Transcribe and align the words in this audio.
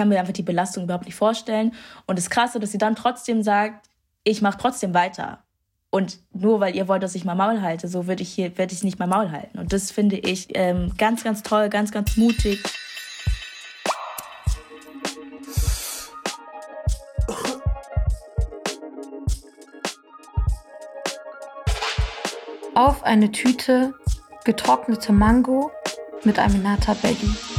kann 0.00 0.08
mir 0.08 0.18
einfach 0.18 0.32
die 0.32 0.42
Belastung 0.42 0.84
überhaupt 0.84 1.04
nicht 1.04 1.14
vorstellen. 1.14 1.74
Und 2.06 2.18
das 2.18 2.30
Krasse, 2.30 2.58
dass 2.58 2.72
sie 2.72 2.78
dann 2.78 2.96
trotzdem 2.96 3.42
sagt, 3.42 3.86
ich 4.24 4.40
mache 4.40 4.56
trotzdem 4.56 4.94
weiter. 4.94 5.44
Und 5.90 6.20
nur 6.32 6.58
weil 6.58 6.74
ihr 6.74 6.88
wollt, 6.88 7.02
dass 7.02 7.14
ich 7.14 7.26
mal 7.26 7.34
Maul 7.34 7.60
halte, 7.60 7.86
so 7.86 8.06
würde 8.06 8.22
ich 8.22 8.32
hier, 8.32 8.56
werde 8.56 8.72
ich 8.72 8.82
nicht 8.82 8.98
mal 8.98 9.06
Maul 9.06 9.30
halten. 9.30 9.58
Und 9.58 9.74
das 9.74 9.90
finde 9.90 10.16
ich 10.16 10.56
ähm, 10.56 10.94
ganz, 10.96 11.22
ganz 11.22 11.42
toll, 11.42 11.68
ganz, 11.68 11.92
ganz 11.92 12.16
mutig. 12.16 12.62
Auf 22.74 23.02
eine 23.02 23.30
Tüte 23.32 23.92
getrocknete 24.46 25.12
Mango 25.12 25.70
mit 26.24 26.38
Aminata 26.38 26.94
Belly. 26.94 27.49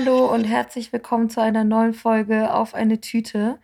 Hallo 0.00 0.32
und 0.32 0.44
herzlich 0.44 0.92
willkommen 0.92 1.28
zu 1.28 1.42
einer 1.42 1.64
neuen 1.64 1.92
Folge 1.92 2.54
auf 2.54 2.72
eine 2.72 3.00
Tüte. 3.00 3.58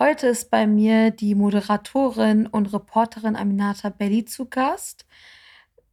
Heute 0.00 0.26
ist 0.26 0.50
bei 0.50 0.66
mir 0.66 1.12
die 1.12 1.36
Moderatorin 1.36 2.48
und 2.48 2.72
Reporterin 2.72 3.36
Aminata 3.36 3.90
Belli 3.90 4.24
zu 4.24 4.46
Gast. 4.46 5.06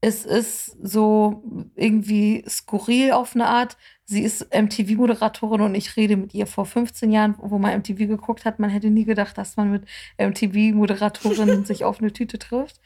Es 0.02 0.26
ist 0.26 0.76
so 0.82 1.44
irgendwie 1.76 2.44
skurril 2.50 3.12
auf 3.12 3.36
eine 3.36 3.46
Art. 3.46 3.78
Sie 4.04 4.24
ist 4.24 4.48
MTV-Moderatorin 4.52 5.62
und 5.62 5.76
ich 5.76 5.96
rede 5.96 6.18
mit 6.18 6.34
ihr 6.34 6.48
vor 6.48 6.66
15 6.66 7.12
Jahren, 7.12 7.36
wo 7.38 7.60
man 7.60 7.78
MTV 7.78 8.08
geguckt 8.08 8.46
hat. 8.46 8.58
Man 8.58 8.72
hätte 8.72 8.90
nie 8.90 9.06
gedacht, 9.06 9.38
dass 9.38 9.58
man 9.58 9.70
mit 9.70 9.84
MTV-Moderatorinnen 10.18 11.66
sich 11.68 11.84
auf 11.84 12.00
eine 12.00 12.12
Tüte 12.12 12.40
trifft. 12.40 12.82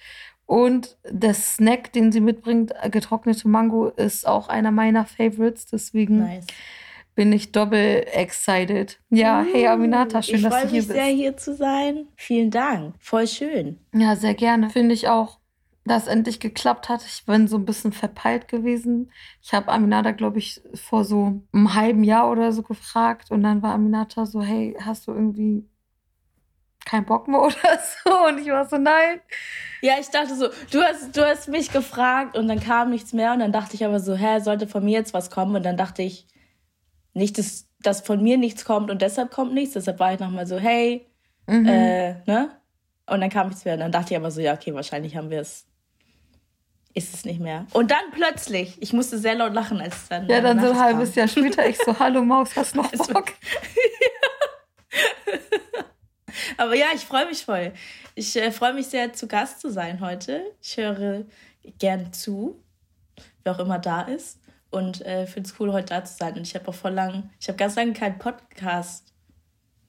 Und 0.45 0.97
der 1.09 1.36
Snack, 1.36 1.94
den 1.94 2.11
sie 2.11 2.19
mitbringt, 2.19 2.73
getrocknete 2.92 3.47
Mango, 3.47 3.88
ist 3.88 4.27
auch 4.27 4.49
einer 4.49 4.71
meiner 4.71 5.05
Favorites. 5.05 5.67
Deswegen 5.67 6.19
nice 6.19 6.47
bin 7.18 7.34
ich 7.34 7.52
doppelt 7.52 8.08
excited. 8.14 9.00
Ja, 9.10 9.44
hey 9.52 9.66
uh, 9.66 9.72
Aminata, 9.72 10.22
schön, 10.22 10.44
dass 10.44 10.54
du 10.62 10.70
hier 10.70 10.82
bist. 10.82 10.92
Ich 10.92 10.96
freue 10.96 11.06
mich 11.06 11.08
sehr, 11.08 11.16
hier 11.16 11.36
zu 11.36 11.56
sein. 11.56 12.08
Vielen 12.16 12.52
Dank. 12.52 12.94
Voll 13.00 13.28
schön. 13.28 13.80
Ja, 13.92 14.16
sehr 14.16 14.36
gerne. 14.36 14.70
Finde 14.70 14.94
ich 14.94 15.10
auch, 15.10 15.40
dass 15.84 16.04
es 16.04 16.10
endlich 16.10 16.40
geklappt 16.40 16.90
hat. 16.90 17.04
Ich 17.04 17.26
bin 17.26 17.48
so 17.48 17.58
ein 17.58 17.66
bisschen 17.66 17.92
verpeilt 17.92 18.48
gewesen. 18.48 19.12
Ich 19.42 19.52
habe 19.56 19.70
Aminata, 19.70 20.12
glaube 20.12 20.38
ich, 20.38 20.62
vor 20.76 21.04
so 21.06 21.42
einem 21.52 21.73
halben 21.73 22.04
Jahr 22.04 22.30
oder 22.30 22.52
so 22.52 22.62
gefragt. 22.62 23.32
Und 23.32 23.42
dann 23.42 23.64
war 23.64 23.73
Aminata 23.73 24.28
so, 24.28 24.44
hey, 24.44 24.78
hast 24.80 25.08
du 25.08 25.12
irgendwie 25.12 25.68
keinen 26.86 27.06
Bock 27.06 27.28
mehr 27.28 27.42
oder 27.42 27.80
so? 28.06 28.28
Und 28.28 28.38
ich 28.38 28.50
war 28.50 28.70
so, 28.70 28.78
nein. 28.78 29.22
Ja, 29.82 29.95
ich 30.00 30.10
dachte 30.12 30.36
so, 30.36 30.50
du 30.70 30.84
hast, 30.84 31.18
du 31.18 31.26
hast 31.26 31.48
mich 31.48 31.72
gefragt 31.72 32.38
und 32.38 32.48
dann 32.48 32.60
kam 32.60 32.92
nichts 32.92 33.12
mehr. 33.12 33.34
Und 33.34 33.40
dann 33.40 33.52
dachte 33.52 33.73
ich 33.73 33.84
aber 33.84 34.00
so, 34.00 34.14
hä, 34.14 34.40
sollte 34.40 34.68
von 34.68 34.86
mir 34.86 35.00
jetzt 35.00 35.16
was 35.16 35.32
kommen? 35.32 35.56
Und 35.56 35.64
dann 35.64 35.78
dachte 35.78 36.04
ich, 36.04 36.28
nicht, 37.18 37.38
dass, 37.38 37.68
dass 37.80 38.02
von 38.02 38.22
mir 38.22 38.38
nichts 38.38 38.66
kommt 38.66 38.90
und 38.90 39.02
deshalb 39.02 39.32
kommt 39.32 39.54
nichts. 39.54 39.73
Deshalb 39.73 40.00
war 40.00 40.14
ich 40.14 40.20
nochmal 40.20 40.48
so, 40.48 40.58
hey, 40.58 41.08
mhm. 41.48 41.66
äh, 41.66 42.14
ne? 42.26 42.52
Und 43.10 43.22
dann 43.22 43.30
kam 43.30 43.48
nichts 43.48 43.66
mehr. 43.66 43.76
Und 43.76 43.82
dann 43.82 43.92
dachte 43.92 44.14
ich 44.14 44.18
aber 44.18 44.32
so, 44.32 44.42
ja, 44.42 44.54
okay, 44.54 44.73
wahrscheinlich 44.73 45.16
haben 45.16 45.30
wir 45.30 45.42
es. 45.42 45.66
Ist 46.94 47.14
es 47.14 47.26
nicht 47.26 47.40
mehr. 47.40 47.68
Und 47.73 47.92
dann 47.92 48.12
plötzlich, 48.12 48.82
ich 48.82 48.92
musste 48.92 49.20
sehr 49.20 49.36
laut 49.36 49.54
lachen, 49.54 49.80
als 49.80 50.08
dann. 50.08 50.28
Ja, 50.28 50.42
dann 50.42 50.60
so 50.60 50.72
ein 50.72 50.80
halbes 50.80 51.14
Jahr 51.14 51.28
später, 51.28 51.68
ich 51.68 51.78
so, 51.78 52.00
hallo 52.00 52.23
Maus, 52.23 52.56
hast 52.56 52.73
du 52.73 52.82
noch 52.82 52.92
Bock? 53.14 53.34
aber 56.58 56.76
ja, 56.76 56.88
ich 56.95 57.06
freue 57.06 57.28
mich 57.28 57.45
voll. 57.45 57.72
Ich 58.16 58.36
äh, 58.36 58.52
freue 58.52 58.73
mich 58.73 58.88
sehr, 58.88 59.14
zu 59.14 59.27
Gast 59.27 59.61
zu 59.61 59.70
sein 59.70 60.02
heute. 60.02 60.42
Ich 60.60 60.77
höre 60.77 61.26
gern 61.77 62.14
zu, 62.14 62.64
wer 63.44 63.54
auch 63.54 63.60
immer 63.60 63.77
da 63.77 64.02
ist 64.02 64.39
und 64.72 65.05
äh, 65.05 65.26
finde 65.28 65.50
es 65.50 65.60
cool, 65.60 65.72
heute 65.73 65.94
da 65.94 66.04
zu 66.04 66.16
sein. 66.17 66.36
Und 66.36 66.42
ich 66.42 66.55
habe 66.55 66.67
auch 66.67 66.76
vor 66.76 66.92
lang, 66.92 67.30
ich 67.39 67.48
habe 67.48 67.58
ganz 67.58 67.76
lange 67.76 67.94
keinen 67.94 68.20
Podcast 68.20 69.14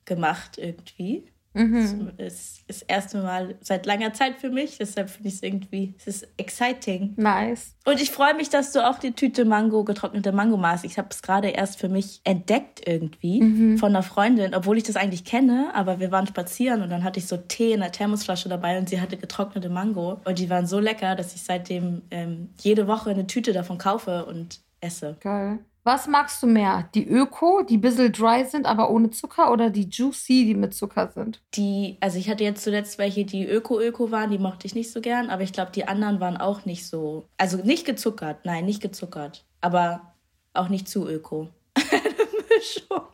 gemacht 0.04 0.58
irgendwie. 0.58 1.30
Mhm. 1.54 2.12
Das 2.16 2.34
ist 2.34 2.64
das 2.68 2.82
erste 2.82 3.22
Mal 3.22 3.56
seit 3.60 3.86
langer 3.86 4.12
Zeit 4.12 4.36
für 4.36 4.50
mich, 4.50 4.78
deshalb 4.78 5.10
finde 5.10 5.28
ich 5.28 5.36
es 5.36 5.42
irgendwie, 5.42 5.94
es 5.98 6.06
ist 6.06 6.28
exciting. 6.36 7.14
Nice. 7.16 7.74
Und 7.84 8.00
ich 8.00 8.10
freue 8.10 8.34
mich, 8.34 8.50
dass 8.50 8.72
du 8.72 8.86
auch 8.86 8.98
die 8.98 9.12
Tüte 9.12 9.44
Mango, 9.44 9.82
getrocknete 9.82 10.30
Mango 10.30 10.56
machst. 10.56 10.84
Ich 10.84 10.98
habe 10.98 11.08
es 11.10 11.22
gerade 11.22 11.48
erst 11.48 11.80
für 11.80 11.88
mich 11.88 12.20
entdeckt 12.24 12.86
irgendwie 12.86 13.40
mhm. 13.40 13.78
von 13.78 13.88
einer 13.90 14.02
Freundin, 14.02 14.54
obwohl 14.54 14.76
ich 14.76 14.84
das 14.84 14.96
eigentlich 14.96 15.24
kenne, 15.24 15.70
aber 15.74 16.00
wir 16.00 16.12
waren 16.12 16.26
spazieren 16.26 16.82
und 16.82 16.90
dann 16.90 17.02
hatte 17.02 17.18
ich 17.18 17.26
so 17.26 17.36
Tee 17.36 17.72
in 17.72 17.80
der 17.80 17.92
Thermosflasche 17.92 18.48
dabei 18.48 18.78
und 18.78 18.88
sie 18.88 19.00
hatte 19.00 19.16
getrocknete 19.16 19.70
Mango 19.70 20.20
und 20.24 20.38
die 20.38 20.50
waren 20.50 20.66
so 20.66 20.78
lecker, 20.78 21.16
dass 21.16 21.34
ich 21.34 21.42
seitdem 21.42 22.02
ähm, 22.10 22.50
jede 22.60 22.86
Woche 22.86 23.10
eine 23.10 23.26
Tüte 23.26 23.52
davon 23.52 23.78
kaufe 23.78 24.26
und 24.26 24.60
esse. 24.80 25.16
Geil. 25.20 25.58
Was 25.84 26.06
magst 26.06 26.42
du 26.42 26.46
mehr? 26.46 26.88
Die 26.94 27.08
Öko, 27.08 27.62
die 27.62 27.78
ein 27.78 27.80
bisschen 27.80 28.12
dry 28.12 28.44
sind, 28.44 28.66
aber 28.66 28.90
ohne 28.90 29.08
Zucker 29.10 29.50
oder 29.50 29.70
die 29.70 29.88
Juicy, 29.88 30.44
die 30.44 30.54
mit 30.54 30.74
Zucker 30.74 31.08
sind? 31.08 31.40
Die, 31.54 31.96
also 32.00 32.18
ich 32.18 32.28
hatte 32.28 32.44
jetzt 32.44 32.62
zuletzt 32.62 32.98
welche, 32.98 33.24
die 33.24 33.46
Öko-Öko 33.46 34.10
waren, 34.10 34.30
die 34.30 34.38
mochte 34.38 34.66
ich 34.66 34.74
nicht 34.74 34.92
so 34.92 35.00
gern, 35.00 35.30
aber 35.30 35.44
ich 35.44 35.54
glaube, 35.54 35.70
die 35.70 35.88
anderen 35.88 36.20
waren 36.20 36.36
auch 36.36 36.66
nicht 36.66 36.86
so. 36.86 37.26
Also 37.38 37.56
nicht 37.56 37.86
gezuckert, 37.86 38.44
nein, 38.44 38.66
nicht 38.66 38.82
gezuckert. 38.82 39.46
Aber 39.62 40.14
auch 40.52 40.68
nicht 40.68 40.88
zu 40.88 41.08
Öko. 41.08 41.48
Eine 41.74 42.28
Mischung. 42.50 43.08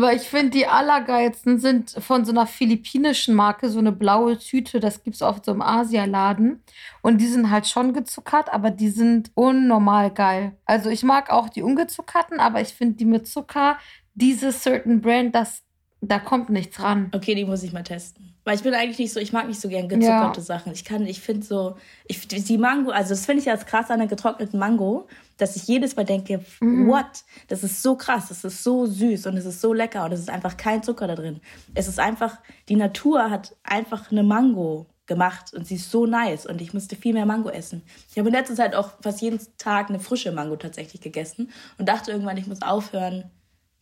Weil 0.00 0.16
ich 0.16 0.28
finde, 0.28 0.50
die 0.50 0.68
allergeilsten 0.68 1.58
sind 1.58 1.90
von 1.90 2.24
so 2.24 2.30
einer 2.30 2.46
philippinischen 2.46 3.34
Marke, 3.34 3.68
so 3.68 3.80
eine 3.80 3.90
blaue 3.90 4.38
Tüte, 4.38 4.78
das 4.78 5.02
gibt 5.02 5.16
es 5.16 5.22
oft 5.22 5.44
so 5.44 5.50
im 5.50 5.60
Asialaden. 5.60 6.62
Und 7.02 7.18
die 7.18 7.26
sind 7.26 7.50
halt 7.50 7.66
schon 7.66 7.92
gezuckert, 7.92 8.48
aber 8.52 8.70
die 8.70 8.90
sind 8.90 9.32
unnormal 9.34 10.12
geil. 10.12 10.56
Also 10.66 10.88
ich 10.88 11.02
mag 11.02 11.30
auch 11.30 11.48
die 11.48 11.62
ungezuckerten, 11.62 12.38
aber 12.38 12.60
ich 12.60 12.74
finde 12.74 12.94
die 12.94 13.06
mit 13.06 13.26
Zucker, 13.26 13.76
diese 14.14 14.52
Certain 14.52 15.00
Brand, 15.00 15.34
das, 15.34 15.64
da 16.00 16.18
kommt 16.18 16.50
nichts 16.50 16.80
ran. 16.80 17.10
Okay, 17.14 17.34
die 17.34 17.44
muss 17.44 17.62
ich 17.62 17.72
mal 17.72 17.82
testen. 17.82 18.34
Weil 18.44 18.54
ich 18.54 18.62
bin 18.62 18.72
eigentlich 18.72 18.98
nicht 18.98 19.12
so, 19.12 19.20
ich 19.20 19.32
mag 19.32 19.46
nicht 19.46 19.60
so 19.60 19.68
gern 19.68 19.88
gezuckerte 19.88 20.40
ja. 20.40 20.44
Sachen. 20.44 20.72
Ich 20.72 20.84
kann, 20.84 21.06
ich 21.06 21.20
finde 21.20 21.44
so, 21.44 21.76
ich, 22.06 22.26
die 22.28 22.56
Mango, 22.56 22.90
also 22.90 23.10
das 23.10 23.26
finde 23.26 23.40
ich 23.40 23.46
ja 23.46 23.56
krass 23.56 23.90
an 23.90 23.98
der 23.98 24.08
getrockneten 24.08 24.58
Mango, 24.58 25.08
dass 25.36 25.56
ich 25.56 25.66
jedes 25.66 25.96
Mal 25.96 26.04
denke, 26.04 26.44
mhm. 26.60 26.88
what? 26.88 27.24
Das 27.48 27.62
ist 27.62 27.82
so 27.82 27.96
krass, 27.96 28.28
das 28.28 28.44
ist 28.44 28.62
so 28.62 28.86
süß 28.86 29.26
und 29.26 29.36
es 29.36 29.44
ist 29.44 29.60
so 29.60 29.72
lecker 29.72 30.04
und 30.04 30.12
es 30.12 30.20
ist 30.20 30.30
einfach 30.30 30.56
kein 30.56 30.82
Zucker 30.82 31.08
da 31.08 31.14
drin. 31.14 31.40
Es 31.74 31.88
ist 31.88 31.98
einfach, 31.98 32.38
die 32.68 32.76
Natur 32.76 33.30
hat 33.30 33.56
einfach 33.64 34.10
eine 34.10 34.22
Mango 34.22 34.86
gemacht 35.06 35.52
und 35.52 35.66
sie 35.66 35.74
ist 35.74 35.90
so 35.90 36.06
nice 36.06 36.46
und 36.46 36.60
ich 36.60 36.72
musste 36.72 36.94
viel 36.94 37.14
mehr 37.14 37.26
Mango 37.26 37.48
essen. 37.48 37.82
Ich 38.10 38.18
habe 38.18 38.28
in 38.28 38.34
letzter 38.34 38.54
Zeit 38.54 38.74
auch 38.74 38.92
fast 39.02 39.20
jeden 39.20 39.40
Tag 39.56 39.88
eine 39.88 40.00
frische 40.00 40.32
Mango 40.32 40.56
tatsächlich 40.56 41.02
gegessen 41.02 41.50
und 41.76 41.88
dachte 41.88 42.12
irgendwann, 42.12 42.36
ich 42.36 42.46
muss 42.46 42.62
aufhören, 42.62 43.30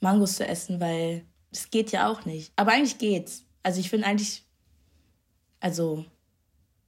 Mangos 0.00 0.36
zu 0.36 0.46
essen, 0.46 0.80
weil 0.80 1.24
das 1.50 1.70
geht 1.70 1.92
ja 1.92 2.10
auch 2.10 2.24
nicht. 2.24 2.52
Aber 2.56 2.72
eigentlich 2.72 2.98
geht's. 2.98 3.44
Also 3.62 3.80
ich 3.80 3.90
finde 3.90 4.06
eigentlich 4.06 4.46
also, 5.60 6.04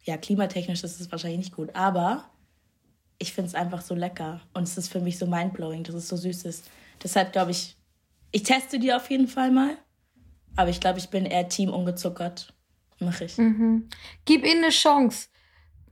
ja, 0.05 0.17
klimatechnisch 0.17 0.85
ist 0.85 1.01
es 1.01 1.11
wahrscheinlich 1.11 1.39
nicht 1.39 1.57
gut, 1.57 1.75
aber 1.75 2.31
ich 3.19 3.33
finde 3.33 3.49
es 3.49 3.55
einfach 3.55 3.83
so 3.83 3.95
lecker 3.95 4.41
und 4.55 4.63
es 4.63 4.79
ist 4.79 4.89
für 4.89 5.01
mich 5.01 5.19
so 5.19 5.27
mindblowing, 5.27 5.83
dass 5.83 5.95
es 5.95 6.09
so 6.09 6.17
süß 6.17 6.45
ist. 6.45 6.71
Deshalb 7.03 7.33
glaube 7.33 7.51
ich, 7.51 7.77
ich 8.31 8.43
teste 8.43 8.79
die 8.79 8.93
auf 8.93 9.11
jeden 9.11 9.27
Fall 9.27 9.51
mal, 9.51 9.77
aber 10.57 10.71
ich 10.71 10.81
glaube, 10.81 10.99
ich 10.99 11.09
bin 11.09 11.27
eher 11.27 11.49
Team 11.49 11.71
ungezuckert. 11.71 12.55
Mach 13.01 13.21
ich. 13.21 13.39
Mhm. 13.39 13.89
Gib 14.25 14.45
ihnen 14.45 14.65
eine 14.65 14.73
Chance. 14.73 15.29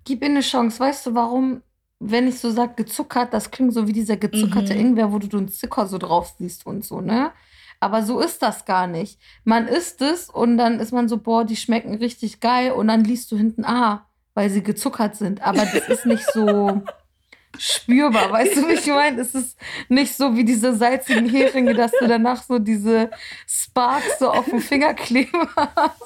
Gib 0.04 0.22
ihnen 0.22 0.36
eine 0.36 0.40
Chance. 0.40 0.80
Weißt 0.80 1.06
du, 1.06 1.14
warum, 1.14 1.62
wenn 1.98 2.28
ich 2.28 2.38
so 2.38 2.50
sage 2.50 2.74
gezuckert, 2.84 3.32
das 3.32 3.50
klingt 3.50 3.72
so 3.72 3.86
wie 3.86 3.92
dieser 3.92 4.16
gezuckerte 4.16 4.74
mhm. 4.74 4.80
Ingwer, 4.80 5.12
wo 5.12 5.18
du 5.18 5.28
den 5.28 5.48
Zucker 5.48 5.86
so 5.86 5.98
drauf 5.98 6.34
siehst 6.38 6.66
und 6.66 6.84
so, 6.84 7.00
ne? 7.00 7.32
Aber 7.80 8.02
so 8.02 8.20
ist 8.20 8.42
das 8.42 8.64
gar 8.64 8.86
nicht. 8.86 9.18
Man 9.44 9.68
isst 9.68 10.02
es 10.02 10.30
und 10.30 10.56
dann 10.56 10.80
ist 10.80 10.92
man 10.92 11.08
so, 11.08 11.18
boah, 11.18 11.44
die 11.44 11.56
schmecken 11.56 11.94
richtig 11.94 12.40
geil. 12.40 12.72
Und 12.72 12.88
dann 12.88 13.04
liest 13.04 13.30
du 13.30 13.36
hinten, 13.36 13.64
ah, 13.64 14.06
weil 14.34 14.50
sie 14.50 14.62
gezuckert 14.62 15.16
sind. 15.16 15.42
Aber 15.42 15.64
das 15.64 15.88
ist 15.88 16.06
nicht 16.06 16.24
so 16.32 16.82
spürbar. 17.58 18.30
Weißt 18.32 18.56
du, 18.56 18.68
wie 18.68 18.74
ich 18.74 18.86
meine? 18.86 19.20
Es 19.20 19.34
ist 19.34 19.56
nicht 19.88 20.14
so 20.14 20.36
wie 20.36 20.44
diese 20.44 20.74
salzigen 20.74 21.28
Heringe, 21.28 21.74
dass 21.74 21.92
du 21.92 22.06
danach 22.06 22.42
so 22.42 22.58
diese 22.58 23.10
Sparks 23.46 24.18
so 24.18 24.30
auf 24.30 24.46
dem 24.46 24.60
Finger 24.60 24.94
kleben 24.94 25.48
hast. 25.56 26.02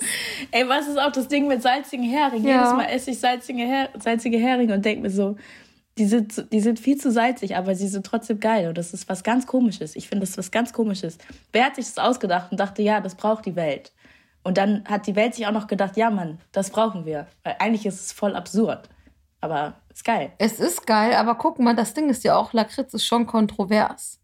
Ey, 0.51 0.69
was 0.69 0.89
ist 0.89 0.99
auch 0.99 1.13
das 1.13 1.29
Ding 1.29 1.47
mit 1.49 1.63
salzigen 1.63 2.05
Heringen? 2.05 2.47
Ja. 2.47 2.57
Jedes 2.57 2.73
Mal 2.73 2.85
esse 2.87 3.11
ich 3.11 3.21
salzige, 3.21 3.63
Her 3.63 3.89
salzige 3.99 4.39
Heringe 4.39 4.75
und 4.75 4.85
denke 4.85 5.03
mir 5.03 5.11
so, 5.11 5.37
die 6.01 6.07
sind, 6.07 6.51
die 6.51 6.61
sind 6.61 6.81
viel 6.81 6.97
zu 6.97 7.11
salzig, 7.11 7.59
aber 7.59 7.75
sie 7.75 7.87
sind 7.87 8.07
trotzdem 8.07 8.41
geil. 8.41 8.69
Und 8.69 8.79
das 8.79 8.95
ist 8.95 9.07
was 9.11 9.23
ganz 9.23 9.47
Komisches. 9.47 9.95
Ich 9.97 10.09
finde 10.09 10.23
das 10.23 10.31
ist 10.31 10.39
was 10.39 10.51
ganz 10.51 10.73
Komisches. 10.73 11.19
Wer 11.53 11.67
hat 11.67 11.77
sich 11.77 11.85
das 11.85 11.99
ausgedacht 11.99 12.51
und 12.51 12.59
dachte, 12.59 12.81
ja, 12.81 13.03
das 13.03 13.17
braucht 13.17 13.45
die 13.45 13.55
Welt? 13.55 13.93
Und 14.43 14.57
dann 14.57 14.83
hat 14.87 15.07
die 15.07 15.15
Welt 15.15 15.35
sich 15.35 15.47
auch 15.47 15.53
noch 15.53 15.67
gedacht, 15.67 15.99
ja, 15.99 16.09
Mann, 16.09 16.41
das 16.53 16.71
brauchen 16.71 17.05
wir. 17.05 17.27
Weil 17.45 17.57
eigentlich 17.59 17.85
ist 17.85 18.01
es 18.01 18.13
voll 18.13 18.35
absurd. 18.35 18.89
Aber 19.43 19.75
ist 19.93 20.07
geil. 20.07 20.33
Es 20.39 20.59
ist 20.59 20.87
geil, 20.87 21.13
aber 21.13 21.35
guck 21.35 21.59
mal, 21.59 21.77
das 21.77 21.93
Ding 21.93 22.09
ist 22.09 22.25
ja 22.25 22.35
auch, 22.35 22.55
Lakritz 22.55 22.95
ist 22.95 23.05
schon 23.05 23.27
kontrovers. 23.27 24.21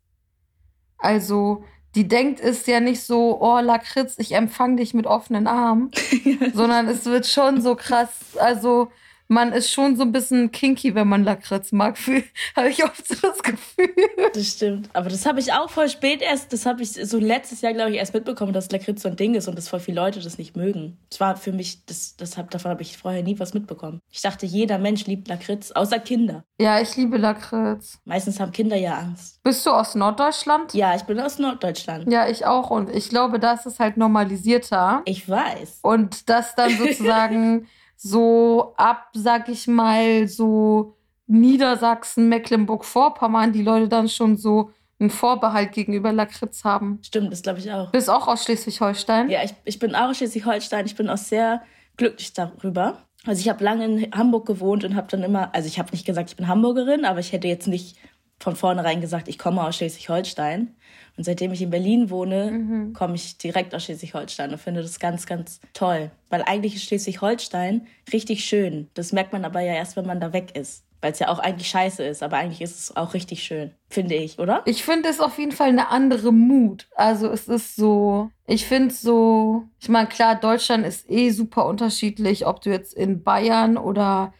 Also, 0.96 1.62
die 1.94 2.08
denkt 2.08 2.40
es 2.40 2.64
ja 2.64 2.80
nicht 2.80 3.02
so, 3.02 3.38
oh 3.38 3.60
Lakritz, 3.60 4.14
ich 4.16 4.32
empfange 4.32 4.76
dich 4.76 4.94
mit 4.94 5.06
offenen 5.06 5.46
Armen, 5.46 5.90
sondern 6.54 6.88
es 6.88 7.04
wird 7.04 7.26
schon 7.26 7.60
so 7.60 7.76
krass, 7.76 8.38
also 8.38 8.88
man 9.28 9.52
ist 9.52 9.70
schon 9.70 9.96
so 9.96 10.02
ein 10.02 10.12
bisschen 10.12 10.52
kinky, 10.52 10.94
wenn 10.94 11.08
man 11.08 11.24
Lakritz 11.24 11.72
mag. 11.72 11.96
habe 12.56 12.68
ich 12.68 12.84
oft 12.84 13.06
so 13.06 13.14
das 13.28 13.42
Gefühl. 13.42 13.90
Das 14.32 14.46
stimmt. 14.46 14.88
Aber 14.92 15.08
das 15.08 15.26
habe 15.26 15.40
ich 15.40 15.52
auch 15.52 15.70
voll 15.70 15.88
spät 15.88 16.22
erst, 16.22 16.52
das 16.52 16.66
habe 16.66 16.82
ich 16.82 16.92
so 16.92 17.18
letztes 17.18 17.60
Jahr, 17.60 17.72
glaube 17.72 17.90
ich, 17.90 17.96
erst 17.96 18.14
mitbekommen, 18.14 18.52
dass 18.52 18.70
Lakritz 18.70 19.02
so 19.02 19.08
ein 19.08 19.16
Ding 19.16 19.34
ist 19.34 19.48
und 19.48 19.56
dass 19.56 19.68
voll 19.68 19.80
viele 19.80 20.00
Leute 20.00 20.20
das 20.20 20.38
nicht 20.38 20.56
mögen. 20.56 20.98
Das 21.10 21.20
war 21.20 21.36
für 21.36 21.52
mich, 21.52 21.84
das, 21.86 22.16
das 22.16 22.36
hab, 22.36 22.50
davon 22.50 22.70
habe 22.70 22.82
ich 22.82 22.96
vorher 22.96 23.22
nie 23.22 23.38
was 23.38 23.54
mitbekommen. 23.54 24.00
Ich 24.10 24.22
dachte, 24.22 24.46
jeder 24.46 24.78
Mensch 24.78 25.06
liebt 25.06 25.28
Lakritz, 25.28 25.72
außer 25.72 25.98
Kinder. 25.98 26.44
Ja, 26.60 26.80
ich 26.80 26.96
liebe 26.96 27.16
Lakritz. 27.16 27.98
Meistens 28.04 28.40
haben 28.40 28.52
Kinder 28.52 28.76
ja 28.76 28.98
Angst. 28.98 29.42
Bist 29.42 29.64
du 29.66 29.70
aus 29.70 29.94
Norddeutschland? 29.94 30.74
Ja, 30.74 30.94
ich 30.94 31.02
bin 31.02 31.18
aus 31.20 31.38
Norddeutschland. 31.38 32.10
Ja, 32.10 32.28
ich 32.28 32.46
auch. 32.46 32.70
Und 32.70 32.90
ich 32.90 33.08
glaube, 33.08 33.38
das 33.38 33.66
ist 33.66 33.78
halt 33.78 33.96
normalisierter. 33.96 35.02
Ich 35.04 35.28
weiß. 35.28 35.80
Und 35.82 36.28
das 36.28 36.54
dann 36.54 36.70
sozusagen 36.78 37.66
so 37.96 38.74
ab, 38.76 39.08
sag 39.14 39.48
ich 39.48 39.66
mal, 39.66 40.28
so 40.28 40.96
Niedersachsen, 41.26 42.28
Mecklenburg-Vorpommern, 42.28 43.52
die 43.52 43.62
Leute 43.62 43.88
dann 43.88 44.08
schon 44.08 44.36
so 44.36 44.70
einen 44.98 45.10
Vorbehalt 45.10 45.72
gegenüber 45.72 46.12
Lakritz 46.12 46.64
haben. 46.64 47.00
Stimmt, 47.02 47.32
das 47.32 47.42
glaube 47.42 47.58
ich 47.58 47.70
auch. 47.70 47.90
Bist 47.90 48.08
auch 48.08 48.28
aus 48.28 48.44
Schleswig-Holstein? 48.44 49.28
Ja, 49.28 49.42
ich, 49.42 49.54
ich 49.64 49.78
bin 49.78 49.94
auch 49.94 50.10
aus 50.10 50.18
Schleswig-Holstein. 50.18 50.86
Ich 50.86 50.96
bin 50.96 51.08
auch 51.08 51.18
sehr 51.18 51.62
glücklich 51.96 52.32
darüber. 52.32 53.02
Also 53.26 53.40
ich 53.40 53.48
habe 53.48 53.64
lange 53.64 53.84
in 53.84 54.12
Hamburg 54.12 54.46
gewohnt 54.46 54.84
und 54.84 54.94
habe 54.94 55.08
dann 55.10 55.22
immer, 55.22 55.54
also 55.54 55.66
ich 55.66 55.78
habe 55.78 55.90
nicht 55.90 56.06
gesagt, 56.06 56.30
ich 56.30 56.36
bin 56.36 56.48
Hamburgerin, 56.48 57.04
aber 57.04 57.18
ich 57.18 57.32
hätte 57.32 57.48
jetzt 57.48 57.66
nicht 57.66 57.96
von 58.38 58.56
vornherein 58.56 59.00
gesagt, 59.00 59.28
ich 59.28 59.38
komme 59.38 59.64
aus 59.64 59.76
Schleswig-Holstein. 59.76 60.74
Und 61.16 61.24
seitdem 61.24 61.52
ich 61.52 61.62
in 61.62 61.70
Berlin 61.70 62.10
wohne, 62.10 62.50
mhm. 62.50 62.92
komme 62.92 63.14
ich 63.14 63.38
direkt 63.38 63.74
aus 63.74 63.84
Schleswig-Holstein 63.84 64.52
und 64.52 64.58
finde 64.58 64.82
das 64.82 64.98
ganz, 64.98 65.26
ganz 65.26 65.60
toll. 65.72 66.10
Weil 66.28 66.42
eigentlich 66.42 66.76
ist 66.76 66.84
Schleswig-Holstein 66.84 67.86
richtig 68.12 68.44
schön. 68.44 68.88
Das 68.94 69.12
merkt 69.12 69.32
man 69.32 69.44
aber 69.44 69.60
ja 69.60 69.72
erst, 69.72 69.96
wenn 69.96 70.06
man 70.06 70.20
da 70.20 70.32
weg 70.32 70.54
ist. 70.56 70.84
Weil 71.00 71.12
es 71.12 71.18
ja 71.18 71.28
auch 71.28 71.38
eigentlich 71.38 71.68
scheiße 71.68 72.02
ist, 72.04 72.22
aber 72.22 72.38
eigentlich 72.38 72.62
ist 72.62 72.78
es 72.78 72.96
auch 72.96 73.14
richtig 73.14 73.42
schön, 73.42 73.70
finde 73.88 74.14
ich, 74.14 74.38
oder? 74.38 74.62
Ich 74.64 74.82
finde 74.82 75.10
es 75.10 75.20
auf 75.20 75.38
jeden 75.38 75.52
Fall 75.52 75.68
eine 75.68 75.88
andere 75.88 76.32
Mut. 76.32 76.88
Also 76.96 77.28
es 77.28 77.48
ist 77.48 77.76
so, 77.76 78.30
ich 78.46 78.66
finde 78.66 78.88
es 78.88 79.02
so, 79.02 79.64
ich 79.78 79.90
meine, 79.90 80.08
klar, 80.08 80.36
Deutschland 80.36 80.86
ist 80.86 81.08
eh 81.10 81.30
super 81.30 81.66
unterschiedlich, 81.66 82.46
ob 82.46 82.62
du 82.62 82.70
jetzt 82.70 82.94
in 82.94 83.22
Bayern 83.22 83.76
oder 83.76 84.32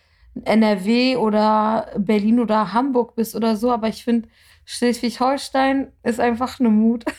NRW 0.45 1.17
oder 1.17 1.91
Berlin 1.97 2.41
oder 2.41 2.73
Hamburg 2.73 3.15
bist 3.15 3.35
oder 3.35 3.57
so, 3.57 3.71
aber 3.71 3.89
ich 3.89 4.05
finde, 4.05 4.29
Schleswig-Holstein 4.65 5.93
ist 6.03 6.21
einfach 6.21 6.61
eine 6.61 6.71
Mut. 6.71 7.05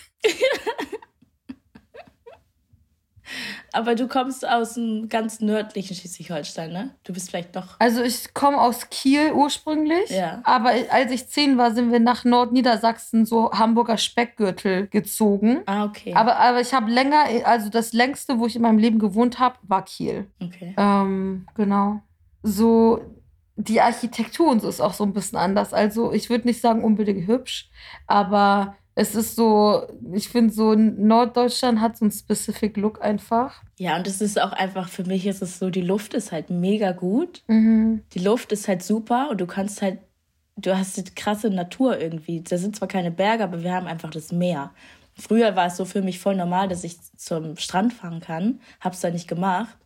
Aber 3.74 3.96
du 3.96 4.08
kommst 4.08 4.48
aus 4.48 4.74
dem 4.74 5.08
ganz 5.10 5.40
nördlichen 5.40 5.96
Schleswig-Holstein, 5.96 6.72
ne? 6.72 6.96
Du 7.04 7.14
bist 7.14 7.30
vielleicht 7.30 7.56
doch. 7.56 7.76
Also 7.80 8.02
ich 8.02 8.34
komme 8.34 8.60
aus 8.60 8.90
Kiel 8.90 9.34
ursprünglich. 9.34 10.10
Ja. 10.10 10.42
Aber 10.46 10.72
als 10.90 11.12
ich 11.12 11.28
zehn 11.28 11.58
war, 11.58 11.72
sind 11.72 11.92
wir 11.92 12.00
nach 12.00 12.24
Nordniedersachsen, 12.24 13.26
so 13.26 13.52
Hamburger 13.52 13.98
Speckgürtel 13.98 14.88
gezogen. 14.88 15.62
Ah, 15.68 15.86
okay. 15.86 16.14
Aber, 16.16 16.38
aber 16.38 16.62
ich 16.62 16.74
habe 16.74 16.90
länger, 16.90 17.26
also 17.44 17.70
das 17.70 17.94
längste, 17.94 18.40
wo 18.40 18.48
ich 18.48 18.56
in 18.56 18.62
meinem 18.62 18.80
Leben 18.80 19.00
gewohnt 19.00 19.38
habe, 19.38 19.58
war 19.62 19.86
Kiel. 19.86 20.26
Okay. 20.42 20.74
Ähm, 20.78 21.46
genau. 21.54 22.02
So 22.44 23.02
die 23.56 23.82
Architektur 23.82 24.52
und 24.52 24.62
so 24.62 24.70
ist 24.70 24.82
auch 24.82 24.94
so 24.94 25.04
ein 25.04 25.14
bisschen 25.14 25.38
anders. 25.38 25.74
Also 25.74 26.14
ich 26.14 26.30
würde 26.30 26.48
nicht 26.48 26.62
sagen 26.62 26.84
unbedingt 26.84 27.28
hübsch, 27.28 27.70
aber 28.06 28.76
es 29.00 29.14
ist 29.14 29.36
so, 29.36 29.88
ich 30.14 30.30
finde 30.30 30.54
so, 30.54 30.74
Norddeutschland 30.74 31.82
hat 31.82 31.98
so 31.98 32.06
einen 32.06 32.12
specific 32.12 32.78
Look 32.78 33.02
einfach. 33.02 33.64
Ja, 33.78 33.96
und 33.96 34.08
es 34.08 34.22
ist 34.22 34.42
auch 34.42 34.54
einfach, 34.54 34.90
für 34.90 35.04
mich 35.04 35.28
ist 35.28 35.44
es 35.44 35.60
so, 35.60 35.70
die 35.70 35.82
Luft 35.82 36.16
ist 36.16 36.32
halt 36.32 36.50
mega 36.50 36.94
gut. 36.94 37.44
Mhm. 37.48 38.02
Die 38.14 38.20
Luft 38.20 38.52
ist 38.52 38.68
halt 38.68 38.82
super 38.82 39.30
und 39.30 39.40
du 39.40 39.46
kannst 39.46 39.84
halt, 39.84 40.00
du 40.56 40.76
hast 40.76 40.98
die 40.98 41.04
krasse 41.04 41.52
Natur 41.52 42.00
irgendwie. 42.00 42.42
Da 42.42 42.58
sind 42.58 42.76
zwar 42.76 42.88
keine 42.88 43.12
Berge, 43.12 43.44
aber 43.44 43.64
wir 43.64 43.72
haben 43.72 43.86
einfach 43.86 44.10
das 44.10 44.32
Meer. 44.32 44.72
Früher 45.14 45.56
war 45.56 45.68
es 45.68 45.78
so 45.78 45.86
für 45.86 46.02
mich 46.02 46.20
voll 46.20 46.36
normal, 46.36 46.68
dass 46.68 46.84
ich 46.84 46.98
zum 47.18 47.56
Strand 47.58 47.94
fahren 47.94 48.20
kann. 48.20 48.62
Hab's 48.80 49.02
da 49.02 49.12
nicht 49.12 49.28
gemacht. 49.28 49.78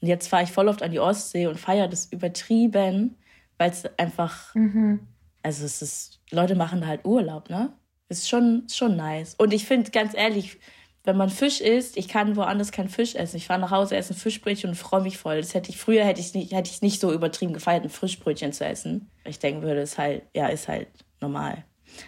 Und 0.00 0.08
jetzt 0.08 0.28
fahre 0.28 0.44
ich 0.44 0.52
voll 0.52 0.68
oft 0.68 0.82
an 0.82 0.90
die 0.90 1.00
Ostsee 1.00 1.46
und 1.46 1.58
feiere 1.58 1.88
das 1.88 2.06
übertrieben, 2.06 3.16
weil 3.58 3.70
es 3.70 3.84
einfach, 3.98 4.54
mhm. 4.54 5.00
also 5.42 5.64
es 5.64 5.82
ist, 5.82 6.20
Leute 6.30 6.54
machen 6.54 6.80
da 6.80 6.86
halt 6.86 7.04
Urlaub, 7.04 7.48
ne? 7.50 7.72
Ist 8.08 8.28
schon, 8.28 8.66
schon 8.72 8.96
nice. 8.96 9.34
Und 9.34 9.52
ich 9.52 9.66
finde, 9.66 9.90
ganz 9.90 10.14
ehrlich, 10.14 10.58
wenn 11.06 11.16
man 11.16 11.30
Fisch 11.30 11.60
isst, 11.60 11.96
ich 11.96 12.08
kann 12.08 12.36
woanders 12.36 12.72
keinen 12.72 12.88
Fisch 12.88 13.14
essen. 13.14 13.36
Ich 13.36 13.46
fahre 13.46 13.60
nach 13.60 13.70
Hause, 13.70 13.96
esse 13.96 14.12
ein 14.12 14.16
Fischbrötchen 14.16 14.70
und 14.70 14.76
freue 14.76 15.02
mich 15.02 15.18
voll. 15.18 15.40
Das 15.40 15.54
hätte 15.54 15.70
ich 15.70 15.78
früher 15.78 16.04
hätte 16.04 16.20
ich 16.20 16.34
nicht, 16.34 16.52
hätte 16.52 16.70
ich 16.70 16.82
nicht 16.82 17.00
so 17.00 17.12
übertrieben 17.12 17.52
gefeiert, 17.52 17.84
ein 17.84 17.90
Fischbrötchen 17.90 18.52
zu 18.52 18.64
essen. 18.64 19.10
Ich 19.24 19.38
denken 19.38 19.62
würde, 19.62 19.80
ist 19.80 19.98
halt, 19.98 20.22
ja, 20.34 20.48
ist 20.48 20.68
halt 20.68 20.88
normal. 21.20 21.64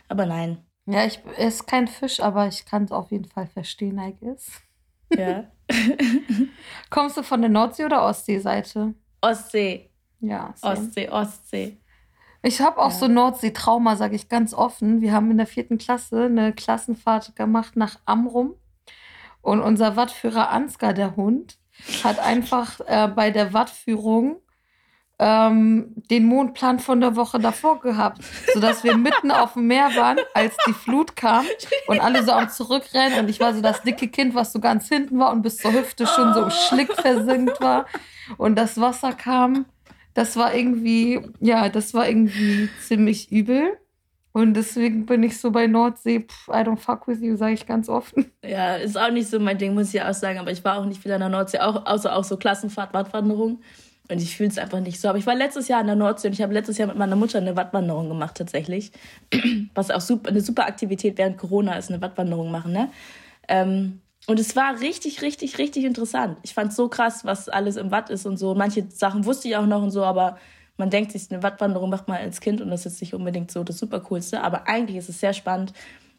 Aber 0.08 0.26
nein. 0.26 0.58
Ja, 0.86 1.04
ich 1.04 1.20
esse 1.36 1.64
kein 1.64 1.86
Fisch, 1.86 2.20
aber 2.20 2.48
ich 2.48 2.64
kann 2.64 2.84
es 2.84 2.92
auf 2.92 3.10
jeden 3.10 3.26
Fall 3.26 3.46
verstehen, 3.46 3.98
I 3.98 4.14
guess. 4.20 4.50
Ja. 5.16 5.50
Kommst 6.90 7.16
du 7.16 7.22
von 7.22 7.40
der 7.40 7.50
Nordsee- 7.50 7.84
oder 7.84 8.04
Ostseeseite? 8.04 8.94
Ostsee. 9.20 9.90
Ja. 10.20 10.52
Same. 10.56 10.72
Ostsee, 10.74 11.08
Ostsee. 11.08 11.76
Ich 12.42 12.60
habe 12.60 12.78
auch 12.78 12.90
ja. 12.90 12.96
so 12.96 13.08
Nordsee-Trauma, 13.08 13.96
sage 13.96 14.14
ich 14.14 14.28
ganz 14.28 14.54
offen. 14.54 15.00
Wir 15.00 15.12
haben 15.12 15.30
in 15.30 15.38
der 15.38 15.46
vierten 15.46 15.78
Klasse 15.78 16.24
eine 16.24 16.52
Klassenfahrt 16.52 17.36
gemacht 17.36 17.76
nach 17.76 17.98
Amrum. 18.04 18.54
Und 19.42 19.60
unser 19.60 19.96
Wattführer 19.96 20.50
Ansgar, 20.50 20.94
der 20.94 21.16
Hund, 21.16 21.58
hat 22.04 22.18
einfach 22.18 22.80
äh, 22.86 23.08
bei 23.08 23.30
der 23.30 23.52
Wattführung 23.52 24.40
ähm, 25.18 25.94
den 26.10 26.24
Mondplan 26.26 26.78
von 26.78 27.00
der 27.00 27.16
Woche 27.16 27.38
davor 27.38 27.80
gehabt, 27.80 28.22
sodass 28.54 28.84
wir 28.84 28.96
mitten 28.96 29.30
auf 29.30 29.54
dem 29.54 29.66
Meer 29.66 29.90
waren, 29.96 30.18
als 30.34 30.56
die 30.66 30.72
Flut 30.72 31.16
kam 31.16 31.44
und 31.88 32.00
alle 32.00 32.22
so 32.24 32.32
am 32.32 32.48
Zurückrennen 32.48 33.18
und 33.18 33.28
ich 33.28 33.40
war 33.40 33.52
so 33.54 33.60
das 33.60 33.82
dicke 33.82 34.08
Kind, 34.08 34.34
was 34.34 34.52
so 34.52 34.60
ganz 34.60 34.88
hinten 34.88 35.18
war 35.18 35.32
und 35.32 35.42
bis 35.42 35.56
zur 35.56 35.72
Hüfte 35.72 36.06
schon 36.06 36.34
so 36.34 36.42
im 36.42 36.50
Schlick 36.50 36.92
versinkt 36.92 37.60
war 37.60 37.86
und 38.36 38.56
das 38.56 38.80
Wasser 38.80 39.12
kam. 39.12 39.66
Das 40.14 40.36
war 40.36 40.54
irgendwie, 40.54 41.20
ja, 41.40 41.68
das 41.68 41.94
war 41.94 42.08
irgendwie 42.08 42.68
ziemlich 42.80 43.30
übel. 43.30 43.78
Und 44.32 44.54
deswegen 44.54 45.06
bin 45.06 45.22
ich 45.22 45.40
so 45.40 45.50
bei 45.50 45.66
Nordsee, 45.66 46.20
pff, 46.20 46.48
I 46.48 46.60
don't 46.60 46.76
fuck 46.76 47.08
with 47.08 47.20
you, 47.20 47.36
sage 47.36 47.54
ich 47.54 47.66
ganz 47.66 47.88
offen. 47.88 48.30
Ja, 48.44 48.76
ist 48.76 48.96
auch 48.96 49.10
nicht 49.10 49.28
so 49.28 49.40
mein 49.40 49.58
Ding, 49.58 49.74
muss 49.74 49.92
ich 49.92 50.02
auch 50.02 50.14
sagen. 50.14 50.38
Aber 50.38 50.50
ich 50.50 50.64
war 50.64 50.78
auch 50.78 50.84
nicht 50.84 51.02
viel 51.02 51.12
an 51.12 51.20
der 51.20 51.28
Nordsee, 51.28 51.58
auch, 51.58 51.86
außer 51.86 52.14
auch 52.14 52.24
so 52.24 52.36
Klassenfahrt, 52.36 52.94
Wattwanderung. 52.94 53.60
Und 54.10 54.22
ich 54.22 54.36
fühle 54.36 54.48
es 54.48 54.58
einfach 54.58 54.80
nicht 54.80 55.00
so. 55.00 55.08
Aber 55.08 55.18
ich 55.18 55.26
war 55.26 55.34
letztes 55.34 55.68
Jahr 55.68 55.80
an 55.80 55.86
der 55.86 55.96
Nordsee 55.96 56.28
und 56.28 56.32
ich 56.32 56.42
habe 56.42 56.54
letztes 56.54 56.78
Jahr 56.78 56.88
mit 56.88 56.96
meiner 56.96 57.16
Mutter 57.16 57.38
eine 57.38 57.56
Wattwanderung 57.56 58.08
gemacht 58.08 58.36
tatsächlich. 58.36 58.90
Was 59.74 59.90
auch 59.90 60.00
super, 60.00 60.30
eine 60.30 60.40
super 60.40 60.66
Aktivität 60.66 61.18
während 61.18 61.36
Corona 61.36 61.76
ist, 61.76 61.90
eine 61.90 62.00
Wattwanderung 62.00 62.50
machen. 62.50 62.72
Ne? 62.72 62.90
Ähm, 63.48 64.00
und 64.26 64.40
es 64.40 64.56
war 64.56 64.80
richtig, 64.80 65.22
richtig, 65.22 65.58
richtig 65.58 65.84
interessant. 65.84 66.38
Ich 66.42 66.54
fand 66.54 66.70
es 66.70 66.76
so 66.76 66.88
krass, 66.88 67.24
was 67.24 67.48
alles 67.48 67.76
im 67.76 67.90
Watt 67.90 68.10
ist 68.10 68.26
und 68.26 68.38
so. 68.38 68.54
Manche 68.54 68.86
Sachen 68.90 69.24
wusste 69.24 69.48
ich 69.48 69.56
auch 69.56 69.66
noch 69.66 69.82
und 69.82 69.90
so, 69.90 70.04
aber 70.04 70.38
man 70.78 70.90
denkt 70.90 71.12
sich, 71.12 71.30
eine 71.30 71.42
Wattwanderung 71.42 71.90
macht 71.90 72.08
man 72.08 72.18
als 72.18 72.40
Kind 72.40 72.60
und 72.60 72.70
das 72.70 72.86
ist 72.86 73.00
nicht 73.00 73.14
unbedingt 73.14 73.50
so 73.50 73.64
das 73.64 73.78
Supercoolste. 73.78 74.42
Aber 74.42 74.68
eigentlich 74.68 74.96
ist 74.96 75.08
es 75.08 75.20
sehr 75.20 75.32
spannend. 75.32 75.72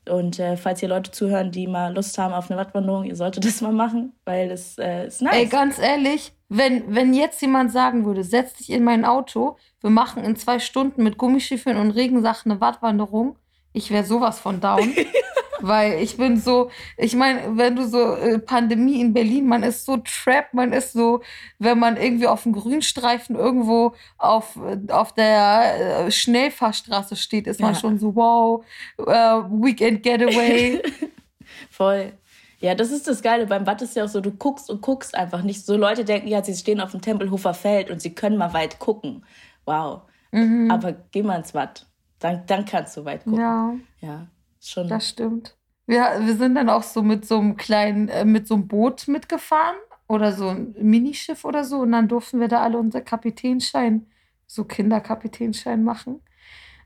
Und 0.07 0.39
äh, 0.39 0.57
falls 0.57 0.81
ihr 0.81 0.89
Leute 0.89 1.11
zuhören, 1.11 1.51
die 1.51 1.67
mal 1.67 1.93
Lust 1.93 2.17
haben 2.17 2.33
auf 2.33 2.49
eine 2.49 2.59
Wattwanderung, 2.59 3.03
ihr 3.03 3.15
solltet 3.15 3.45
das 3.45 3.61
mal 3.61 3.71
machen, 3.71 4.13
weil 4.25 4.49
das 4.49 4.77
äh, 4.77 5.07
ist 5.07 5.21
nice. 5.21 5.35
Ey, 5.35 5.45
ganz 5.45 5.77
ehrlich, 5.77 6.33
wenn, 6.47 6.95
wenn 6.95 7.13
jetzt 7.13 7.41
jemand 7.41 7.71
sagen 7.71 8.05
würde, 8.05 8.23
setz 8.23 8.53
dich 8.53 8.71
in 8.71 8.83
mein 8.83 9.05
Auto, 9.05 9.57
wir 9.81 9.89
machen 9.89 10.23
in 10.23 10.35
zwei 10.35 10.59
Stunden 10.59 11.03
mit 11.03 11.17
Gummistiefeln 11.17 11.77
und 11.77 11.91
Regensachen 11.91 12.51
eine 12.51 12.61
Wattwanderung, 12.61 13.37
ich 13.71 13.91
wäre 13.91 14.03
sowas 14.03 14.39
von 14.39 14.59
down. 14.59 14.93
Weil 15.61 16.01
ich 16.01 16.17
bin 16.17 16.39
so, 16.39 16.69
ich 16.97 17.15
meine, 17.15 17.57
wenn 17.57 17.75
du 17.75 17.87
so 17.87 18.15
äh, 18.15 18.39
Pandemie 18.39 19.01
in 19.01 19.13
Berlin, 19.13 19.47
man 19.47 19.63
ist 19.63 19.85
so 19.85 19.97
trapped, 19.97 20.53
man 20.53 20.73
ist 20.73 20.93
so, 20.93 21.21
wenn 21.57 21.79
man 21.79 21.97
irgendwie 21.97 22.27
auf 22.27 22.43
dem 22.43 22.53
Grünstreifen 22.53 23.35
irgendwo 23.35 23.93
auf, 24.17 24.57
auf 24.89 25.13
der 25.13 26.05
äh, 26.05 26.11
Schnellfahrstraße 26.11 27.15
steht, 27.15 27.47
ist 27.47 27.59
man 27.59 27.75
schon 27.75 27.99
so, 27.99 28.15
wow, 28.15 28.63
uh, 28.99 29.63
Weekend 29.63 30.03
Getaway. 30.03 30.81
Voll. 31.69 32.13
Ja, 32.59 32.75
das 32.75 32.91
ist 32.91 33.07
das 33.07 33.21
Geile. 33.21 33.47
Beim 33.47 33.65
Watt 33.65 33.81
ist 33.81 33.95
ja 33.95 34.03
auch 34.03 34.09
so, 34.09 34.19
du 34.19 34.31
guckst 34.31 34.69
und 34.69 34.81
guckst 34.81 35.15
einfach 35.15 35.43
nicht. 35.43 35.65
So 35.65 35.77
Leute 35.77 36.03
denken, 36.03 36.27
ja, 36.27 36.43
sie 36.43 36.53
stehen 36.53 36.81
auf 36.81 36.91
dem 36.91 37.01
Tempelhofer 37.01 37.53
Feld 37.53 37.89
und 37.89 38.01
sie 38.01 38.13
können 38.13 38.37
mal 38.37 38.53
weit 38.53 38.79
gucken. 38.79 39.25
Wow. 39.65 40.01
Mhm. 40.31 40.69
Aber 40.69 40.93
geh 41.11 41.23
mal 41.23 41.37
ins 41.37 41.53
Watt. 41.53 41.85
Dann, 42.19 42.43
dann 42.47 42.65
kannst 42.65 42.97
du 42.97 43.05
weit 43.05 43.23
gucken. 43.23 43.39
Ja. 43.39 43.75
Ja, 44.01 44.27
schon. 44.61 44.87
Das 44.87 45.09
stimmt. 45.09 45.57
Wir, 45.85 46.03
wir 46.23 46.35
sind 46.35 46.55
dann 46.55 46.69
auch 46.69 46.83
so 46.83 47.01
mit 47.01 47.25
so 47.25 47.39
einem 47.39 47.57
kleinen, 47.57 48.09
äh, 48.09 48.25
mit 48.25 48.47
so 48.47 48.55
einem 48.55 48.67
Boot 48.67 49.07
mitgefahren 49.07 49.77
oder 50.07 50.33
so 50.33 50.49
ein 50.49 50.75
Minischiff 50.79 51.45
oder 51.45 51.63
so. 51.63 51.79
Und 51.79 51.91
dann 51.91 52.07
durften 52.07 52.39
wir 52.39 52.47
da 52.47 52.61
alle 52.61 52.77
unser 52.77 53.01
Kapitänschein, 53.01 54.07
so 54.47 54.65
Kinderkapitänschein 54.65 55.83
machen. 55.83 56.21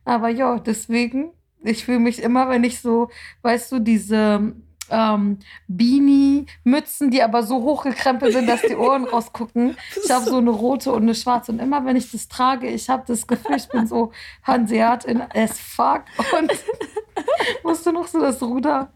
Aber 0.05 0.29
ja, 0.29 0.59
deswegen 0.59 1.33
Ich 1.63 1.85
fühle 1.85 1.99
mich 1.99 2.21
immer, 2.23 2.49
wenn 2.49 2.63
ich 2.65 2.81
so, 2.81 3.09
weißt 3.43 3.71
du, 3.73 3.79
diese 3.79 4.53
ähm, 4.89 5.39
Beanie-Mützen, 5.67 7.11
die 7.11 7.23
aber 7.23 7.43
so 7.43 7.61
hochgekrempelt 7.61 8.33
sind, 8.33 8.47
dass 8.47 8.61
die 8.61 8.75
Ohren 8.75 9.05
rausgucken. 9.05 9.77
Ich 10.03 10.11
habe 10.11 10.25
so 10.25 10.37
eine 10.37 10.49
rote 10.49 10.91
und 10.91 11.03
eine 11.03 11.15
schwarze. 11.15 11.51
Und 11.51 11.59
immer, 11.59 11.85
wenn 11.85 11.95
ich 11.95 12.11
das 12.11 12.27
trage, 12.27 12.67
ich 12.67 12.89
habe 12.89 13.03
das 13.07 13.27
Gefühl, 13.27 13.55
ich 13.55 13.69
bin 13.69 13.87
so 13.87 14.11
Hanseat 14.43 15.05
in 15.05 15.21
as 15.33 15.59
fuck. 15.59 16.03
Und 16.37 16.51
musst 17.63 17.85
du 17.85 17.91
noch 17.91 18.07
so 18.07 18.19
das 18.19 18.41
Ruder 18.41 18.91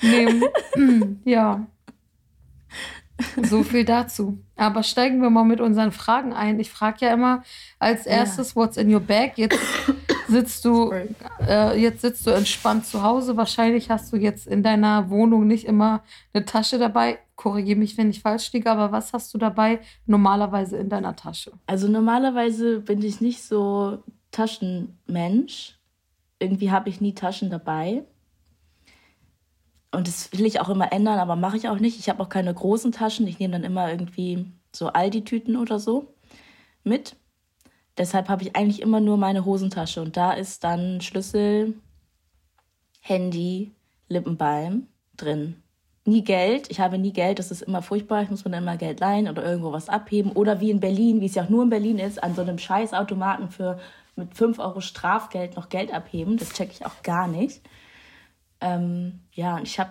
nehmen. 0.00 0.44
ja. 1.24 1.66
So 3.42 3.62
viel 3.62 3.84
dazu. 3.84 4.38
Aber 4.56 4.82
steigen 4.82 5.22
wir 5.22 5.30
mal 5.30 5.44
mit 5.44 5.60
unseren 5.60 5.92
Fragen 5.92 6.32
ein. 6.32 6.60
Ich 6.60 6.70
frage 6.70 7.06
ja 7.06 7.14
immer 7.14 7.42
als 7.78 8.06
erstes, 8.06 8.50
ja. 8.50 8.56
what's 8.56 8.76
in 8.76 8.92
your 8.92 9.00
bag? 9.00 9.32
Jetzt 9.36 9.58
sitzt 10.28 10.64
du, 10.64 10.92
äh, 11.40 11.80
jetzt 11.80 12.02
sitzt 12.02 12.26
du 12.26 12.30
entspannt 12.30 12.86
zu 12.86 13.02
Hause. 13.02 13.36
Wahrscheinlich 13.36 13.90
hast 13.90 14.12
du 14.12 14.16
jetzt 14.16 14.46
in 14.46 14.62
deiner 14.62 15.10
Wohnung 15.10 15.46
nicht 15.46 15.66
immer 15.66 16.02
eine 16.32 16.44
Tasche 16.44 16.78
dabei. 16.78 17.18
Korrigiere 17.36 17.78
mich, 17.78 17.96
wenn 17.98 18.10
ich 18.10 18.22
falsch 18.22 18.52
liege, 18.52 18.70
aber 18.70 18.92
was 18.92 19.12
hast 19.12 19.32
du 19.34 19.38
dabei 19.38 19.80
normalerweise 20.06 20.76
in 20.76 20.88
deiner 20.88 21.16
Tasche? 21.16 21.52
Also 21.66 21.88
normalerweise 21.88 22.80
bin 22.80 23.02
ich 23.02 23.20
nicht 23.20 23.42
so 23.42 24.02
Taschenmensch. 24.30 25.78
Irgendwie 26.38 26.70
habe 26.70 26.88
ich 26.88 27.00
nie 27.00 27.14
Taschen 27.14 27.50
dabei. 27.50 28.04
Und 29.92 30.08
das 30.08 30.30
will 30.32 30.44
ich 30.44 30.60
auch 30.60 30.68
immer 30.68 30.92
ändern, 30.92 31.18
aber 31.18 31.36
mache 31.36 31.56
ich 31.56 31.68
auch 31.68 31.78
nicht. 31.78 31.98
Ich 31.98 32.08
habe 32.08 32.22
auch 32.22 32.28
keine 32.28 32.52
großen 32.52 32.92
Taschen. 32.92 33.26
Ich 33.26 33.38
nehme 33.38 33.52
dann 33.52 33.64
immer 33.64 33.90
irgendwie 33.90 34.46
so 34.74 34.88
Aldi-Tüten 34.88 35.56
oder 35.56 35.78
so 35.78 36.14
mit. 36.84 37.16
Deshalb 37.98 38.28
habe 38.28 38.42
ich 38.42 38.56
eigentlich 38.56 38.82
immer 38.82 39.00
nur 39.00 39.16
meine 39.16 39.44
Hosentasche. 39.44 40.02
Und 40.02 40.16
da 40.16 40.32
ist 40.32 40.64
dann 40.64 41.00
Schlüssel, 41.00 41.74
Handy, 43.00 43.72
Lippenbalm 44.08 44.88
drin. 45.16 45.62
Nie 46.04 46.22
Geld. 46.22 46.70
Ich 46.70 46.80
habe 46.80 46.98
nie 46.98 47.12
Geld. 47.12 47.38
Das 47.38 47.50
ist 47.50 47.62
immer 47.62 47.82
furchtbar. 47.82 48.22
Ich 48.22 48.30
muss 48.30 48.44
mir 48.44 48.50
dann 48.50 48.62
immer 48.62 48.76
Geld 48.76 49.00
leihen 49.00 49.28
oder 49.28 49.44
irgendwo 49.44 49.72
was 49.72 49.88
abheben. 49.88 50.32
Oder 50.32 50.60
wie 50.60 50.70
in 50.70 50.80
Berlin, 50.80 51.20
wie 51.20 51.26
es 51.26 51.34
ja 51.34 51.44
auch 51.44 51.48
nur 51.48 51.64
in 51.64 51.70
Berlin 51.70 51.98
ist, 51.98 52.22
an 52.22 52.34
so 52.34 52.42
einem 52.42 52.58
Scheißautomaten 52.58 53.50
für 53.50 53.78
mit 54.14 54.34
5 54.36 54.58
Euro 54.58 54.80
Strafgeld 54.80 55.56
noch 55.56 55.68
Geld 55.68 55.92
abheben. 55.92 56.36
Das 56.36 56.52
checke 56.52 56.72
ich 56.72 56.86
auch 56.86 57.02
gar 57.02 57.28
nicht. 57.28 57.60
Ähm, 58.60 59.20
ja, 59.32 59.56
und 59.56 59.64
ich 59.64 59.78
habe 59.78 59.90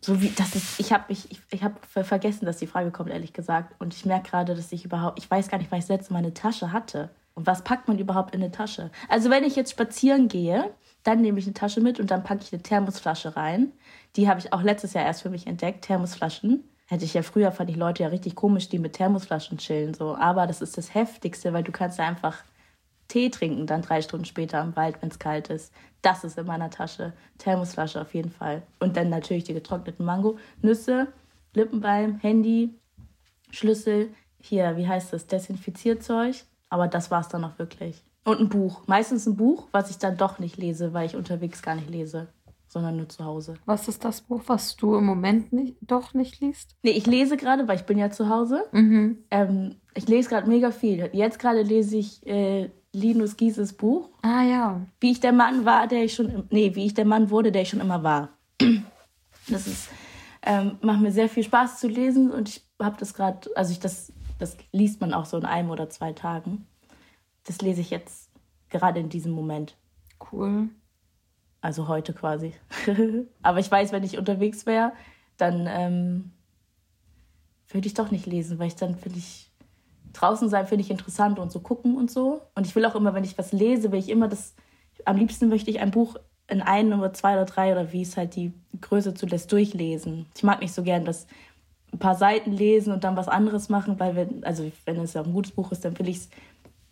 so 0.00 0.22
wie 0.22 0.30
das 0.30 0.54
ist, 0.54 0.80
ich 0.80 0.92
habe 0.92 1.04
ich, 1.08 1.28
ich, 1.50 1.62
habe 1.62 1.74
vergessen, 2.04 2.46
dass 2.46 2.56
die 2.56 2.66
Frage 2.66 2.90
kommt, 2.90 3.10
ehrlich 3.10 3.34
gesagt. 3.34 3.74
Und 3.78 3.94
ich 3.94 4.06
merke 4.06 4.30
gerade, 4.30 4.54
dass 4.54 4.72
ich 4.72 4.84
überhaupt, 4.84 5.18
ich 5.18 5.30
weiß 5.30 5.48
gar 5.48 5.58
nicht, 5.58 5.70
was 5.70 5.84
ich 5.84 5.88
letzte 5.90 6.12
Mal 6.12 6.20
eine 6.20 6.32
Tasche 6.32 6.72
hatte. 6.72 7.10
Und 7.34 7.46
was 7.46 7.62
packt 7.62 7.88
man 7.88 7.98
überhaupt 7.98 8.34
in 8.34 8.42
eine 8.42 8.52
Tasche? 8.52 8.90
Also 9.08 9.30
wenn 9.30 9.44
ich 9.44 9.56
jetzt 9.56 9.70
spazieren 9.70 10.28
gehe, 10.28 10.74
dann 11.02 11.20
nehme 11.20 11.38
ich 11.38 11.46
eine 11.46 11.54
Tasche 11.54 11.80
mit 11.80 12.00
und 12.00 12.10
dann 12.10 12.24
packe 12.24 12.42
ich 12.42 12.52
eine 12.52 12.62
Thermosflasche 12.62 13.36
rein. 13.36 13.72
Die 14.16 14.28
habe 14.28 14.40
ich 14.40 14.52
auch 14.52 14.62
letztes 14.62 14.92
Jahr 14.92 15.04
erst 15.04 15.22
für 15.22 15.30
mich 15.30 15.46
entdeckt, 15.46 15.84
Thermosflaschen. 15.84 16.64
Hätte 16.86 17.04
ich 17.04 17.14
ja 17.14 17.22
früher, 17.22 17.52
fand 17.52 17.70
ich 17.70 17.76
Leute 17.76 18.02
ja 18.02 18.08
richtig 18.08 18.34
komisch, 18.34 18.68
die 18.68 18.78
mit 18.78 18.94
Thermosflaschen 18.94 19.58
chillen. 19.58 19.94
So. 19.94 20.16
Aber 20.16 20.46
das 20.46 20.60
ist 20.60 20.76
das 20.76 20.92
Heftigste, 20.92 21.52
weil 21.52 21.62
du 21.62 21.72
kannst 21.72 21.98
ja 21.98 22.06
einfach 22.06 22.42
Tee 23.06 23.30
trinken, 23.30 23.66
dann 23.66 23.82
drei 23.82 24.02
Stunden 24.02 24.24
später 24.24 24.60
im 24.60 24.76
Wald, 24.76 25.00
wenn 25.00 25.10
es 25.10 25.18
kalt 25.18 25.48
ist. 25.48 25.72
Das 26.02 26.24
ist 26.24 26.38
in 26.38 26.46
meiner 26.46 26.70
Tasche. 26.70 27.12
Thermosflasche 27.38 28.00
auf 28.00 28.14
jeden 28.14 28.30
Fall. 28.30 28.62
Und 28.78 28.96
dann 28.96 29.08
natürlich 29.08 29.44
die 29.44 29.54
getrockneten 29.54 30.04
Mango, 30.04 30.38
Nüsse, 30.62 31.08
Lippenbalm, 31.54 32.18
Handy, 32.20 32.74
Schlüssel. 33.50 34.14
Hier, 34.40 34.76
wie 34.76 34.86
heißt 34.86 35.12
das? 35.12 35.26
Desinfizierzeug. 35.26 36.44
Aber 36.70 36.88
das 36.88 37.10
war 37.10 37.20
es 37.20 37.28
dann 37.28 37.44
auch 37.44 37.58
wirklich. 37.58 38.02
Und 38.24 38.40
ein 38.40 38.48
Buch. 38.48 38.86
Meistens 38.86 39.26
ein 39.26 39.36
Buch, 39.36 39.68
was 39.72 39.90
ich 39.90 39.98
dann 39.98 40.16
doch 40.16 40.38
nicht 40.38 40.56
lese, 40.56 40.94
weil 40.94 41.06
ich 41.06 41.16
unterwegs 41.16 41.62
gar 41.62 41.74
nicht 41.74 41.90
lese, 41.90 42.28
sondern 42.68 42.96
nur 42.96 43.08
zu 43.08 43.24
Hause. 43.24 43.54
Was 43.66 43.88
ist 43.88 44.04
das 44.04 44.22
Buch, 44.22 44.42
was 44.46 44.76
du 44.76 44.96
im 44.96 45.04
Moment 45.04 45.52
nicht, 45.52 45.76
doch 45.82 46.14
nicht 46.14 46.40
liest? 46.40 46.76
Nee, 46.82 46.92
ich 46.92 47.06
lese 47.06 47.36
gerade, 47.36 47.66
weil 47.68 47.76
ich 47.76 47.86
bin 47.86 47.98
ja 47.98 48.10
zu 48.10 48.28
Hause. 48.28 48.64
Mhm. 48.72 49.18
Ähm, 49.30 49.76
ich 49.94 50.08
lese 50.08 50.28
gerade 50.28 50.48
mega 50.48 50.70
viel. 50.70 51.10
Jetzt 51.12 51.38
gerade 51.38 51.62
lese 51.62 51.96
ich 51.96 52.26
äh, 52.26 52.70
Linus 52.92 53.36
Gieses 53.36 53.72
Buch. 53.72 54.10
Ah 54.22 54.42
ja. 54.42 54.80
Wie 55.00 55.12
ich 55.12 55.20
der 55.20 55.32
Mann 55.32 55.64
war, 55.64 55.86
der 55.86 56.04
ich 56.04 56.14
schon, 56.14 56.44
nee, 56.50 56.74
wie 56.74 56.86
ich 56.86 56.94
der 56.94 57.04
Mann 57.04 57.30
wurde, 57.30 57.52
der 57.52 57.62
ich 57.62 57.68
schon 57.68 57.80
immer 57.80 58.02
war. 58.02 58.30
Das 59.48 59.66
ist, 59.66 59.88
ähm, 60.42 60.78
macht 60.82 61.00
mir 61.00 61.12
sehr 61.12 61.28
viel 61.28 61.42
Spaß 61.42 61.80
zu 61.80 61.88
lesen 61.88 62.30
und 62.30 62.48
ich 62.48 62.64
habe 62.80 62.96
das 62.98 63.14
gerade, 63.14 63.50
also 63.56 63.72
ich 63.72 63.80
das, 63.80 64.12
das 64.40 64.56
liest 64.72 65.00
man 65.00 65.14
auch 65.14 65.26
so 65.26 65.36
in 65.36 65.44
einem 65.44 65.70
oder 65.70 65.88
zwei 65.90 66.12
Tagen. 66.12 66.66
Das 67.44 67.60
lese 67.60 67.80
ich 67.80 67.90
jetzt 67.90 68.30
gerade 68.70 69.00
in 69.00 69.08
diesem 69.08 69.32
Moment. 69.32 69.76
Cool. 70.32 70.68
Also 71.60 71.88
heute 71.88 72.12
quasi. 72.14 72.54
Aber 73.42 73.58
ich 73.58 73.70
weiß, 73.70 73.92
wenn 73.92 74.02
ich 74.02 74.18
unterwegs 74.18 74.66
wäre, 74.66 74.92
dann 75.36 75.66
ähm, 75.68 76.32
würde 77.68 77.86
ich 77.86 77.94
doch 77.94 78.10
nicht 78.10 78.26
lesen, 78.26 78.58
weil 78.58 78.68
ich 78.68 78.76
dann 78.76 78.96
finde 78.96 79.18
ich 79.18 79.50
draußen 80.12 80.48
sein 80.48 80.66
finde 80.66 80.82
ich 80.82 80.90
interessant 80.90 81.38
und 81.38 81.52
so 81.52 81.60
gucken 81.60 81.96
und 81.96 82.10
so. 82.10 82.40
Und 82.54 82.66
ich 82.66 82.74
will 82.74 82.84
auch 82.84 82.94
immer, 82.94 83.14
wenn 83.14 83.24
ich 83.24 83.38
was 83.38 83.52
lese, 83.52 83.92
will 83.92 83.98
ich 83.98 84.08
immer 84.08 84.26
das, 84.26 84.54
am 85.04 85.16
liebsten 85.16 85.48
möchte 85.48 85.70
ich 85.70 85.80
ein 85.80 85.90
Buch 85.90 86.16
in 86.48 86.62
ein 86.62 86.92
oder 86.92 87.12
zwei 87.12 87.34
oder 87.34 87.44
drei 87.44 87.72
oder 87.72 87.92
wie 87.92 88.02
es 88.02 88.16
halt 88.16 88.34
die 88.34 88.52
Größe 88.80 89.14
zulässt, 89.14 89.52
durchlesen. 89.52 90.26
Ich 90.34 90.42
mag 90.42 90.60
nicht 90.60 90.74
so 90.74 90.82
gern 90.82 91.04
das 91.04 91.26
ein 91.92 91.98
paar 91.98 92.14
Seiten 92.14 92.52
lesen 92.52 92.92
und 92.92 93.04
dann 93.04 93.16
was 93.16 93.28
anderes 93.28 93.68
machen, 93.68 93.98
weil 93.98 94.16
wenn, 94.16 94.44
also 94.44 94.70
wenn 94.84 94.98
es 95.00 95.14
ja 95.14 95.22
ein 95.22 95.32
gutes 95.32 95.52
Buch 95.52 95.72
ist, 95.72 95.84
dann 95.84 95.98
will 95.98 96.08
ich 96.08 96.16
es 96.16 96.28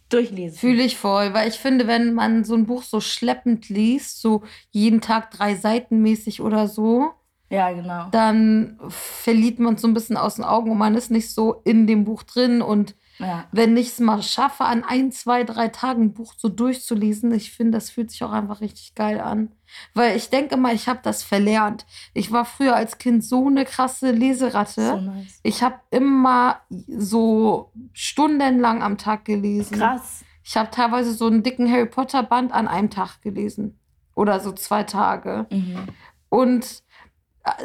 durchlesen. 0.09 0.59
Fühle 0.59 0.83
ich 0.83 0.97
voll, 0.97 1.35
weil 1.35 1.49
ich 1.49 1.59
finde, 1.59 1.87
wenn 1.87 2.15
man 2.15 2.45
so 2.45 2.55
ein 2.55 2.67
Buch 2.67 2.83
so 2.83 3.01
schleppend 3.01 3.69
liest, 3.69 4.21
so 4.21 4.43
jeden 4.71 5.01
Tag 5.01 5.31
drei 5.31 5.55
Seiten 5.55 6.03
mäßig 6.03 6.41
oder 6.41 6.69
so, 6.69 7.13
ja, 7.51 7.73
genau. 7.73 8.09
Dann 8.11 8.79
verliert 8.89 9.59
man 9.59 9.77
es 9.77 9.81
so 9.81 9.89
ein 9.89 9.95
bisschen 9.95 10.19
aus 10.19 10.35
den 10.35 10.45
Augen 10.45 10.71
und 10.71 10.77
man 10.77 10.95
ist 10.95 11.11
nicht 11.11 11.33
so 11.33 11.63
in 11.65 11.87
dem 11.87 12.05
Buch 12.05 12.23
drin 12.23 12.61
und 12.61 12.95
ja. 13.19 13.47
Wenn 13.51 13.77
ich 13.77 13.89
es 13.89 14.01
mal 14.01 14.23
schaffe, 14.23 14.65
an 14.65 14.85
ein, 14.85 15.11
zwei, 15.13 15.45
drei 15.45 15.69
Tagen 15.69 16.03
ein 16.03 16.15
Buch 16.15 16.35
so 16.37 16.49
durchzulesen, 16.49 17.33
ich 17.33 17.51
finde, 17.53 17.79
das 17.79 17.91
fühlt 17.91 18.11
sich 18.11 18.23
auch 18.23 18.31
einfach 18.31 18.61
richtig 18.61 18.95
geil 18.95 19.21
an. 19.21 19.53
Weil 19.95 20.17
ich 20.17 20.31
denke 20.31 20.57
mal, 20.57 20.75
ich 20.75 20.89
habe 20.89 21.01
das 21.03 21.23
verlernt. 21.23 21.87
Ich 22.15 22.33
war 22.33 22.45
früher 22.45 22.75
als 22.75 22.99
Kind 22.99 23.25
so 23.25 23.47
eine 23.47 23.65
krasse 23.65 24.11
Leseratte. 24.11 24.87
So 24.87 25.01
nice. 25.01 25.41
Ich 25.43 25.63
habe 25.63 25.81
immer 25.91 26.61
so 26.87 27.73
stundenlang 27.93 28.83
am 28.83 28.99
Tag 28.99 29.25
gelesen. 29.25 29.79
Krass. 29.79 30.25
Ich 30.45 30.57
habe 30.57 30.71
teilweise 30.71 31.13
so 31.13 31.27
einen 31.27 31.43
dicken 31.43 31.71
Harry 31.71 31.87
Potter 31.87 32.23
Band 32.23 32.53
an 32.53 32.69
einem 32.69 32.91
Tag 32.91 33.21
gelesen. 33.23 33.79
Oder 34.15 34.41
so 34.41 34.53
zwei 34.53 34.83
Tage. 34.83 35.47
Mhm. 35.51 35.89
Und 36.29 36.83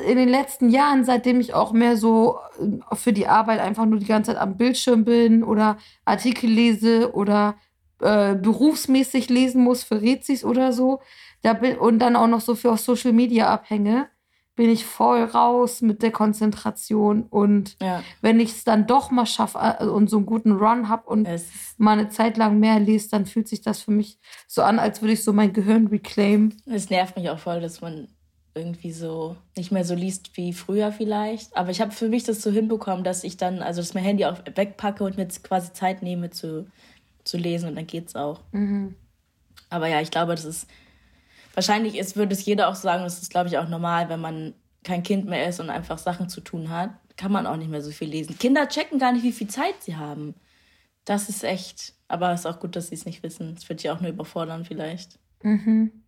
in 0.05 0.17
den 0.17 0.29
letzten 0.29 0.69
Jahren, 0.69 1.03
seitdem 1.03 1.39
ich 1.39 1.53
auch 1.53 1.71
mehr 1.71 1.97
so 1.97 2.39
äh, 2.59 2.95
für 2.95 3.13
die 3.13 3.27
Arbeit 3.27 3.59
einfach 3.59 3.85
nur 3.85 3.99
die 3.99 4.05
ganze 4.05 4.31
Zeit 4.31 4.41
am 4.41 4.57
Bildschirm 4.57 5.03
bin 5.03 5.43
oder 5.43 5.77
Artikel 6.05 6.49
lese 6.49 7.13
oder 7.13 7.55
äh, 7.99 8.35
berufsmäßig 8.35 9.29
lesen 9.29 9.63
muss 9.63 9.83
für 9.83 10.01
Rezis 10.01 10.43
oder 10.43 10.73
so, 10.73 11.01
da 11.43 11.53
bin, 11.53 11.77
und 11.77 11.99
dann 11.99 12.15
auch 12.15 12.27
noch 12.27 12.41
so 12.41 12.55
für 12.55 12.75
Social 12.77 13.13
Media 13.13 13.53
abhänge, 13.53 14.07
bin 14.55 14.69
ich 14.69 14.85
voll 14.85 15.23
raus 15.23 15.81
mit 15.81 16.03
der 16.03 16.11
Konzentration. 16.11 17.23
Und 17.23 17.75
ja. 17.81 18.03
wenn 18.21 18.39
ich 18.39 18.51
es 18.51 18.63
dann 18.63 18.85
doch 18.85 19.11
mal 19.11 19.25
schaffe 19.25 19.59
äh, 19.79 19.85
und 19.85 20.09
so 20.09 20.17
einen 20.17 20.25
guten 20.25 20.51
Run 20.53 20.89
habe 20.89 21.09
und 21.09 21.25
es 21.25 21.47
mal 21.77 21.97
eine 21.97 22.09
Zeit 22.09 22.37
lang 22.37 22.59
mehr 22.59 22.79
lese, 22.79 23.09
dann 23.09 23.25
fühlt 23.25 23.47
sich 23.47 23.61
das 23.61 23.81
für 23.81 23.91
mich 23.91 24.19
so 24.47 24.61
an, 24.61 24.79
als 24.79 25.01
würde 25.01 25.13
ich 25.13 25.23
so 25.23 25.33
mein 25.33 25.53
Gehirn 25.53 25.87
reclaim. 25.87 26.55
Es 26.65 26.89
nervt 26.89 27.15
mich 27.15 27.29
auch 27.29 27.39
voll, 27.39 27.61
dass 27.61 27.81
man 27.81 28.07
irgendwie 28.55 28.91
so 28.91 29.35
nicht 29.57 29.71
mehr 29.71 29.83
so 29.83 29.95
liest 29.95 30.37
wie 30.37 30.53
früher 30.53 30.91
vielleicht. 30.91 31.55
Aber 31.57 31.71
ich 31.71 31.81
habe 31.81 31.91
für 31.91 32.07
mich 32.07 32.23
das 32.23 32.43
so 32.43 32.51
hinbekommen, 32.51 33.03
dass 33.03 33.23
ich 33.23 33.37
dann, 33.37 33.63
also 33.63 33.81
dass 33.81 33.95
mein 33.95 34.03
Handy 34.03 34.25
auch 34.25 34.37
wegpacke 34.53 35.03
und 35.03 35.17
mir 35.17 35.23
jetzt 35.23 35.43
quasi 35.43 35.73
Zeit 35.73 36.03
nehme 36.03 36.29
zu, 36.29 36.67
zu 37.23 37.37
lesen 37.37 37.69
und 37.69 37.75
dann 37.75 37.87
geht's 37.87 38.15
auch. 38.15 38.41
Mhm. 38.51 38.93
Aber 39.71 39.87
ja, 39.87 40.01
ich 40.01 40.11
glaube, 40.11 40.35
das 40.35 40.45
ist 40.45 40.67
wahrscheinlich 41.53 41.97
ist, 41.97 42.15
würde 42.15 42.33
es 42.33 42.45
jeder 42.45 42.69
auch 42.69 42.75
sagen, 42.75 43.03
das 43.03 43.21
ist, 43.21 43.31
glaube 43.31 43.47
ich, 43.47 43.57
auch 43.57 43.69
normal, 43.69 44.09
wenn 44.09 44.19
man 44.19 44.53
kein 44.83 45.03
Kind 45.03 45.25
mehr 45.25 45.47
ist 45.47 45.59
und 45.59 45.69
einfach 45.69 45.97
Sachen 45.97 46.29
zu 46.29 46.41
tun 46.41 46.69
hat, 46.69 46.91
kann 47.15 47.31
man 47.31 47.47
auch 47.47 47.55
nicht 47.55 47.69
mehr 47.69 47.81
so 47.81 47.91
viel 47.91 48.09
lesen. 48.09 48.37
Kinder 48.37 48.67
checken 48.67 48.99
gar 48.99 49.11
nicht, 49.11 49.23
wie 49.23 49.31
viel 49.31 49.47
Zeit 49.47 49.75
sie 49.81 49.95
haben. 49.95 50.35
Das 51.05 51.29
ist 51.29 51.43
echt, 51.43 51.93
aber 52.07 52.31
es 52.33 52.41
ist 52.41 52.45
auch 52.45 52.59
gut, 52.59 52.75
dass 52.75 52.87
sie 52.87 52.95
es 52.95 53.05
nicht 53.05 53.23
wissen. 53.23 53.55
Es 53.57 53.67
wird 53.69 53.81
sie 53.81 53.89
auch 53.89 54.01
nur 54.01 54.09
überfordern 54.09 54.65
vielleicht. 54.65 55.19
Mhm. 55.41 56.02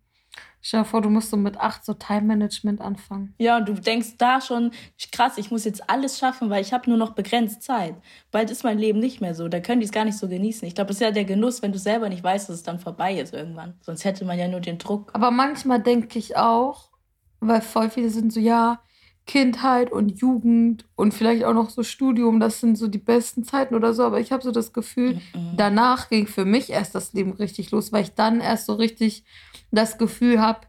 Stell 0.60 0.80
dir 0.80 0.86
vor, 0.86 1.00
du 1.00 1.10
musst 1.10 1.30
so 1.30 1.36
mit 1.36 1.58
acht 1.58 1.84
so 1.84 1.94
Time-Management 1.94 2.80
anfangen. 2.80 3.34
Ja, 3.38 3.58
und 3.58 3.68
du 3.68 3.74
denkst 3.74 4.16
da 4.18 4.40
schon, 4.40 4.72
krass, 5.12 5.38
ich 5.38 5.52
muss 5.52 5.64
jetzt 5.64 5.88
alles 5.88 6.18
schaffen, 6.18 6.50
weil 6.50 6.60
ich 6.60 6.72
habe 6.72 6.90
nur 6.90 6.98
noch 6.98 7.10
begrenzt 7.10 7.62
Zeit. 7.62 7.94
Bald 8.32 8.50
ist 8.50 8.64
mein 8.64 8.78
Leben 8.78 8.98
nicht 8.98 9.20
mehr 9.20 9.36
so. 9.36 9.46
Da 9.46 9.60
können 9.60 9.80
die 9.80 9.86
es 9.86 9.92
gar 9.92 10.04
nicht 10.04 10.18
so 10.18 10.26
genießen. 10.26 10.66
Ich 10.66 10.74
glaube, 10.74 10.90
es 10.90 10.96
ist 10.96 11.02
ja 11.02 11.12
der 11.12 11.24
Genuss, 11.24 11.62
wenn 11.62 11.70
du 11.70 11.78
selber 11.78 12.08
nicht 12.08 12.24
weißt, 12.24 12.48
dass 12.48 12.56
es 12.56 12.62
dann 12.64 12.80
vorbei 12.80 13.14
ist 13.14 13.32
irgendwann. 13.32 13.74
Sonst 13.80 14.04
hätte 14.04 14.24
man 14.24 14.38
ja 14.38 14.48
nur 14.48 14.60
den 14.60 14.78
Druck. 14.78 15.10
Aber 15.12 15.30
manchmal 15.30 15.80
denke 15.80 16.18
ich 16.18 16.36
auch, 16.36 16.90
weil 17.38 17.60
voll 17.60 17.88
viele 17.88 18.10
sind 18.10 18.32
so, 18.32 18.40
ja, 18.40 18.80
Kindheit 19.26 19.90
und 19.90 20.20
Jugend 20.20 20.84
und 20.94 21.12
vielleicht 21.12 21.44
auch 21.44 21.52
noch 21.52 21.70
so 21.70 21.82
Studium, 21.82 22.38
das 22.38 22.60
sind 22.60 22.78
so 22.78 22.86
die 22.86 22.98
besten 22.98 23.42
Zeiten 23.42 23.74
oder 23.74 23.92
so. 23.92 24.04
Aber 24.04 24.20
ich 24.20 24.30
habe 24.30 24.42
so 24.42 24.52
das 24.52 24.72
Gefühl, 24.72 25.20
danach 25.56 26.08
ging 26.08 26.28
für 26.28 26.44
mich 26.44 26.70
erst 26.70 26.94
das 26.94 27.12
Leben 27.12 27.32
richtig 27.32 27.72
los, 27.72 27.92
weil 27.92 28.04
ich 28.04 28.14
dann 28.14 28.40
erst 28.40 28.66
so 28.66 28.74
richtig 28.74 29.24
das 29.72 29.98
Gefühl 29.98 30.40
habe, 30.40 30.60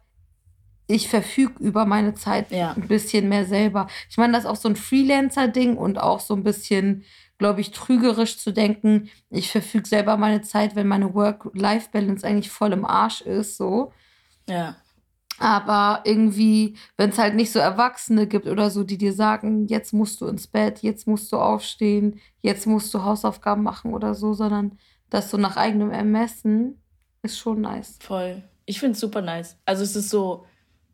ich 0.87 1.09
verfüge 1.09 1.61
über 1.61 1.85
meine 1.85 2.15
Zeit 2.15 2.51
ja. 2.51 2.71
ein 2.71 2.87
bisschen 2.87 3.29
mehr 3.29 3.45
selber. 3.45 3.87
Ich 4.09 4.17
meine, 4.17 4.33
das 4.33 4.45
ist 4.45 4.49
auch 4.49 4.55
so 4.55 4.69
ein 4.69 4.75
Freelancer-Ding 4.75 5.77
und 5.77 5.99
auch 5.99 6.21
so 6.21 6.33
ein 6.33 6.43
bisschen, 6.43 7.03
glaube 7.37 7.61
ich, 7.61 7.71
trügerisch 7.71 8.39
zu 8.39 8.51
denken, 8.51 9.09
ich 9.29 9.51
verfüge 9.51 9.87
selber 9.87 10.17
meine 10.17 10.41
Zeit, 10.41 10.75
wenn 10.75 10.87
meine 10.87 11.13
Work-Life-Balance 11.13 12.25
eigentlich 12.25 12.49
voll 12.49 12.73
im 12.73 12.85
Arsch 12.85 13.21
ist, 13.21 13.57
so. 13.57 13.91
Ja. 14.47 14.77
Aber 15.39 16.01
irgendwie, 16.03 16.75
wenn 16.97 17.11
es 17.11 17.17
halt 17.17 17.35
nicht 17.35 17.51
so 17.51 17.59
Erwachsene 17.59 18.27
gibt 18.27 18.47
oder 18.47 18.69
so, 18.69 18.83
die 18.83 18.97
dir 18.97 19.13
sagen, 19.13 19.67
jetzt 19.67 19.93
musst 19.93 20.21
du 20.21 20.27
ins 20.27 20.47
Bett, 20.47 20.79
jetzt 20.79 21.07
musst 21.07 21.31
du 21.31 21.37
aufstehen, 21.37 22.19
jetzt 22.41 22.65
musst 22.65 22.93
du 22.93 23.03
Hausaufgaben 23.03 23.63
machen 23.63 23.93
oder 23.93 24.15
so, 24.15 24.33
sondern 24.33 24.77
das 25.09 25.29
so 25.29 25.37
nach 25.37 25.57
eigenem 25.57 25.91
Ermessen, 25.91 26.81
ist 27.21 27.39
schon 27.39 27.61
nice. 27.61 27.97
Voll. 28.01 28.43
Ich 28.65 28.79
finde 28.79 28.93
es 28.93 28.99
super 28.99 29.21
nice. 29.21 29.57
Also 29.65 29.83
es 29.83 29.95
ist 29.95 30.09
so, 30.09 30.45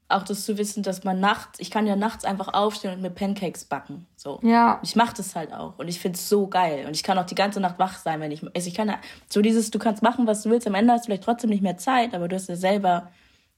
auch 0.09 0.23
das 0.23 0.45
zu 0.45 0.57
wissen, 0.57 0.83
dass 0.83 1.03
man 1.03 1.19
nachts, 1.19 1.59
ich 1.59 1.71
kann 1.71 1.87
ja 1.87 1.95
nachts 1.95 2.25
einfach 2.25 2.53
aufstehen 2.53 2.93
und 2.93 3.01
mir 3.01 3.09
Pancakes 3.09 3.65
backen. 3.65 4.05
So. 4.15 4.39
Ja. 4.43 4.79
Ich 4.83 4.95
mache 4.95 5.15
das 5.15 5.35
halt 5.35 5.53
auch. 5.53 5.79
Und 5.79 5.87
ich 5.87 5.99
finde 5.99 6.17
es 6.17 6.29
so 6.29 6.47
geil. 6.47 6.85
Und 6.85 6.95
ich 6.95 7.03
kann 7.03 7.17
auch 7.17 7.25
die 7.25 7.35
ganze 7.35 7.59
Nacht 7.59 7.79
wach 7.79 7.97
sein, 7.97 8.19
wenn 8.19 8.31
ich. 8.31 8.43
Also 8.55 8.67
ich 8.67 8.75
kann 8.75 8.87
ja, 8.87 8.99
so 9.29 9.41
dieses, 9.41 9.71
du 9.71 9.79
kannst 9.79 10.03
machen, 10.03 10.27
was 10.27 10.43
du 10.43 10.49
willst. 10.49 10.67
Am 10.67 10.75
Ende 10.75 10.93
hast 10.93 11.05
du 11.05 11.05
vielleicht 11.07 11.23
trotzdem 11.23 11.49
nicht 11.49 11.63
mehr 11.63 11.77
Zeit, 11.77 12.13
aber 12.13 12.27
du 12.27 12.35
hast 12.35 12.49
ja 12.49 12.55
selber 12.55 13.09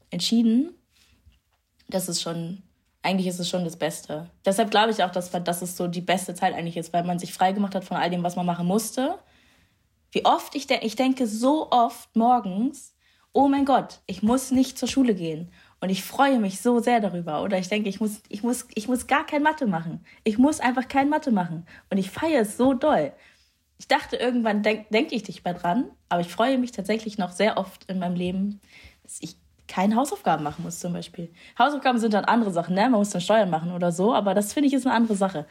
entschieden. 0.10 0.74
Das 1.88 2.10
ist 2.10 2.22
schon, 2.22 2.64
eigentlich 3.02 3.28
ist 3.28 3.40
es 3.40 3.50
schon 3.50 3.64
das 3.64 3.78
Beste. 3.78 4.30
Deshalb 4.46 4.72
glaube 4.72 4.92
ich 4.92 5.04
auch, 5.04 5.12
dass, 5.12 5.32
dass 5.32 5.62
es 5.62 5.78
so 5.78 5.88
die 5.88 6.02
beste 6.02 6.34
Zeit 6.34 6.54
eigentlich 6.54 6.78
ist, 6.78 6.94
weil 6.94 7.04
man 7.04 7.20
sich 7.20 7.34
frei 7.34 7.52
gemacht 7.52 7.76
hat 7.76 7.86
von 7.86 7.98
all 7.98 8.10
dem, 8.10 8.24
was 8.24 8.36
man 8.36 8.46
machen 8.46 8.68
musste. 8.68 9.20
Wie 10.12 10.26
oft 10.26 10.56
ich, 10.56 10.68
de 10.68 10.80
ich 10.82 10.96
denke 10.96 11.28
so 11.28 11.70
oft 11.72 12.16
morgens, 12.16 12.96
oh 13.34 13.48
mein 13.48 13.66
Gott, 13.66 14.00
ich 14.08 14.24
muss 14.24 14.52
nicht 14.52 14.80
zur 14.80 14.88
Schule 14.88 15.14
gehen. 15.14 15.52
Und 15.82 15.90
ich 15.90 16.04
freue 16.04 16.40
mich 16.40 16.62
so 16.62 16.80
sehr 16.80 17.02
darüber. 17.02 17.44
Oder 17.44 17.60
ich 17.60 17.68
denke, 17.68 17.90
ich 17.90 18.00
muss, 18.00 18.22
ich 18.30 18.42
muss, 18.42 18.66
ich 18.74 18.88
muss 18.88 19.08
gar 19.08 19.26
kein 19.26 19.44
Mathe 19.44 19.68
machen. 19.68 20.04
Ich 20.24 20.38
muss 20.38 20.60
einfach 20.60 20.88
kein 20.88 21.10
Mathe 21.10 21.32
machen. 21.32 21.68
Und 21.90 21.98
ich 21.98 22.10
feiere 22.10 22.42
es 22.42 22.58
so 22.58 22.74
doll. 22.74 23.12
Ich 23.78 23.88
dachte, 23.88 24.16
irgendwann 24.16 24.64
denke 24.64 24.86
denk 24.90 25.12
ich 25.12 25.28
nicht 25.28 25.44
mehr 25.44 25.54
dran, 25.54 25.92
aber 26.08 26.22
ich 26.22 26.30
freue 26.30 26.58
mich 26.58 26.72
tatsächlich 26.72 27.18
noch 27.18 27.32
sehr 27.32 27.58
oft 27.58 27.84
in 27.86 28.00
meinem 28.00 28.16
Leben, 28.16 28.62
dass 29.04 29.18
ich 29.20 29.36
keine 29.68 29.96
Hausaufgaben 29.96 30.44
machen 30.44 30.64
muss, 30.64 30.80
zum 30.80 30.94
Beispiel. 30.94 31.34
Hausaufgaben 31.58 32.00
sind 32.00 32.14
dann 32.14 32.26
andere 32.26 32.52
Sachen, 32.52 32.76
ne? 32.76 32.82
Man 32.82 33.00
muss 33.00 33.10
dann 33.10 33.22
Steuern 33.22 33.50
machen 33.50 33.72
oder 33.72 33.92
so, 33.92 34.14
aber 34.14 34.34
das 34.34 34.54
finde 34.54 34.68
ich 34.68 34.74
ist 34.74 34.86
eine 34.86 34.96
andere 34.96 35.16
Sache. 35.16 35.46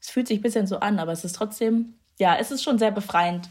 Es 0.00 0.10
fühlt 0.10 0.28
sich 0.28 0.38
ein 0.38 0.42
bisschen 0.42 0.66
so 0.66 0.78
an, 0.80 0.98
aber 0.98 1.12
es 1.12 1.24
ist 1.24 1.36
trotzdem, 1.36 1.94
ja, 2.18 2.36
es 2.36 2.50
ist 2.50 2.62
schon 2.62 2.78
sehr 2.78 2.90
befreiend, 2.90 3.48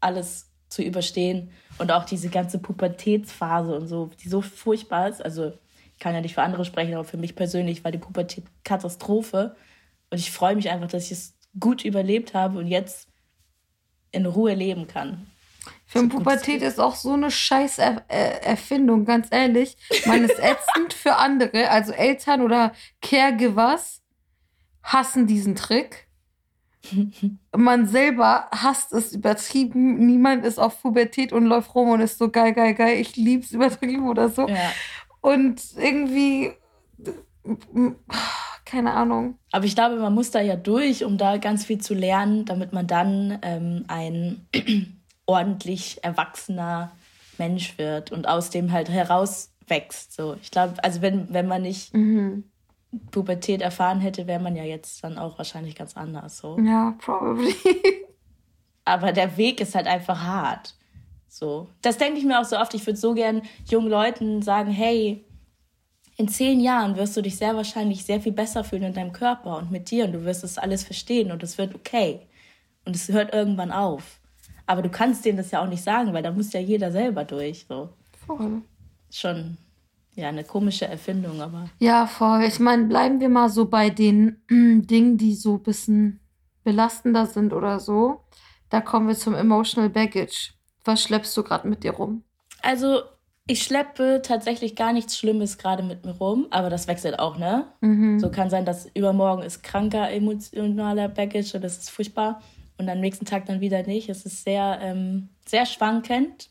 alles 0.00 0.50
zu 0.68 0.82
überstehen 0.82 1.50
und 1.78 1.92
auch 1.92 2.04
diese 2.04 2.28
ganze 2.28 2.58
Pubertätsphase 2.58 3.76
und 3.76 3.86
so, 3.88 4.10
die 4.22 4.28
so 4.28 4.40
furchtbar 4.40 5.08
ist. 5.08 5.24
Also 5.24 5.52
ich 5.92 5.98
kann 5.98 6.14
ja 6.14 6.20
nicht 6.20 6.34
für 6.34 6.42
andere 6.42 6.64
sprechen, 6.64 6.94
aber 6.94 7.04
für 7.04 7.16
mich 7.16 7.34
persönlich 7.34 7.84
war 7.84 7.90
die 7.90 7.98
Pubertät 7.98 8.44
Katastrophe. 8.64 9.56
Und 10.10 10.18
ich 10.18 10.30
freue 10.30 10.56
mich 10.56 10.70
einfach, 10.70 10.88
dass 10.88 11.06
ich 11.06 11.12
es 11.12 11.38
gut 11.58 11.84
überlebt 11.84 12.34
habe 12.34 12.58
und 12.58 12.66
jetzt 12.66 13.08
in 14.12 14.26
Ruhe 14.26 14.54
leben 14.54 14.86
kann. 14.86 15.26
Für 15.86 16.00
so 16.00 16.08
Pubertät 16.08 16.62
ist 16.62 16.80
auch 16.80 16.94
so 16.94 17.12
eine 17.12 17.30
scheiß 17.30 17.78
er 17.78 18.04
Erfindung, 18.08 19.04
ganz 19.04 19.28
ehrlich. 19.30 19.76
Man 20.04 20.24
ist 20.24 20.38
ätzend 20.38 20.92
für 20.92 21.16
andere, 21.16 21.70
also 21.70 21.92
Eltern 21.92 22.42
oder 22.42 22.72
Caregivers 23.00 24.02
hassen 24.82 25.26
diesen 25.26 25.54
Trick. 25.54 26.06
Man 27.56 27.86
selber 27.86 28.48
hasst 28.52 28.92
es 28.92 29.12
übertrieben. 29.12 30.06
Niemand 30.06 30.44
ist 30.44 30.58
auf 30.58 30.82
Pubertät 30.82 31.32
und 31.32 31.46
läuft 31.46 31.74
rum 31.74 31.90
und 31.90 32.00
ist 32.00 32.18
so 32.18 32.30
geil, 32.30 32.52
geil, 32.52 32.74
geil. 32.74 32.98
Ich 33.00 33.16
lieb's 33.16 33.50
übertrieben 33.52 34.08
oder 34.08 34.28
so. 34.28 34.48
Ja. 34.48 34.72
Und 35.20 35.60
irgendwie, 35.76 36.52
keine 38.64 38.92
Ahnung. 38.92 39.38
Aber 39.50 39.64
ich 39.64 39.74
glaube, 39.74 39.96
man 39.96 40.14
muss 40.14 40.30
da 40.30 40.40
ja 40.40 40.56
durch, 40.56 41.04
um 41.04 41.18
da 41.18 41.38
ganz 41.38 41.64
viel 41.64 41.78
zu 41.78 41.94
lernen, 41.94 42.44
damit 42.44 42.72
man 42.72 42.86
dann 42.86 43.38
ähm, 43.42 43.84
ein 43.88 44.46
ordentlich 45.26 46.02
erwachsener 46.02 46.92
Mensch 47.38 47.76
wird 47.78 48.12
und 48.12 48.28
aus 48.28 48.50
dem 48.50 48.72
halt 48.72 48.88
herauswächst. 48.88 50.12
So, 50.12 50.36
ich 50.40 50.50
glaube, 50.50 50.82
also 50.82 51.02
wenn, 51.02 51.32
wenn 51.32 51.46
man 51.46 51.62
nicht 51.62 51.92
mhm. 51.94 52.44
Pubertät 53.10 53.60
erfahren 53.60 54.00
hätte, 54.00 54.26
wäre 54.26 54.40
man 54.42 54.56
ja 54.56 54.64
jetzt 54.64 55.02
dann 55.04 55.18
auch 55.18 55.38
wahrscheinlich 55.38 55.74
ganz 55.74 55.96
anders. 55.96 56.38
So. 56.38 56.58
Ja, 56.60 56.96
probably. 56.98 57.54
Aber 58.84 59.12
der 59.12 59.36
Weg 59.36 59.60
ist 59.60 59.74
halt 59.74 59.86
einfach 59.86 60.22
hart. 60.22 60.74
So. 61.28 61.68
Das 61.82 61.98
denke 61.98 62.18
ich 62.18 62.24
mir 62.24 62.40
auch 62.40 62.44
so 62.44 62.56
oft. 62.56 62.72
Ich 62.74 62.86
würde 62.86 62.98
so 62.98 63.14
gern 63.14 63.42
jungen 63.68 63.90
Leuten 63.90 64.42
sagen, 64.42 64.70
hey, 64.70 65.24
in 66.16 66.28
zehn 66.28 66.60
Jahren 66.60 66.96
wirst 66.96 67.16
du 67.16 67.20
dich 67.20 67.36
sehr 67.36 67.56
wahrscheinlich 67.56 68.04
sehr 68.04 68.20
viel 68.20 68.32
besser 68.32 68.64
fühlen 68.64 68.84
in 68.84 68.94
deinem 68.94 69.12
Körper 69.12 69.58
und 69.58 69.70
mit 69.70 69.90
dir 69.90 70.06
und 70.06 70.12
du 70.12 70.24
wirst 70.24 70.44
das 70.44 70.56
alles 70.56 70.84
verstehen 70.84 71.30
und 71.30 71.42
es 71.42 71.58
wird 71.58 71.74
okay. 71.74 72.20
Und 72.84 72.96
es 72.96 73.08
hört 73.08 73.34
irgendwann 73.34 73.72
auf. 73.72 74.20
Aber 74.66 74.82
du 74.82 74.88
kannst 74.88 75.24
denen 75.24 75.38
das 75.38 75.50
ja 75.50 75.62
auch 75.62 75.68
nicht 75.68 75.82
sagen, 75.82 76.12
weil 76.12 76.22
da 76.22 76.32
muss 76.32 76.52
ja 76.52 76.60
jeder 76.60 76.90
selber 76.90 77.24
durch. 77.24 77.66
So. 77.68 77.90
Voll. 78.26 78.62
Schon 79.10 79.56
ja, 80.16 80.28
eine 80.28 80.44
komische 80.44 80.86
Erfindung, 80.86 81.40
aber. 81.40 81.68
Ja, 81.78 82.06
voll. 82.06 82.44
Ich 82.44 82.58
meine, 82.58 82.84
bleiben 82.84 83.20
wir 83.20 83.28
mal 83.28 83.50
so 83.50 83.66
bei 83.66 83.90
den 83.90 84.40
äh, 84.50 84.80
Dingen, 84.80 85.18
die 85.18 85.34
so 85.34 85.54
ein 85.54 85.62
bisschen 85.62 86.20
belastender 86.64 87.26
sind 87.26 87.52
oder 87.52 87.78
so. 87.78 88.22
Da 88.70 88.80
kommen 88.80 89.08
wir 89.08 89.14
zum 89.14 89.34
Emotional 89.34 89.90
Baggage. 89.90 90.54
Was 90.84 91.02
schleppst 91.02 91.36
du 91.36 91.42
gerade 91.42 91.68
mit 91.68 91.84
dir 91.84 91.92
rum? 91.92 92.24
Also, 92.62 93.02
ich 93.46 93.62
schleppe 93.62 94.22
tatsächlich 94.24 94.74
gar 94.74 94.92
nichts 94.92 95.16
Schlimmes 95.16 95.58
gerade 95.58 95.82
mit 95.82 96.04
mir 96.04 96.16
rum, 96.16 96.46
aber 96.50 96.70
das 96.70 96.88
wechselt 96.88 97.18
auch, 97.18 97.38
ne? 97.38 97.66
Mhm. 97.80 98.18
So 98.18 98.30
kann 98.30 98.50
sein, 98.50 98.64
dass 98.64 98.86
übermorgen 98.94 99.42
ist 99.42 99.62
kranker 99.62 100.10
emotionaler 100.10 101.08
Baggage 101.08 101.54
und 101.54 101.62
das 101.62 101.78
ist 101.78 101.90
furchtbar 101.90 102.40
und 102.78 102.88
am 102.88 103.00
nächsten 103.00 103.24
Tag 103.24 103.46
dann 103.46 103.60
wieder 103.60 103.82
nicht. 103.82 104.08
Es 104.08 104.26
ist 104.26 104.44
sehr, 104.44 104.78
ähm, 104.82 105.30
sehr 105.46 105.66
schwankend 105.66 106.50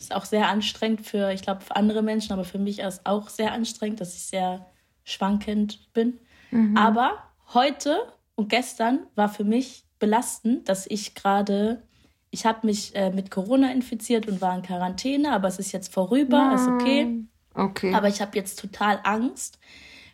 ist 0.00 0.14
auch 0.14 0.24
sehr 0.24 0.48
anstrengend 0.48 1.02
für, 1.02 1.30
ich 1.32 1.42
glaube, 1.42 1.60
für 1.60 1.76
andere 1.76 2.02
Menschen, 2.02 2.32
aber 2.32 2.44
für 2.44 2.58
mich 2.58 2.78
ist 2.78 2.86
es 2.86 3.06
auch 3.06 3.28
sehr 3.28 3.52
anstrengend, 3.52 4.00
dass 4.00 4.16
ich 4.16 4.22
sehr 4.22 4.66
schwankend 5.04 5.92
bin. 5.92 6.18
Mhm. 6.50 6.76
Aber 6.76 7.18
heute 7.52 8.12
und 8.34 8.48
gestern 8.48 9.00
war 9.14 9.28
für 9.28 9.44
mich 9.44 9.84
belastend, 9.98 10.68
dass 10.68 10.86
ich 10.86 11.14
gerade, 11.14 11.82
ich 12.30 12.46
habe 12.46 12.66
mich 12.66 12.96
äh, 12.96 13.10
mit 13.10 13.30
Corona 13.30 13.70
infiziert 13.72 14.26
und 14.26 14.40
war 14.40 14.56
in 14.56 14.62
Quarantäne, 14.62 15.32
aber 15.32 15.48
es 15.48 15.58
ist 15.58 15.72
jetzt 15.72 15.92
vorüber, 15.92 16.38
Nein. 16.38 16.54
ist 16.54 16.66
okay. 16.68 17.24
Okay. 17.52 17.94
Aber 17.94 18.08
ich 18.08 18.22
habe 18.22 18.36
jetzt 18.36 18.58
total 18.58 19.00
Angst, 19.04 19.58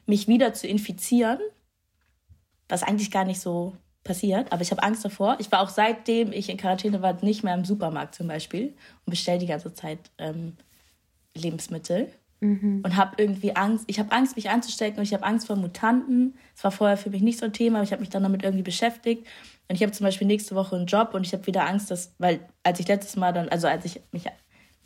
mich 0.06 0.26
wieder 0.26 0.52
zu 0.52 0.66
infizieren, 0.66 1.38
was 2.68 2.82
eigentlich 2.82 3.12
gar 3.12 3.24
nicht 3.24 3.40
so 3.40 3.76
passiert, 4.06 4.52
aber 4.52 4.62
ich 4.62 4.70
habe 4.70 4.82
Angst 4.82 5.04
davor. 5.04 5.36
Ich 5.38 5.50
war 5.52 5.60
auch 5.60 5.68
seitdem 5.68 6.32
ich 6.32 6.48
in 6.48 6.56
Quarantäne 6.56 7.02
war 7.02 7.22
nicht 7.22 7.44
mehr 7.44 7.54
im 7.54 7.64
Supermarkt 7.64 8.14
zum 8.14 8.28
Beispiel 8.28 8.74
und 9.04 9.10
bestelle 9.10 9.38
die 9.38 9.46
ganze 9.46 9.74
Zeit 9.74 9.98
ähm, 10.18 10.56
Lebensmittel 11.34 12.10
mhm. 12.40 12.82
und 12.84 12.96
habe 12.96 13.14
irgendwie 13.18 13.54
Angst. 13.54 13.84
Ich 13.86 13.98
habe 13.98 14.12
Angst, 14.12 14.36
mich 14.36 14.50
anzustecken 14.50 14.98
und 14.98 15.04
ich 15.04 15.14
habe 15.14 15.24
Angst 15.24 15.46
vor 15.46 15.56
Mutanten. 15.56 16.34
Das 16.54 16.64
war 16.64 16.70
vorher 16.70 16.96
für 16.96 17.10
mich 17.10 17.22
nicht 17.22 17.38
so 17.38 17.46
ein 17.46 17.52
Thema, 17.52 17.78
aber 17.78 17.84
ich 17.84 17.92
habe 17.92 18.00
mich 18.00 18.10
dann 18.10 18.22
damit 18.22 18.42
irgendwie 18.42 18.62
beschäftigt. 18.62 19.26
Und 19.68 19.74
ich 19.74 19.82
habe 19.82 19.92
zum 19.92 20.04
Beispiel 20.04 20.26
nächste 20.26 20.54
Woche 20.54 20.76
einen 20.76 20.86
Job 20.86 21.12
und 21.12 21.26
ich 21.26 21.32
habe 21.32 21.46
wieder 21.46 21.66
Angst, 21.66 21.90
dass, 21.90 22.14
weil 22.18 22.40
als 22.62 22.78
ich 22.80 22.86
letztes 22.86 23.16
Mal 23.16 23.32
dann, 23.32 23.48
also 23.48 23.66
als 23.66 23.84
ich 23.84 24.00
mich 24.12 24.26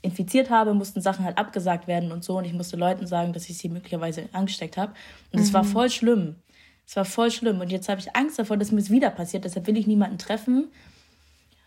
infiziert 0.02 0.48
habe, 0.48 0.72
mussten 0.72 1.02
Sachen 1.02 1.24
halt 1.24 1.36
abgesagt 1.36 1.86
werden 1.86 2.12
und 2.12 2.24
so 2.24 2.38
und 2.38 2.46
ich 2.46 2.54
musste 2.54 2.76
Leuten 2.76 3.06
sagen, 3.06 3.34
dass 3.34 3.50
ich 3.50 3.58
sie 3.58 3.68
möglicherweise 3.68 4.28
angesteckt 4.32 4.78
habe. 4.78 4.94
Und 5.32 5.40
es 5.40 5.50
mhm. 5.50 5.54
war 5.54 5.64
voll 5.64 5.90
schlimm. 5.90 6.36
Es 6.90 6.96
war 6.96 7.04
voll 7.04 7.30
schlimm. 7.30 7.60
Und 7.60 7.70
jetzt 7.70 7.88
habe 7.88 8.00
ich 8.00 8.16
Angst 8.16 8.40
davor, 8.40 8.56
dass 8.56 8.72
mir 8.72 8.80
es 8.80 8.90
wieder 8.90 9.10
passiert. 9.10 9.44
Deshalb 9.44 9.68
will 9.68 9.76
ich 9.76 9.86
niemanden 9.86 10.18
treffen. 10.18 10.72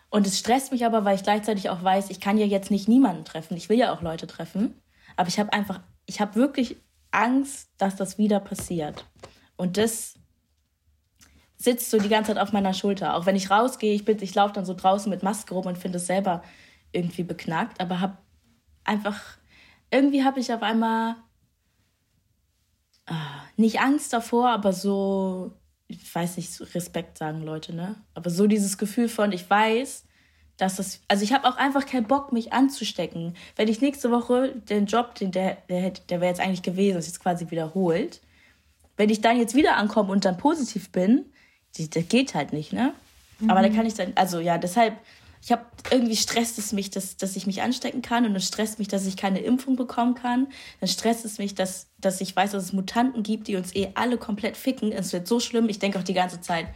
Und 0.10 0.28
es 0.28 0.38
stresst 0.38 0.74
mich 0.74 0.86
aber, 0.86 1.06
weil 1.06 1.16
ich 1.16 1.24
gleichzeitig 1.24 1.70
auch 1.70 1.82
weiß, 1.82 2.10
ich 2.10 2.20
kann 2.20 2.38
ja 2.38 2.46
jetzt 2.46 2.72
nicht 2.72 2.90
niemanden 2.90 3.24
treffen. 3.24 3.56
Ich 3.56 3.70
will 3.70 3.78
ja 3.78 3.94
auch 3.94 4.02
Leute 4.02 4.28
treffen. 4.28 4.82
Aber 5.16 5.30
ich 5.30 5.40
habe 5.40 5.54
einfach, 5.54 5.80
ich 6.08 6.20
habe 6.20 6.36
wirklich 6.36 6.76
Angst, 7.12 7.70
dass 7.78 7.96
das 7.96 8.18
wieder 8.18 8.42
passiert. 8.42 9.06
Und 9.56 9.78
das 9.78 10.16
sitzt 11.56 11.90
so 11.90 12.00
die 12.00 12.10
ganze 12.10 12.34
Zeit 12.34 12.44
auf 12.44 12.52
meiner 12.52 12.74
Schulter. 12.74 13.16
Auch 13.16 13.26
wenn 13.26 13.38
ich 13.38 13.50
rausgehe, 13.50 13.94
ich, 13.94 14.06
ich 14.06 14.36
laufe 14.36 14.54
dann 14.54 14.66
so 14.66 14.74
draußen 14.74 15.10
mit 15.10 15.24
Maske 15.24 15.54
rum 15.54 15.68
und 15.68 15.78
finde 15.78 16.00
es 16.00 16.08
selber 16.08 16.44
irgendwie 16.92 17.24
beknackt. 17.24 17.80
Aber 17.80 18.02
habe 18.02 18.18
einfach, 18.84 19.22
irgendwie 19.90 20.26
habe 20.26 20.42
ich 20.42 20.52
auf 20.52 20.64
einmal 20.64 21.16
nicht 23.58 23.80
Angst 23.80 24.14
davor, 24.14 24.50
aber 24.50 24.74
so, 24.74 25.52
ich 25.88 26.14
weiß 26.14 26.38
nicht, 26.38 26.76
Respekt 26.76 27.18
sagen 27.18 27.42
Leute, 27.42 27.76
ne? 27.76 27.96
Aber 28.14 28.30
so 28.30 28.48
dieses 28.48 28.78
Gefühl 28.78 29.10
von, 29.10 29.32
ich 29.32 29.50
weiß, 29.50 30.06
dass 30.58 30.76
das, 30.76 31.02
also 31.08 31.24
ich 31.24 31.34
habe 31.34 31.48
auch 31.48 31.58
einfach 31.58 31.86
keinen 31.86 32.08
Bock, 32.08 32.32
mich 32.32 32.54
anzustecken. 32.54 33.36
Wenn 33.56 33.68
ich 33.68 33.82
nächste 33.82 34.12
Woche 34.12 34.56
den 34.70 34.86
Job, 34.86 35.16
den 35.16 35.32
der, 35.32 35.58
der, 35.70 35.92
der 35.92 36.22
wäre 36.22 36.30
jetzt 36.30 36.40
eigentlich 36.40 36.62
gewesen, 36.62 36.96
das 36.96 37.06
ist 37.06 37.14
jetzt 37.14 37.24
quasi 37.24 37.50
wiederholt. 37.50 38.22
Wenn 38.96 39.10
ich 39.10 39.22
dann 39.22 39.38
jetzt 39.38 39.56
wieder 39.56 39.78
ankomme 39.78 40.12
und 40.12 40.26
dann 40.26 40.38
positiv 40.38 40.92
bin, 40.92 41.26
das 41.76 42.08
geht 42.08 42.36
halt 42.36 42.54
nicht, 42.54 42.72
ne? 42.72 42.94
Mhm. 43.40 43.50
Aber 43.50 43.62
da 43.62 43.70
kann 43.70 43.86
ich 43.86 43.96
dann, 43.96 44.14
also 44.16 44.40
ja, 44.40 44.58
deshalb 44.58 44.96
ich 45.44 45.52
habe 45.52 45.66
irgendwie 45.92 46.16
stresst 46.16 46.58
es 46.58 46.72
mich, 46.72 46.90
dass, 46.90 47.18
dass 47.18 47.36
ich 47.36 47.46
mich 47.46 47.62
anstecken 47.62 48.02
kann 48.02 48.26
und 48.26 48.34
es 48.34 48.48
stresst 48.48 48.80
mich, 48.80 48.88
dass 48.88 49.06
ich 49.06 49.18
keine 49.18 49.40
Impfung 49.40 49.76
bekommen 49.76 50.16
kann. 50.16 50.48
Dann 50.80 50.88
stresst 50.88 51.26
es 51.26 51.38
mich, 51.38 51.54
dass, 51.54 51.90
dass 52.00 52.22
ich 52.22 52.34
weiß, 52.34 52.52
dass 52.52 52.64
es 52.64 52.72
Mutanten 52.72 53.24
gibt, 53.24 53.50
die 53.50 53.58
uns 53.58 53.76
eh 53.76 53.90
alle 53.96 54.18
komplett 54.18 54.56
ficken. 54.56 54.94
Es 54.94 55.12
wird 55.12 55.28
so 55.28 55.42
schlimm. 55.42 55.68
Ich 55.68 55.80
denke 55.80 56.00
auch 56.00 56.04
die 56.04 56.14
ganze 56.14 56.40
Zeit, 56.40 56.68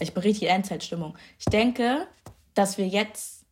ich 0.00 0.14
bin 0.14 0.22
richtig 0.24 0.48
Endzeitstimmung. 0.48 1.16
Ich 1.38 1.44
denke, 1.44 2.08
dass 2.54 2.76
wir 2.76 2.88
jetzt, 2.88 3.44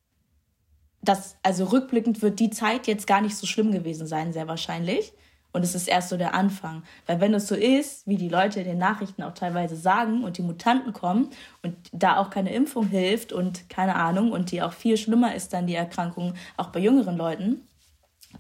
dass, 1.00 1.36
also 1.44 1.66
rückblickend 1.66 2.20
wird 2.20 2.40
die 2.40 2.50
Zeit 2.50 2.88
jetzt 2.88 3.06
gar 3.06 3.20
nicht 3.20 3.36
so 3.36 3.46
schlimm 3.46 3.70
gewesen 3.70 4.08
sein, 4.08 4.32
sehr 4.32 4.48
wahrscheinlich. 4.48 5.12
Und 5.52 5.64
es 5.64 5.74
ist 5.74 5.88
erst 5.88 6.10
so 6.10 6.16
der 6.16 6.34
Anfang. 6.34 6.82
Weil 7.06 7.20
wenn 7.20 7.34
es 7.34 7.48
so 7.48 7.54
ist, 7.54 8.06
wie 8.06 8.16
die 8.16 8.28
Leute 8.28 8.60
in 8.60 8.66
den 8.66 8.78
Nachrichten 8.78 9.22
auch 9.22 9.34
teilweise 9.34 9.76
sagen 9.76 10.22
und 10.22 10.38
die 10.38 10.42
Mutanten 10.42 10.92
kommen 10.92 11.30
und 11.62 11.74
da 11.92 12.18
auch 12.18 12.30
keine 12.30 12.52
Impfung 12.52 12.86
hilft 12.86 13.32
und 13.32 13.68
keine 13.68 13.96
Ahnung 13.96 14.32
und 14.32 14.52
die 14.52 14.62
auch 14.62 14.72
viel 14.72 14.96
schlimmer 14.96 15.34
ist 15.34 15.52
dann 15.52 15.66
die 15.66 15.74
Erkrankung, 15.74 16.34
auch 16.56 16.68
bei 16.68 16.80
jüngeren 16.80 17.16
Leuten, 17.16 17.66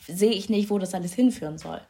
sehe 0.06 0.32
ich 0.32 0.48
nicht, 0.48 0.70
wo 0.70 0.78
das 0.78 0.94
alles 0.94 1.14
hinführen 1.14 1.58
soll. 1.58 1.80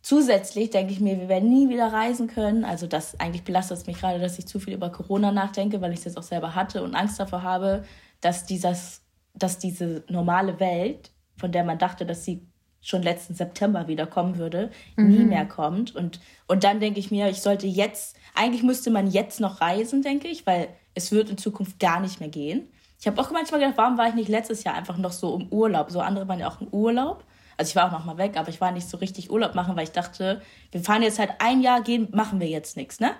Zusätzlich 0.00 0.70
denke 0.70 0.92
ich 0.92 1.00
mir, 1.00 1.20
wir 1.20 1.28
werden 1.28 1.48
nie 1.48 1.68
wieder 1.68 1.92
reisen 1.92 2.26
können. 2.26 2.64
Also 2.64 2.88
das 2.88 3.20
eigentlich 3.20 3.44
belastet 3.44 3.78
es 3.78 3.86
mich 3.86 3.98
gerade, 4.00 4.18
dass 4.18 4.38
ich 4.38 4.46
zu 4.46 4.58
viel 4.58 4.74
über 4.74 4.90
Corona 4.90 5.30
nachdenke, 5.30 5.80
weil 5.80 5.92
ich 5.92 6.00
es 6.00 6.06
jetzt 6.06 6.18
auch 6.18 6.24
selber 6.24 6.56
hatte 6.56 6.82
und 6.82 6.96
Angst 6.96 7.20
davor 7.20 7.42
habe, 7.42 7.84
dass 8.20 8.44
dieses, 8.44 9.02
dass 9.34 9.58
diese 9.58 10.02
normale 10.08 10.58
Welt, 10.58 11.12
von 11.36 11.52
der 11.52 11.62
man 11.62 11.78
dachte, 11.78 12.04
dass 12.04 12.24
sie 12.24 12.48
schon 12.82 13.02
letzten 13.02 13.34
September 13.34 13.86
wieder 13.86 14.06
kommen 14.06 14.36
würde, 14.36 14.70
mhm. 14.96 15.08
nie 15.08 15.24
mehr 15.24 15.46
kommt. 15.46 15.94
Und, 15.94 16.20
und 16.48 16.64
dann 16.64 16.80
denke 16.80 16.98
ich 16.98 17.10
mir, 17.10 17.28
ich 17.28 17.40
sollte 17.40 17.66
jetzt, 17.66 18.16
eigentlich 18.34 18.64
müsste 18.64 18.90
man 18.90 19.06
jetzt 19.06 19.40
noch 19.40 19.60
reisen, 19.60 20.02
denke 20.02 20.28
ich, 20.28 20.46
weil 20.46 20.68
es 20.94 21.12
wird 21.12 21.30
in 21.30 21.38
Zukunft 21.38 21.78
gar 21.78 22.00
nicht 22.00 22.20
mehr 22.20 22.28
gehen. 22.28 22.68
Ich 23.00 23.06
habe 23.06 23.20
auch 23.20 23.30
manchmal 23.30 23.60
gedacht, 23.60 23.78
warum 23.78 23.96
war 23.96 24.08
ich 24.08 24.14
nicht 24.14 24.28
letztes 24.28 24.64
Jahr 24.64 24.74
einfach 24.74 24.98
noch 24.98 25.12
so 25.12 25.36
im 25.36 25.48
Urlaub? 25.48 25.90
So 25.90 26.00
andere 26.00 26.28
waren 26.28 26.40
ja 26.40 26.48
auch 26.48 26.60
im 26.60 26.68
Urlaub. 26.68 27.24
Also 27.56 27.70
ich 27.70 27.76
war 27.76 27.86
auch 27.86 27.92
noch 27.92 28.04
mal 28.04 28.18
weg, 28.18 28.36
aber 28.36 28.48
ich 28.48 28.60
war 28.60 28.72
nicht 28.72 28.88
so 28.88 28.96
richtig 28.96 29.30
Urlaub 29.30 29.54
machen, 29.54 29.76
weil 29.76 29.84
ich 29.84 29.92
dachte, 29.92 30.42
wir 30.72 30.82
fahren 30.82 31.02
jetzt 31.02 31.18
halt 31.18 31.30
ein 31.38 31.60
Jahr, 31.60 31.82
gehen, 31.82 32.08
machen 32.12 32.40
wir 32.40 32.48
jetzt 32.48 32.76
nichts, 32.76 32.98
ne? 32.98 33.10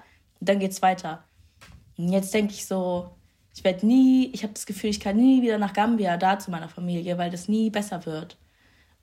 Und 0.40 0.48
dann 0.48 0.58
geht's 0.58 0.82
weiter. 0.82 1.22
Und 1.96 2.08
jetzt 2.08 2.34
denke 2.34 2.52
ich 2.52 2.66
so, 2.66 3.10
ich 3.54 3.62
werde 3.62 3.86
nie, 3.86 4.30
ich 4.32 4.42
habe 4.42 4.54
das 4.54 4.66
Gefühl, 4.66 4.90
ich 4.90 5.00
kann 5.00 5.16
nie 5.16 5.42
wieder 5.42 5.58
nach 5.58 5.72
Gambia 5.72 6.16
da 6.16 6.38
zu 6.38 6.50
meiner 6.50 6.68
Familie, 6.68 7.18
weil 7.18 7.30
das 7.30 7.48
nie 7.48 7.70
besser 7.70 8.06
wird 8.06 8.36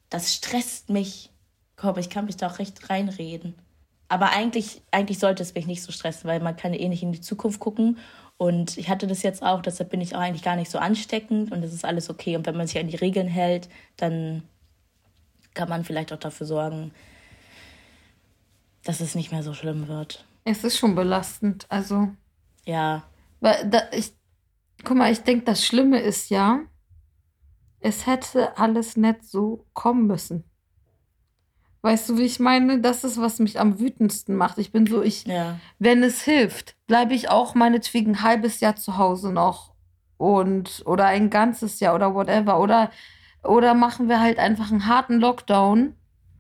das 0.10 0.34
stresst 0.34 0.90
mich. 0.90 1.32
Aber 1.78 2.00
ich 2.00 2.10
kann 2.10 2.26
mich 2.26 2.36
da 2.36 2.48
auch 2.48 2.60
recht 2.60 2.90
reinreden. 2.90 3.56
Aber 4.10 4.32
eigentlich, 4.32 4.82
eigentlich 4.92 5.20
sollte 5.20 5.44
es 5.44 5.54
mich 5.54 5.68
nicht 5.68 5.84
so 5.84 5.92
stressen, 5.92 6.28
weil 6.28 6.40
man 6.40 6.58
kann 6.58 6.74
eh 6.74 6.90
nicht 6.90 7.04
in 7.04 7.12
die 7.12 7.22
Zukunft 7.22 7.60
gucken. 7.60 7.98
Und 8.38 8.78
ich 8.78 8.90
hatte 8.90 9.06
das 9.06 9.22
jetzt 9.22 9.44
auch, 9.44 9.62
deshalb 9.62 9.90
bin 9.90 10.02
ich 10.02 10.16
auch 10.16 10.20
eigentlich 10.20 10.44
gar 10.44 10.56
nicht 10.56 10.72
so 10.72 10.78
ansteckend 10.78 11.52
und 11.52 11.62
das 11.62 11.74
ist 11.74 11.86
alles 11.86 12.10
okay. 12.10 12.36
Und 12.36 12.46
wenn 12.48 12.58
man 12.58 12.68
sich 12.68 12.80
an 12.80 12.88
die 12.88 12.96
Regeln 12.96 13.28
hält, 13.28 13.70
dann 13.98 14.44
kann 15.54 15.70
man 15.70 15.84
vielleicht 15.84 16.12
auch 16.14 16.20
dafür 16.20 16.48
sorgen, 16.48 16.92
dass 18.84 19.02
es 19.02 19.14
nicht 19.14 19.32
mehr 19.32 19.44
so 19.44 19.54
schlimm 19.54 19.88
wird. 19.88 20.26
Es 20.46 20.64
ist 20.64 20.78
schon 20.78 20.96
belastend, 20.96 21.66
also. 21.70 22.10
Ja. 22.66 23.04
Weil 23.42 23.70
da, 23.70 23.84
ich, 23.92 24.14
guck 24.84 24.98
mal, 24.98 25.12
ich 25.12 25.20
denke, 25.20 25.46
das 25.46 25.66
Schlimme 25.66 26.00
ist 26.00 26.30
ja, 26.30 26.62
es 27.82 28.06
hätte 28.06 28.58
alles 28.58 28.98
nicht 28.98 29.24
so 29.24 29.66
kommen 29.74 30.08
müssen. 30.08 30.44
Weißt 31.82 32.10
du, 32.10 32.18
wie 32.18 32.24
ich 32.24 32.40
meine? 32.40 32.82
Das 32.82 33.06
ist, 33.06 33.22
was 33.22 33.40
mich 33.40 33.60
am 33.60 33.80
wütendsten 33.80 34.36
macht. 34.36 34.58
Ich 34.58 34.72
bin 34.72 34.86
so, 34.86 35.02
ich, 35.02 35.26
ja. 35.26 35.60
wenn 35.80 36.04
es 36.04 36.22
hilft, 36.22 36.76
bleibe 36.88 37.14
ich 37.14 37.30
auch 37.30 37.56
meinetwegen 37.56 38.12
ein 38.12 38.22
halbes 38.22 38.60
Jahr 38.60 38.76
zu 38.76 38.98
Hause 38.98 39.32
noch 39.32 39.74
und 40.18 40.84
oder 40.86 41.06
ein 41.06 41.30
ganzes 41.30 41.80
Jahr 41.80 41.96
oder 41.96 42.14
whatever. 42.14 42.60
Oder, 42.60 42.92
oder 43.44 43.74
machen 43.76 44.10
wir 44.10 44.20
halt 44.20 44.40
einfach 44.40 44.72
einen 44.72 44.88
harten 44.88 45.22
Lockdown, 45.22 45.96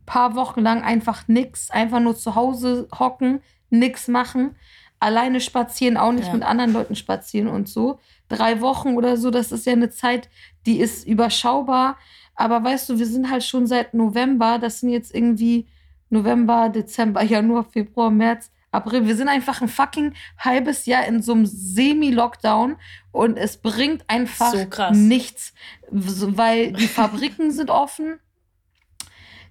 paar 0.05 0.35
Wochen 0.35 0.59
lang 0.61 0.83
einfach 0.83 1.27
nix, 1.27 1.71
einfach 1.71 2.01
nur 2.01 2.17
zu 2.17 2.35
Hause 2.35 2.89
hocken, 2.97 3.41
nix 3.69 4.09
machen, 4.09 4.55
alleine 4.99 5.39
spazieren, 5.39 5.95
auch 5.95 6.11
nicht 6.11 6.27
ja. 6.27 6.33
mit 6.33 6.43
anderen 6.43 6.73
Leuten 6.73 6.97
spazieren 6.97 7.47
und 7.47 7.69
so. 7.69 7.99
Drei 8.29 8.61
Wochen 8.61 8.95
oder 8.95 9.17
so, 9.17 9.31
das 9.31 9.51
ist 9.51 9.65
ja 9.65 9.73
eine 9.73 9.89
Zeit, 9.89 10.29
die 10.65 10.79
ist 10.79 11.05
überschaubar. 11.05 11.97
Aber 12.35 12.63
weißt 12.63 12.89
du, 12.89 12.99
wir 12.99 13.05
sind 13.05 13.29
halt 13.29 13.43
schon 13.43 13.67
seit 13.67 13.93
November, 13.93 14.59
das 14.59 14.79
sind 14.79 14.89
jetzt 14.89 15.13
irgendwie 15.13 15.67
November, 16.09 16.69
Dezember, 16.69 17.21
Januar, 17.23 17.65
Februar, 17.65 18.09
März, 18.09 18.51
April. 18.71 19.07
Wir 19.07 19.15
sind 19.15 19.27
einfach 19.27 19.61
ein 19.61 19.67
fucking 19.67 20.13
halbes 20.37 20.85
Jahr 20.85 21.05
in 21.05 21.21
so 21.21 21.33
einem 21.33 21.45
Semi-Lockdown 21.45 22.77
und 23.11 23.37
es 23.37 23.57
bringt 23.57 24.03
einfach 24.07 24.53
so 24.53 24.91
nichts, 24.91 25.53
weil 25.89 26.71
die 26.73 26.87
Fabriken 26.87 27.51
sind 27.51 27.69
offen, 27.69 28.19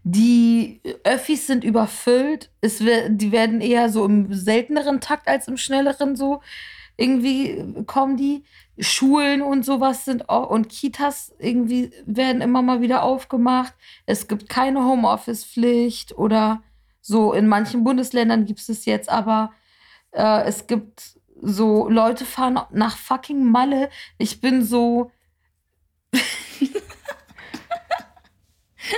die 0.04 0.80
Öffis 1.04 1.46
sind 1.46 1.64
überfüllt, 1.64 2.50
es, 2.60 2.78
die 2.78 3.32
werden 3.32 3.60
eher 3.60 3.90
so 3.90 4.04
im 4.04 4.32
selteneren 4.32 5.00
Takt 5.00 5.28
als 5.28 5.48
im 5.48 5.56
schnelleren 5.56 6.16
so 6.16 6.40
irgendwie 6.98 7.84
kommen 7.86 8.16
die. 8.18 8.44
Schulen 8.80 9.42
und 9.42 9.64
sowas 9.64 10.04
sind 10.04 10.28
auch 10.28 10.50
und 10.50 10.68
Kitas 10.68 11.34
irgendwie 11.38 11.90
werden 12.06 12.40
immer 12.40 12.62
mal 12.62 12.80
wieder 12.80 13.02
aufgemacht. 13.02 13.74
Es 14.06 14.28
gibt 14.28 14.48
keine 14.48 14.84
Homeoffice-Pflicht 14.84 16.16
oder 16.16 16.62
so. 17.00 17.32
In 17.32 17.48
manchen 17.48 17.82
Bundesländern 17.82 18.44
gibt 18.44 18.60
es 18.60 18.68
es 18.68 18.84
jetzt, 18.84 19.08
aber 19.08 19.52
äh, 20.12 20.44
es 20.44 20.68
gibt 20.68 21.18
so 21.40 21.88
Leute 21.88 22.24
fahren 22.24 22.60
nach 22.70 22.96
fucking 22.96 23.44
Malle. 23.44 23.90
Ich 24.16 24.40
bin 24.40 24.62
so. 24.64 25.10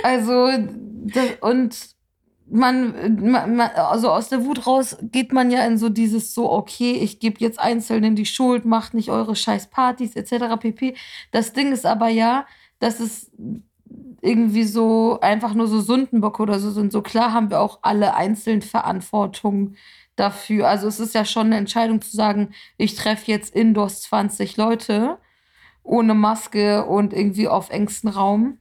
also, 0.03 0.49
das, 1.05 1.29
und 1.41 1.95
man, 2.51 3.21
man, 3.21 3.59
also 3.59 4.09
aus 4.09 4.29
der 4.29 4.43
Wut 4.45 4.67
raus 4.67 4.97
geht 5.01 5.31
man 5.31 5.51
ja 5.51 5.65
in 5.65 5.77
so 5.77 5.89
dieses 5.89 6.33
so, 6.33 6.51
okay, 6.51 6.91
ich 6.91 7.19
gebe 7.19 7.39
jetzt 7.39 7.59
Einzelnen 7.59 8.15
die 8.15 8.25
Schuld, 8.25 8.65
macht 8.65 8.93
nicht 8.93 9.09
eure 9.09 9.35
scheiß 9.35 9.69
Partys 9.69 10.15
etc. 10.15 10.57
pp. 10.59 10.95
Das 11.31 11.53
Ding 11.53 11.71
ist 11.71 11.85
aber 11.85 12.09
ja, 12.09 12.45
dass 12.79 12.99
es 12.99 13.31
irgendwie 14.21 14.65
so 14.65 15.19
einfach 15.21 15.53
nur 15.53 15.67
so 15.67 15.79
Sündenbock 15.79 16.39
oder 16.39 16.59
so 16.59 16.71
sind. 16.71 16.91
So 16.91 17.01
klar 17.01 17.33
haben 17.33 17.49
wir 17.49 17.61
auch 17.61 17.79
alle 17.81 18.15
einzeln 18.15 18.61
Verantwortung 18.61 19.75
dafür. 20.15 20.67
Also 20.67 20.87
es 20.87 20.99
ist 20.99 21.15
ja 21.15 21.25
schon 21.25 21.47
eine 21.47 21.57
Entscheidung 21.57 22.01
zu 22.01 22.15
sagen, 22.15 22.51
ich 22.77 22.95
treffe 22.95 23.31
jetzt 23.31 23.55
indoors 23.55 24.01
20 24.03 24.57
Leute 24.57 25.17
ohne 25.83 26.13
Maske 26.13 26.85
und 26.85 27.13
irgendwie 27.13 27.47
auf 27.47 27.69
engstem 27.69 28.11
Raum. 28.11 28.57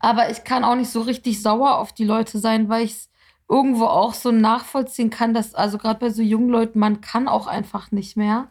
Aber 0.00 0.30
ich 0.30 0.44
kann 0.44 0.64
auch 0.64 0.76
nicht 0.76 0.90
so 0.90 1.00
richtig 1.00 1.42
sauer 1.42 1.78
auf 1.78 1.92
die 1.92 2.04
Leute 2.04 2.38
sein, 2.38 2.68
weil 2.68 2.84
ich 2.84 2.92
es 2.92 3.10
irgendwo 3.48 3.86
auch 3.86 4.14
so 4.14 4.30
nachvollziehen 4.30 5.10
kann, 5.10 5.34
dass, 5.34 5.54
also 5.54 5.78
gerade 5.78 6.00
bei 6.00 6.10
so 6.10 6.22
jungen 6.22 6.50
Leuten, 6.50 6.78
man 6.78 7.00
kann 7.00 7.28
auch 7.28 7.46
einfach 7.46 7.90
nicht 7.90 8.16
mehr. 8.16 8.50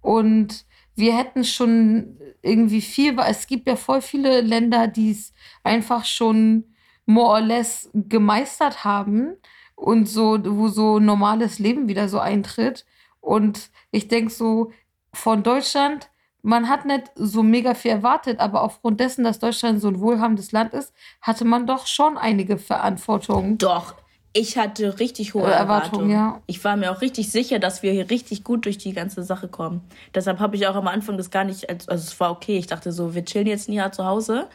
Und 0.00 0.66
wir 0.94 1.16
hätten 1.16 1.44
schon 1.44 2.18
irgendwie 2.42 2.80
viel, 2.80 3.16
weil 3.16 3.30
es 3.30 3.46
gibt 3.46 3.66
ja 3.66 3.76
voll 3.76 4.00
viele 4.00 4.40
Länder, 4.40 4.88
die 4.88 5.10
es 5.10 5.32
einfach 5.64 6.04
schon 6.04 6.64
more 7.06 7.28
or 7.28 7.40
less 7.40 7.90
gemeistert 7.92 8.84
haben 8.84 9.36
und 9.74 10.06
so, 10.06 10.38
wo 10.44 10.68
so 10.68 10.98
normales 10.98 11.58
Leben 11.58 11.88
wieder 11.88 12.08
so 12.08 12.18
eintritt. 12.18 12.84
Und 13.20 13.70
ich 13.90 14.08
denke 14.08 14.32
so, 14.32 14.72
von 15.12 15.42
Deutschland 15.42 16.10
man 16.46 16.68
hat 16.68 16.84
nicht 16.84 17.10
so 17.16 17.42
mega 17.42 17.74
viel 17.74 17.90
erwartet, 17.90 18.38
aber 18.38 18.62
aufgrund 18.62 19.00
dessen, 19.00 19.24
dass 19.24 19.40
Deutschland 19.40 19.80
so 19.80 19.88
ein 19.88 20.00
wohlhabendes 20.00 20.52
Land 20.52 20.74
ist, 20.74 20.94
hatte 21.20 21.44
man 21.44 21.66
doch 21.66 21.88
schon 21.88 22.16
einige 22.16 22.56
Verantwortungen. 22.56 23.58
Doch. 23.58 23.96
Ich 24.32 24.56
hatte 24.56 25.00
richtig 25.00 25.34
hohe 25.34 25.50
Erwartungen. 25.50 26.10
Erwartung, 26.10 26.36
ja. 26.38 26.42
Ich 26.46 26.62
war 26.62 26.76
mir 26.76 26.92
auch 26.92 27.00
richtig 27.00 27.32
sicher, 27.32 27.58
dass 27.58 27.82
wir 27.82 27.90
hier 27.90 28.10
richtig 28.10 28.44
gut 28.44 28.64
durch 28.64 28.78
die 28.78 28.92
ganze 28.92 29.24
Sache 29.24 29.48
kommen. 29.48 29.80
Deshalb 30.14 30.38
habe 30.38 30.54
ich 30.54 30.68
auch 30.68 30.76
am 30.76 30.86
Anfang 30.86 31.16
das 31.16 31.32
gar 31.32 31.42
nicht, 31.42 31.68
also 31.68 31.94
es 31.94 32.20
war 32.20 32.30
okay. 32.30 32.58
Ich 32.58 32.68
dachte 32.68 32.92
so, 32.92 33.14
wir 33.14 33.24
chillen 33.24 33.48
jetzt 33.48 33.68
ein 33.68 33.72
Jahr 33.72 33.90
zu 33.90 34.04
Hause. 34.04 34.46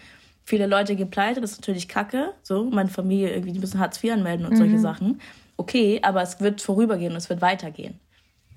Viele 0.45 0.67
Leute 0.67 0.95
gehen 0.95 1.09
pleite, 1.09 1.41
das 1.41 1.51
ist 1.51 1.59
natürlich 1.59 1.89
kacke. 1.89 2.33
So, 2.41 2.69
meine 2.69 2.89
Familie 2.89 3.31
irgendwie, 3.31 3.51
die 3.51 3.59
müssen 3.59 3.81
Hartz 3.81 4.01
IV 4.01 4.13
anmelden 4.13 4.45
und 4.45 4.53
mhm. 4.53 4.57
solche 4.57 4.79
Sachen. 4.79 5.19
Okay, 5.57 5.99
aber 6.03 6.21
es 6.21 6.39
wird 6.39 6.61
vorübergehen 6.61 7.11
und 7.11 7.17
es 7.17 7.29
wird 7.29 7.41
weitergehen. 7.41 7.99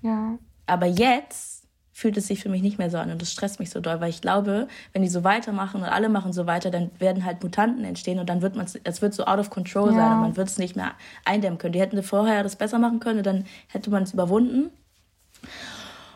Ja. 0.02 0.38
Aber 0.66 0.86
jetzt 0.86 1.63
fühlt 1.94 2.16
es 2.16 2.26
sich 2.26 2.42
für 2.42 2.48
mich 2.48 2.60
nicht 2.60 2.76
mehr 2.76 2.90
so 2.90 2.98
an 2.98 3.12
und 3.12 3.22
das 3.22 3.30
stresst 3.30 3.60
mich 3.60 3.70
so 3.70 3.80
doll, 3.80 4.00
weil 4.00 4.10
ich 4.10 4.20
glaube, 4.20 4.66
wenn 4.92 5.02
die 5.02 5.08
so 5.08 5.22
weitermachen 5.22 5.80
und 5.80 5.88
alle 5.88 6.08
machen 6.08 6.32
so 6.32 6.44
weiter, 6.44 6.70
dann 6.70 6.90
werden 6.98 7.24
halt 7.24 7.40
Mutanten 7.42 7.84
entstehen 7.84 8.18
und 8.18 8.28
dann 8.28 8.42
wird 8.42 8.56
man 8.56 8.66
es 8.82 9.00
wird 9.00 9.14
so 9.14 9.24
out 9.24 9.38
of 9.38 9.48
control 9.48 9.90
ja. 9.90 9.94
sein 9.94 10.12
und 10.12 10.20
man 10.20 10.36
wird 10.36 10.48
es 10.48 10.58
nicht 10.58 10.74
mehr 10.74 10.90
eindämmen 11.24 11.56
können. 11.56 11.72
Die 11.72 11.80
hätten 11.80 12.02
vorher 12.02 12.42
das 12.42 12.56
besser 12.56 12.80
machen 12.80 12.98
können 12.98 13.18
und 13.18 13.26
dann 13.26 13.44
hätte 13.68 13.90
man 13.90 14.02
es 14.02 14.12
überwunden. 14.12 14.70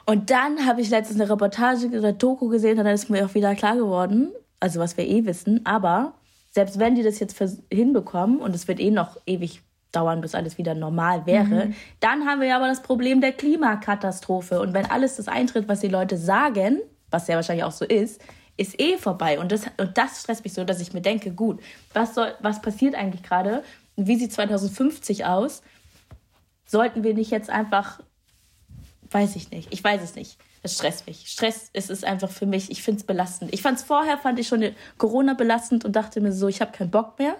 Und 0.04 0.30
dann 0.30 0.66
habe 0.66 0.80
ich 0.80 0.90
letztens 0.90 1.20
eine 1.20 1.30
Reportage 1.30 1.86
oder 1.96 2.12
Doku 2.12 2.48
gesehen 2.48 2.78
und 2.78 2.84
dann 2.84 2.94
ist 2.94 3.08
mir 3.08 3.24
auch 3.24 3.34
wieder 3.34 3.54
klar 3.54 3.76
geworden, 3.76 4.32
also 4.58 4.80
was 4.80 4.96
wir 4.96 5.06
eh 5.06 5.26
wissen, 5.26 5.64
aber 5.64 6.14
selbst 6.50 6.80
wenn 6.80 6.96
die 6.96 7.04
das 7.04 7.20
jetzt 7.20 7.40
hinbekommen 7.70 8.40
und 8.40 8.52
es 8.52 8.66
wird 8.66 8.80
eh 8.80 8.90
noch 8.90 9.16
ewig 9.26 9.62
dauern, 9.92 10.20
bis 10.20 10.34
alles 10.34 10.58
wieder 10.58 10.74
normal 10.74 11.26
wäre. 11.26 11.66
Mhm. 11.66 11.74
Dann 12.00 12.26
haben 12.26 12.40
wir 12.40 12.54
aber 12.54 12.68
das 12.68 12.82
Problem 12.82 13.20
der 13.20 13.32
Klimakatastrophe. 13.32 14.60
Und 14.60 14.74
wenn 14.74 14.86
alles 14.86 15.16
das 15.16 15.28
eintritt, 15.28 15.68
was 15.68 15.80
die 15.80 15.88
Leute 15.88 16.16
sagen, 16.16 16.80
was 17.10 17.28
ja 17.28 17.36
wahrscheinlich 17.36 17.64
auch 17.64 17.72
so 17.72 17.84
ist, 17.84 18.20
ist 18.56 18.78
eh 18.80 18.98
vorbei. 18.98 19.38
Und 19.38 19.52
das, 19.52 19.62
und 19.78 19.96
das 19.96 20.20
stresst 20.20 20.44
mich 20.44 20.52
so, 20.52 20.64
dass 20.64 20.80
ich 20.80 20.92
mir 20.92 21.00
denke, 21.00 21.30
gut, 21.30 21.60
was, 21.94 22.14
soll, 22.14 22.34
was 22.40 22.60
passiert 22.60 22.94
eigentlich 22.94 23.22
gerade? 23.22 23.62
Wie 23.96 24.16
sieht 24.16 24.32
2050 24.32 25.24
aus? 25.24 25.62
Sollten 26.66 27.02
wir 27.02 27.14
nicht 27.14 27.30
jetzt 27.30 27.48
einfach, 27.48 28.00
weiß 29.10 29.36
ich 29.36 29.50
nicht, 29.50 29.72
ich 29.72 29.82
weiß 29.82 30.02
es 30.02 30.16
nicht. 30.16 30.38
Es 30.62 30.74
stresst 30.74 31.06
mich. 31.06 31.28
Stress 31.28 31.70
es 31.72 31.88
ist 31.88 32.04
einfach 32.04 32.30
für 32.30 32.44
mich, 32.46 32.70
ich 32.70 32.82
finde 32.82 33.00
es 33.00 33.06
belastend. 33.06 33.54
Ich 33.54 33.62
fand 33.62 33.78
es 33.78 33.84
vorher, 33.84 34.18
fand 34.18 34.40
ich 34.40 34.48
schon 34.48 34.74
Corona 34.98 35.34
belastend 35.34 35.84
und 35.84 35.94
dachte 35.94 36.20
mir 36.20 36.32
so, 36.32 36.48
ich 36.48 36.60
habe 36.60 36.72
keinen 36.72 36.90
Bock 36.90 37.18
mehr. 37.18 37.36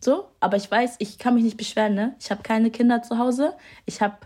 So, 0.00 0.28
aber 0.40 0.56
ich 0.56 0.70
weiß, 0.70 0.96
ich 0.98 1.18
kann 1.18 1.34
mich 1.34 1.44
nicht 1.44 1.56
beschweren, 1.56 1.94
ne? 1.94 2.14
Ich 2.20 2.30
habe 2.30 2.42
keine 2.42 2.70
Kinder 2.70 3.02
zu 3.02 3.18
Hause. 3.18 3.54
Ich 3.84 4.00
habe 4.00 4.16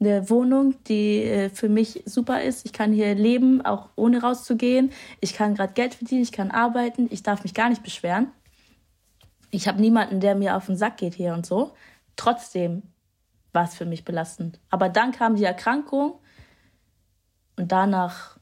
eine 0.00 0.30
Wohnung, 0.30 0.74
die 0.84 1.22
äh, 1.24 1.50
für 1.50 1.68
mich 1.68 2.02
super 2.06 2.42
ist. 2.42 2.64
Ich 2.64 2.72
kann 2.72 2.92
hier 2.92 3.14
leben, 3.14 3.64
auch 3.64 3.90
ohne 3.96 4.22
rauszugehen. 4.22 4.92
Ich 5.20 5.34
kann 5.34 5.54
gerade 5.54 5.72
Geld 5.72 5.94
verdienen, 5.94 6.22
ich 6.22 6.32
kann 6.32 6.50
arbeiten. 6.50 7.08
Ich 7.10 7.22
darf 7.22 7.42
mich 7.42 7.54
gar 7.54 7.68
nicht 7.68 7.82
beschweren. 7.82 8.28
Ich 9.50 9.66
habe 9.66 9.80
niemanden, 9.80 10.20
der 10.20 10.34
mir 10.34 10.56
auf 10.56 10.66
den 10.66 10.76
Sack 10.76 10.98
geht 10.98 11.14
hier 11.14 11.34
und 11.34 11.46
so. 11.46 11.72
Trotzdem 12.16 12.82
war 13.52 13.64
es 13.64 13.74
für 13.74 13.86
mich 13.86 14.04
belastend. 14.04 14.60
Aber 14.70 14.88
dann 14.88 15.12
kam 15.12 15.36
die 15.36 15.44
Erkrankung 15.44 16.14
und 17.56 17.72
danach 17.72 18.38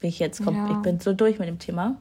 bin 0.00 0.08
ich 0.08 0.18
jetzt, 0.18 0.40
ja. 0.40 0.70
ich 0.70 0.76
bin 0.78 0.98
so 0.98 1.12
durch 1.12 1.38
mit 1.38 1.48
dem 1.48 1.58
Thema. 1.58 2.00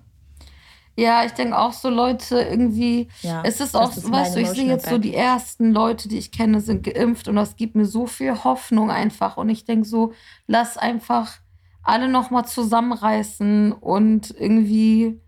Ja, 0.98 1.24
ich 1.26 1.32
denke 1.32 1.58
auch 1.58 1.74
so 1.74 1.90
Leute 1.90 2.42
irgendwie. 2.42 3.08
Ja, 3.22 3.44
es 3.46 3.62
ist 3.62 3.76
auch, 3.76 3.96
ist 3.96 4.12
weißt 4.12 4.36
du, 4.36 4.42
ich 4.42 4.50
sehe 4.50 4.68
jetzt 4.68 4.90
so 4.90 4.98
die 4.98 5.16
ersten 5.16 5.72
Leute, 5.72 6.10
die 6.10 6.18
ich 6.18 6.32
kenne, 6.32 6.60
sind 6.60 6.84
geimpft 6.84 7.28
und 7.28 7.36
das 7.36 7.56
gibt 7.56 7.76
mir 7.76 7.86
so 7.86 8.08
viel 8.08 8.44
Hoffnung 8.44 8.92
einfach. 8.92 9.38
Und 9.38 9.50
ich 9.50 9.66
denke 9.66 9.88
so, 9.88 10.14
lass 10.48 10.78
einfach 10.78 11.40
alle 11.84 12.10
nochmal 12.10 12.46
zusammenreißen 12.46 13.72
und 13.72 14.36
irgendwie. 14.38 15.20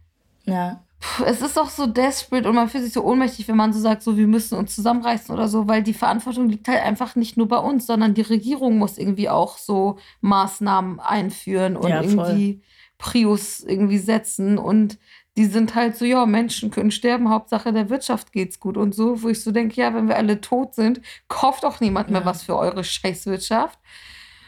Ja. 0.46 0.84
Es 1.26 1.42
ist 1.42 1.60
auch 1.60 1.70
so 1.70 1.86
desperate 1.86 2.48
und 2.48 2.56
man 2.56 2.70
fühlt 2.70 2.84
sich 2.84 2.94
so 2.94 3.04
ohnmächtig, 3.04 3.48
wenn 3.50 3.58
man 3.58 3.74
so 3.74 3.80
sagt, 3.80 4.04
so 4.04 4.16
wir 4.16 4.28
müssen 4.28 4.58
uns 4.58 4.74
zusammenreißen 4.74 5.34
oder 5.34 5.50
so, 5.50 5.68
weil 5.68 5.84
die 5.84 5.94
Verantwortung 5.94 6.48
liegt 6.48 6.68
halt 6.70 6.82
einfach 6.82 7.16
nicht 7.16 7.36
nur 7.36 7.48
bei 7.48 7.58
uns, 7.58 7.88
sondern 7.88 8.14
die 8.14 8.22
Regierung 8.22 8.78
muss 8.78 8.98
irgendwie 8.98 9.30
auch 9.30 9.58
so 9.58 9.98
Maßnahmen 10.22 11.02
einführen 11.02 11.76
und 11.76 11.90
ja, 11.90 12.02
irgendwie 12.02 12.62
Prius 12.98 13.60
irgendwie 13.60 13.98
setzen 13.98 14.58
und 14.58 14.98
die 15.36 15.46
sind 15.46 15.74
halt 15.76 15.98
so, 15.98 16.06
ja, 16.06 16.26
Menschen 16.26 16.70
können 16.70 16.92
sterben, 16.92 17.30
Hauptsache 17.30 17.74
der 17.74 17.90
Wirtschaft 17.90 18.32
geht's 18.32 18.60
gut 18.60 18.78
und 18.78 18.94
so, 18.94 19.24
wo 19.24 19.30
ich 19.30 19.42
so 19.42 19.52
denke, 19.52 19.82
ja, 19.82 19.94
wenn 19.94 20.08
wir 20.08 20.18
alle 20.18 20.42
tot 20.42 20.76
sind, 20.76 21.02
kauft 21.28 21.66
auch 21.66 21.80
niemand 21.80 22.10
mehr 22.10 22.26
was 22.26 22.44
für 22.44 22.56
eure 22.56 22.84
Scheißwirtschaft. 22.84 23.80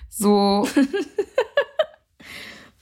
So. 0.10 0.68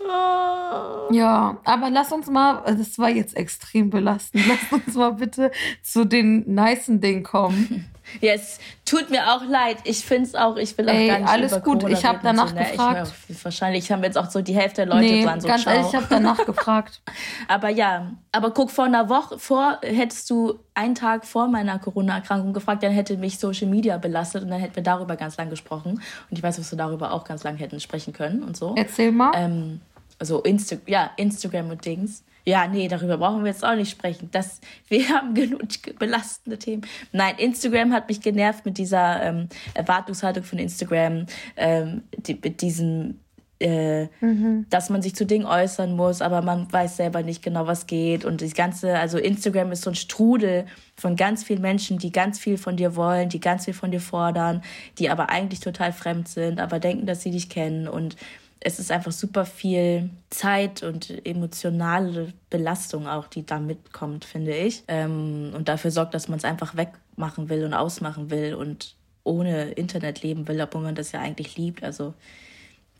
Oh. 0.05 1.13
Ja, 1.13 1.61
aber 1.63 1.89
lass 1.89 2.11
uns 2.11 2.27
mal, 2.27 2.61
das 2.65 2.99
war 2.99 3.09
jetzt 3.09 3.37
extrem 3.37 3.89
belastend, 3.89 4.43
lass 4.47 4.81
uns 4.81 4.95
mal 4.95 5.13
bitte 5.13 5.51
zu 5.81 6.05
den 6.05 6.43
nicen 6.53 6.99
Dingen 7.01 7.23
kommen. 7.23 7.89
Ja, 8.19 8.33
es 8.33 8.59
tut 8.93 9.09
mir 9.09 9.33
auch 9.33 9.43
leid. 9.45 9.77
Ich 9.85 10.05
finde 10.05 10.23
es 10.23 10.35
auch, 10.35 10.57
ich 10.57 10.77
will 10.77 10.89
auch 10.89 10.93
Ey, 10.93 11.07
gar 11.07 11.19
nicht 11.19 11.29
alles 11.29 11.51
gut. 11.61 11.81
Corona 11.81 11.97
ich 11.97 12.05
habe 12.05 12.19
danach 12.21 12.49
so, 12.49 12.55
ne? 12.55 12.65
gefragt. 12.65 13.13
Ich, 13.27 13.43
wahrscheinlich 13.43 13.91
haben 13.91 14.03
jetzt 14.03 14.17
auch 14.17 14.29
so 14.29 14.41
die 14.41 14.55
Hälfte 14.55 14.85
der 14.85 14.93
Leute 14.93 15.05
nee, 15.05 15.23
dran 15.23 15.41
so 15.41 15.47
ganz 15.47 15.65
ehrlich, 15.65 15.87
ich 15.87 15.95
habe 15.95 16.05
danach 16.09 16.45
gefragt. 16.45 17.01
aber 17.47 17.69
ja, 17.69 18.11
aber 18.31 18.51
guck, 18.51 18.71
vor 18.71 18.85
einer 18.85 19.09
Woche, 19.09 19.39
vor, 19.39 19.79
hättest 19.81 20.29
du 20.29 20.59
einen 20.75 20.95
Tag 20.95 21.25
vor 21.25 21.47
meiner 21.47 21.79
Corona-Erkrankung 21.79 22.53
gefragt, 22.53 22.83
dann 22.83 22.91
hätte 22.91 23.17
mich 23.17 23.39
Social 23.39 23.67
Media 23.67 23.97
belastet 23.97 24.43
und 24.43 24.49
dann 24.49 24.59
hätten 24.59 24.75
wir 24.75 24.83
darüber 24.83 25.15
ganz 25.15 25.37
lang 25.37 25.49
gesprochen. 25.49 25.93
Und 26.29 26.37
ich 26.37 26.43
weiß, 26.43 26.57
dass 26.57 26.71
wir 26.71 26.77
darüber 26.77 27.13
auch 27.13 27.23
ganz 27.23 27.43
lang 27.43 27.57
hätten 27.57 27.79
sprechen 27.79 28.13
können 28.13 28.43
und 28.43 28.55
so. 28.55 28.75
Erzähl 28.75 29.11
mal. 29.11 29.31
Ähm, 29.35 29.81
also 30.19 30.41
Insta 30.41 30.77
ja, 30.85 31.11
Instagram 31.17 31.71
und 31.71 31.85
Dings. 31.85 32.23
Ja, 32.45 32.67
nee, 32.67 32.87
darüber 32.87 33.17
brauchen 33.17 33.43
wir 33.43 33.51
jetzt 33.51 33.63
auch 33.63 33.75
nicht 33.75 33.91
sprechen. 33.91 34.29
Das, 34.31 34.59
wir 34.89 35.07
haben 35.09 35.33
genug 35.33 35.61
belastende 35.97 36.57
Themen. 36.59 36.85
Nein, 37.11 37.35
Instagram 37.37 37.93
hat 37.93 38.09
mich 38.09 38.21
genervt 38.21 38.65
mit 38.65 38.77
dieser 38.77 39.23
ähm, 39.23 39.49
Erwartungshaltung 39.73 40.43
von 40.43 40.59
Instagram, 40.59 41.25
ähm, 41.55 42.03
die, 42.17 42.37
mit 42.41 42.61
diesem, 42.61 43.19
äh, 43.59 44.07
mhm. 44.19 44.65
dass 44.69 44.89
man 44.89 45.01
sich 45.01 45.15
zu 45.15 45.25
Dingen 45.25 45.45
äußern 45.45 45.95
muss, 45.95 46.21
aber 46.21 46.41
man 46.41 46.71
weiß 46.71 46.97
selber 46.97 47.23
nicht 47.23 47.43
genau, 47.43 47.65
was 47.65 47.87
geht. 47.87 48.25
Und 48.25 48.41
das 48.41 48.53
Ganze, 48.53 48.97
also 48.97 49.17
Instagram 49.17 49.71
ist 49.71 49.83
so 49.83 49.91
ein 49.91 49.95
Strudel 49.95 50.65
von 50.97 51.15
ganz 51.15 51.45
vielen 51.45 51.61
Menschen, 51.61 51.97
die 51.97 52.11
ganz 52.11 52.39
viel 52.39 52.57
von 52.57 52.75
dir 52.75 52.97
wollen, 52.97 53.29
die 53.29 53.39
ganz 53.39 53.65
viel 53.65 53.73
von 53.73 53.91
dir 53.91 54.01
fordern, 54.01 54.61
die 54.99 55.09
aber 55.09 55.29
eigentlich 55.29 55.61
total 55.61 55.93
fremd 55.93 56.27
sind, 56.27 56.59
aber 56.59 56.79
denken, 56.79 57.05
dass 57.05 57.21
sie 57.21 57.31
dich 57.31 57.49
kennen 57.49 57.87
und 57.87 58.17
es 58.65 58.79
ist 58.79 58.91
einfach 58.91 59.11
super 59.11 59.45
viel 59.45 60.09
Zeit 60.29 60.83
und 60.83 61.25
emotionale 61.25 62.33
Belastung 62.49 63.07
auch, 63.07 63.27
die 63.27 63.45
da 63.45 63.59
mitkommt, 63.59 64.23
finde 64.23 64.55
ich. 64.55 64.83
Ähm, 64.87 65.51
und 65.53 65.67
dafür 65.67 65.91
sorgt, 65.91 66.13
dass 66.13 66.29
man 66.29 66.37
es 66.37 66.45
einfach 66.45 66.75
wegmachen 66.77 67.49
will 67.49 67.65
und 67.65 67.73
ausmachen 67.73 68.29
will 68.29 68.55
und 68.55 68.95
ohne 69.25 69.71
Internet 69.71 70.23
leben 70.23 70.47
will, 70.47 70.61
obwohl 70.61 70.81
man 70.81 70.95
das 70.95 71.11
ja 71.11 71.19
eigentlich 71.19 71.57
liebt. 71.57 71.83
Also 71.83 72.13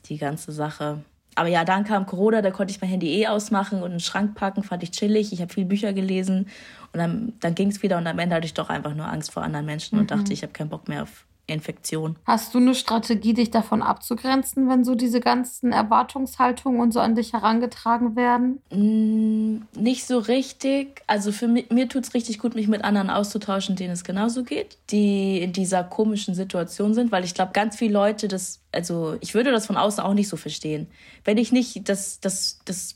die 0.06 0.18
ganze 0.18 0.52
Sache. 0.52 1.02
Aber 1.36 1.48
ja, 1.48 1.64
dann 1.64 1.86
kam 1.86 2.06
Corona, 2.06 2.42
da 2.42 2.52
konnte 2.52 2.72
ich 2.72 2.82
mein 2.82 2.90
Handy 2.90 3.22
eh 3.22 3.28
ausmachen 3.28 3.80
und 3.80 3.86
in 3.86 3.92
den 3.94 4.00
Schrank 4.02 4.36
packen, 4.36 4.64
fand 4.64 4.84
ich 4.84 4.92
chillig. 4.92 5.32
Ich 5.32 5.42
habe 5.42 5.54
viel 5.54 5.66
Bücher 5.66 5.94
gelesen 5.94 6.50
und 6.92 7.00
dann, 7.00 7.34
dann 7.40 7.56
ging 7.56 7.70
es 7.70 7.82
wieder 7.82 7.98
und 7.98 8.06
am 8.06 8.20
Ende 8.20 8.36
hatte 8.36 8.46
ich 8.46 8.54
doch 8.54 8.70
einfach 8.70 8.94
nur 8.94 9.08
Angst 9.08 9.32
vor 9.32 9.44
anderen 9.44 9.66
Menschen 9.66 9.96
mhm. 9.96 10.02
und 10.02 10.12
dachte, 10.12 10.34
ich 10.34 10.44
habe 10.44 10.54
keinen 10.54 10.70
Bock 10.70 10.90
mehr 10.90 11.04
auf 11.04 11.26
Infektion. 11.46 12.16
Hast 12.26 12.54
du 12.54 12.60
eine 12.60 12.74
Strategie, 12.74 13.34
dich 13.34 13.52
davon 13.52 13.82
abzugrenzen, 13.82 14.70
wenn 14.70 14.86
so 14.86 14.96
diese 14.96 15.20
ganzen 15.20 15.74
Erwartungshaltungen 15.74 16.80
und 16.80 16.94
so 16.94 17.02
an 17.02 17.16
dich 17.16 17.34
herangetragen 17.34 18.16
werden? 18.16 18.62
Mm, 18.72 19.64
nicht 19.78 20.06
so 20.06 20.20
richtig. 20.20 21.02
Also 21.06 21.34
für 21.34 21.50
mich, 21.50 21.70
mir 21.70 21.90
tut 21.90 22.06
es 22.06 22.14
richtig 22.14 22.40
gut, 22.40 22.56
mich 22.56 22.70
mit 22.70 22.86
anderen 22.86 23.10
auszutauschen, 23.10 23.76
denen 23.76 23.92
es 23.92 24.06
genauso 24.06 24.44
geht, 24.44 24.78
die 24.90 25.42
in 25.42 25.52
dieser 25.52 25.84
komischen 25.84 26.34
Situation 26.34 26.94
sind, 26.94 27.12
weil 27.12 27.26
ich 27.26 27.34
glaube, 27.34 27.52
ganz 27.52 27.76
viele 27.76 27.94
Leute 27.94 28.30
das, 28.30 28.62
also 28.72 29.18
ich 29.20 29.34
würde 29.34 29.52
das 29.52 29.66
von 29.66 29.76
außen 29.76 30.02
auch 30.02 30.14
nicht 30.14 30.30
so 30.30 30.38
verstehen. 30.38 30.88
Wenn 31.26 31.38
ich 31.38 31.52
nicht 31.52 31.90
das, 31.90 32.22
das, 32.22 32.60
das 32.64 32.96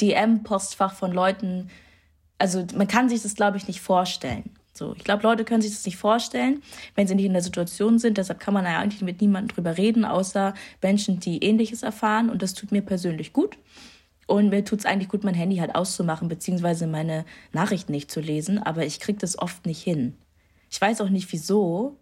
DM-Postfach 0.00 0.94
von 0.94 1.12
Leuten, 1.12 1.68
also 2.38 2.64
man 2.74 2.88
kann 2.88 3.10
sich 3.10 3.22
das, 3.22 3.34
glaube 3.34 3.58
ich, 3.58 3.68
nicht 3.68 3.82
vorstellen. 3.82 4.56
So, 4.76 4.94
ich 4.96 5.04
glaube, 5.04 5.22
Leute 5.22 5.44
können 5.44 5.62
sich 5.62 5.72
das 5.72 5.86
nicht 5.86 5.96
vorstellen, 5.96 6.62
wenn 6.94 7.06
sie 7.06 7.14
nicht 7.14 7.24
in 7.24 7.32
der 7.32 7.42
Situation 7.42 7.98
sind. 7.98 8.18
Deshalb 8.18 8.40
kann 8.40 8.54
man 8.54 8.64
ja 8.64 8.78
eigentlich 8.78 9.02
mit 9.02 9.20
niemandem 9.20 9.54
drüber 9.54 9.76
reden, 9.78 10.04
außer 10.04 10.54
Menschen, 10.82 11.20
die 11.20 11.42
Ähnliches 11.42 11.82
erfahren. 11.82 12.30
Und 12.30 12.42
das 12.42 12.54
tut 12.54 12.72
mir 12.72 12.82
persönlich 12.82 13.32
gut. 13.32 13.56
Und 14.26 14.50
mir 14.50 14.64
tut 14.64 14.80
es 14.80 14.86
eigentlich 14.86 15.08
gut, 15.08 15.24
mein 15.24 15.34
Handy 15.34 15.56
halt 15.56 15.74
auszumachen, 15.74 16.28
beziehungsweise 16.28 16.86
meine 16.86 17.24
Nachrichten 17.52 17.92
nicht 17.92 18.10
zu 18.10 18.20
lesen. 18.20 18.58
Aber 18.58 18.84
ich 18.84 19.00
kriege 19.00 19.18
das 19.18 19.38
oft 19.38 19.66
nicht 19.66 19.82
hin. 19.82 20.14
Ich 20.70 20.80
weiß 20.80 21.00
auch 21.00 21.10
nicht 21.10 21.32
wieso. 21.32 21.96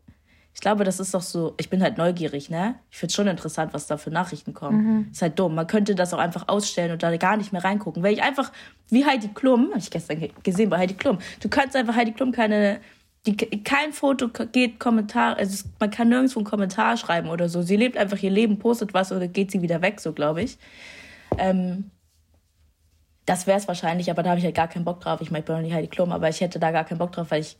Ich 0.54 0.60
glaube, 0.60 0.84
das 0.84 1.00
ist 1.00 1.12
doch 1.12 1.22
so, 1.22 1.54
ich 1.58 1.68
bin 1.68 1.82
halt 1.82 1.98
neugierig, 1.98 2.48
ne? 2.48 2.76
Ich 2.88 2.98
finde 2.98 3.12
schon 3.12 3.26
interessant, 3.26 3.74
was 3.74 3.88
da 3.88 3.96
für 3.96 4.10
Nachrichten 4.10 4.54
kommen. 4.54 4.84
Mhm. 4.84 5.08
Ist 5.10 5.20
halt 5.20 5.36
dumm. 5.36 5.56
Man 5.56 5.66
könnte 5.66 5.96
das 5.96 6.14
auch 6.14 6.18
einfach 6.18 6.46
ausstellen 6.46 6.92
und 6.92 7.02
da 7.02 7.14
gar 7.16 7.36
nicht 7.36 7.52
mehr 7.52 7.64
reingucken. 7.64 8.04
Weil 8.04 8.14
ich 8.14 8.22
einfach, 8.22 8.52
wie 8.88 9.04
Heidi 9.04 9.28
Klum, 9.28 9.70
habe 9.70 9.80
ich 9.80 9.90
gestern 9.90 10.28
gesehen 10.44 10.70
bei 10.70 10.78
Heidi 10.78 10.94
Klum, 10.94 11.18
du 11.40 11.48
kannst 11.48 11.74
einfach 11.74 11.96
Heidi 11.96 12.12
Klum 12.12 12.30
keine, 12.30 12.80
die, 13.26 13.36
kein 13.36 13.92
Foto 13.92 14.28
geht 14.28 14.78
Kommentar, 14.78 15.36
also 15.38 15.68
man 15.80 15.90
kann 15.90 16.08
nirgendwo 16.08 16.38
einen 16.38 16.46
Kommentar 16.46 16.96
schreiben 16.96 17.30
oder 17.30 17.48
so. 17.48 17.62
Sie 17.62 17.76
lebt 17.76 17.96
einfach 17.96 18.22
ihr 18.22 18.30
Leben, 18.30 18.60
postet 18.60 18.94
was 18.94 19.10
oder 19.10 19.26
geht 19.26 19.50
sie 19.50 19.60
wieder 19.60 19.82
weg, 19.82 20.00
so 20.00 20.12
glaube 20.12 20.42
ich. 20.42 20.58
Ähm, 21.36 21.90
das 23.26 23.48
wäre 23.48 23.58
es 23.58 23.66
wahrscheinlich, 23.66 24.08
aber 24.08 24.22
da 24.22 24.30
habe 24.30 24.38
ich 24.38 24.44
halt 24.44 24.54
gar 24.54 24.68
keinen 24.68 24.84
Bock 24.84 25.00
drauf. 25.00 25.20
Ich 25.20 25.32
meine, 25.32 25.40
ich 25.40 25.46
bin 25.46 25.56
auch 25.56 25.60
nicht 25.60 25.74
Heidi 25.74 25.88
Klum, 25.88 26.12
aber 26.12 26.28
ich 26.28 26.40
hätte 26.40 26.60
da 26.60 26.70
gar 26.70 26.84
keinen 26.84 26.98
Bock 26.98 27.10
drauf, 27.10 27.32
weil 27.32 27.40
ich 27.40 27.56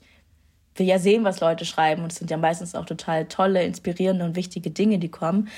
will 0.77 0.87
ja 0.87 0.99
sehen, 0.99 1.25
was 1.25 1.41
Leute 1.41 1.65
schreiben. 1.65 2.03
Und 2.03 2.13
es 2.13 2.19
sind 2.19 2.31
ja 2.31 2.37
meistens 2.37 2.75
auch 2.75 2.85
total 2.85 3.27
tolle, 3.27 3.63
inspirierende 3.63 4.25
und 4.25 4.37
wichtige 4.37 4.71
Dinge, 4.71 4.99
die 4.99 5.11
kommen. 5.11 5.49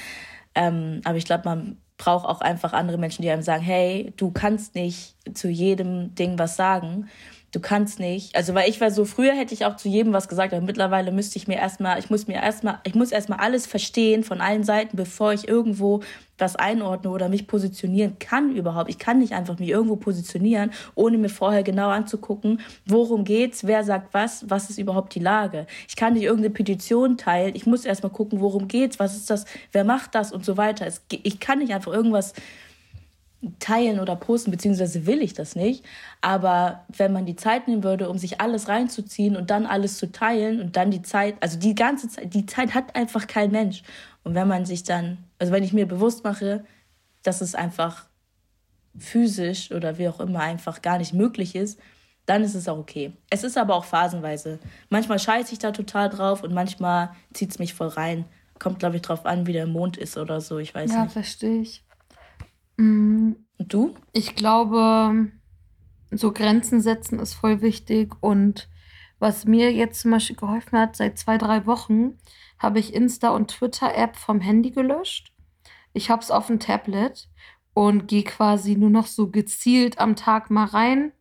Ähm, 0.55 1.01
aber 1.05 1.17
ich 1.17 1.25
glaube, 1.25 1.45
man 1.45 1.79
braucht 1.99 2.27
auch 2.27 2.41
einfach 2.41 2.73
andere 2.73 2.99
Menschen, 2.99 3.23
die 3.23 3.31
einem 3.31 3.43
sagen, 3.43 3.63
hey, 3.63 4.13
du 4.17 4.31
kannst 4.31 4.75
nicht 4.75 5.17
zu 5.35 5.49
jedem 5.49 6.15
Ding 6.15 6.39
was 6.39 6.57
sagen 6.57 7.09
du 7.57 7.61
kannst 7.61 7.99
nicht. 7.99 8.37
Also, 8.37 8.53
weil 8.55 8.69
ich 8.69 8.83
war 8.83 8.91
so, 8.91 9.07
früher 9.07 9.33
hätte 9.33 9.55
ich 9.55 9.65
auch 9.65 9.77
zu 9.77 9.89
jedem 9.89 10.13
was 10.13 10.29
gesagt, 10.29 10.53
aber 10.53 10.65
mittlerweile 10.65 11.11
müsste 11.11 11.39
ich 11.39 11.49
mir 11.49 11.57
erstmal, 11.57 11.99
ich 11.99 12.11
muss 12.11 12.27
mir 12.27 12.35
erstmal, 12.35 12.81
ich 12.85 12.95
muss 12.95 13.13
erstmal 13.13 13.39
alles 13.39 13.67
verstehen 13.67 14.25
von 14.25 14.43
allen 14.43 14.63
Seiten, 14.63 14.99
bevor 14.99 15.33
ich 15.33 15.49
irgendwo 15.49 16.03
was 16.37 16.55
einordne 16.57 17.09
oder 17.09 17.31
mich 17.31 17.47
positionieren 17.47 18.19
kann 18.19 18.55
überhaupt. 18.55 18.91
Ich 18.91 18.99
kann 18.99 19.21
nicht 19.21 19.33
einfach 19.33 19.59
mich 19.59 19.71
irgendwo 19.71 19.97
positionieren, 19.97 20.71
ohne 20.95 21.17
mir 21.17 21.31
vorher 21.31 21.63
genau 21.63 21.89
anzugucken, 21.89 22.61
worum 22.85 23.25
geht's, 23.25 23.67
wer 23.67 23.85
sagt 23.85 24.13
was, 24.13 24.45
was 24.51 24.69
ist 24.69 24.79
überhaupt 24.79 25.15
die 25.15 25.21
Lage. 25.21 25.67
Ich 25.89 25.97
kann 25.97 26.13
nicht 26.13 26.25
irgendeine 26.25 26.53
Petition 26.53 27.17
teilen. 27.17 27.55
Ich 27.55 27.65
muss 27.65 27.87
erstmal 27.87 28.13
gucken, 28.13 28.43
worum 28.43 28.69
geht's, 28.69 28.99
was 28.99 29.17
ist 29.17 29.31
das, 29.31 29.47
wer 29.73 29.85
macht 29.85 30.15
das 30.15 30.31
und 30.31 30.45
so 30.45 30.59
weiter. 30.59 30.87
ich 31.09 31.41
kann 31.41 31.61
nicht 31.61 31.73
einfach 31.73 31.95
irgendwas 31.95 32.35
teilen 33.59 34.01
oder 34.01 34.17
posten, 34.17 34.51
beziehungsweise 34.51 35.07
will 35.07 35.23
ich 35.23 35.35
das 35.35 35.57
nicht. 35.57 35.85
Aber 36.21 36.85
wenn 36.89 37.13
man 37.13 37.27
die 37.27 37.37
Zeit 37.37 37.69
nehmen 37.69 37.85
würde, 37.85 38.09
um 38.09 38.19
sich 38.19 38.41
alles 38.41 38.69
reinzuziehen 38.69 39.37
und 39.37 39.51
dann 39.51 39.67
alles 39.67 39.99
zu 39.99 40.11
teilen 40.11 40.61
und 40.61 40.77
dann 40.77 40.91
die 40.91 41.03
Zeit, 41.03 41.37
also 41.41 41.59
die 41.59 41.75
ganze 41.75 42.09
Zeit, 42.09 42.35
die 42.35 42.47
Zeit 42.47 42.75
hat 42.75 42.97
einfach 42.97 43.27
kein 43.27 43.51
Mensch. 43.51 43.83
Und 44.25 44.35
wenn 44.35 44.49
man 44.49 44.65
sich 44.67 44.83
dann, 44.83 45.19
also 45.39 45.53
wenn 45.53 45.63
ich 45.63 45.73
mir 45.73 45.87
bewusst 45.87 46.25
mache, 46.25 46.65
dass 47.23 47.41
es 47.41 47.55
einfach 47.55 48.07
physisch 48.99 49.73
oder 49.73 49.99
wie 49.99 50.09
auch 50.09 50.21
immer 50.21 50.41
einfach 50.41 50.83
gar 50.83 50.99
nicht 50.99 51.13
möglich 51.13 51.55
ist, 51.55 51.79
dann 52.27 52.43
ist 52.43 52.55
es 52.55 52.69
auch 52.69 52.79
okay. 52.79 53.13
Es 53.31 53.45
ist 53.45 53.57
aber 53.57 53.75
auch 53.77 53.85
phasenweise. 53.85 54.59
Manchmal 54.91 55.19
scheiße 55.19 55.53
ich 55.53 55.59
da 55.59 55.71
total 55.71 56.09
drauf 56.09 56.43
und 56.43 56.53
manchmal 56.53 57.11
zieht 57.33 57.51
es 57.51 57.59
mich 57.59 57.73
voll 57.73 57.89
rein. 57.89 58.25
Kommt, 58.59 58.81
glaube 58.81 58.97
ich, 58.97 59.03
drauf 59.03 59.27
an, 59.27 59.47
wie 59.47 59.53
der 59.53 59.67
Mond 59.67 59.97
ist 59.97 60.17
oder 60.17 60.41
so. 60.41 60.59
Ich 60.59 60.75
weiß 60.75 60.91
ja, 60.91 61.03
nicht. 61.03 61.07
Ja, 61.07 61.13
verstehe 61.13 61.61
ich. 61.61 61.85
Mhm. 62.77 63.37
Und 63.59 63.73
du? 63.73 63.95
Ich 64.13 64.35
glaube, 64.35 65.31
so 66.11 66.33
Grenzen 66.33 66.81
setzen 66.81 67.19
ist 67.19 67.35
voll 67.35 67.63
wichtig. 67.63 68.15
Und 68.21 68.69
was 69.19 69.45
mir 69.47 69.73
jetzt 69.73 70.01
zum 70.03 70.11
Beispiel 70.11 70.37
geholfen 70.37 70.79
hat, 70.79 70.97
seit 70.97 71.19
zwei, 71.19 71.39
drei 71.39 71.67
Wochen 71.67 72.19
habe 72.59 72.79
ich 72.79 72.95
Insta- 72.95 73.35
und 73.35 73.49
Twitter-App 73.49 74.17
vom 74.17 74.41
Handy 74.41 74.71
gelöscht. 74.71 75.33
Ich 75.93 76.11
habe 76.11 76.23
es 76.23 76.31
auf 76.31 76.49
dem 76.49 76.61
Tablet 76.61 77.29
und 77.73 78.09
gehe 78.09 78.25
quasi 78.25 78.77
nur 78.77 78.91
noch 78.91 79.07
so 79.07 79.31
gezielt 79.31 79.99
am 79.99 80.17
Tag 80.17 80.51
mal 80.51 80.67
rein. 80.67 81.13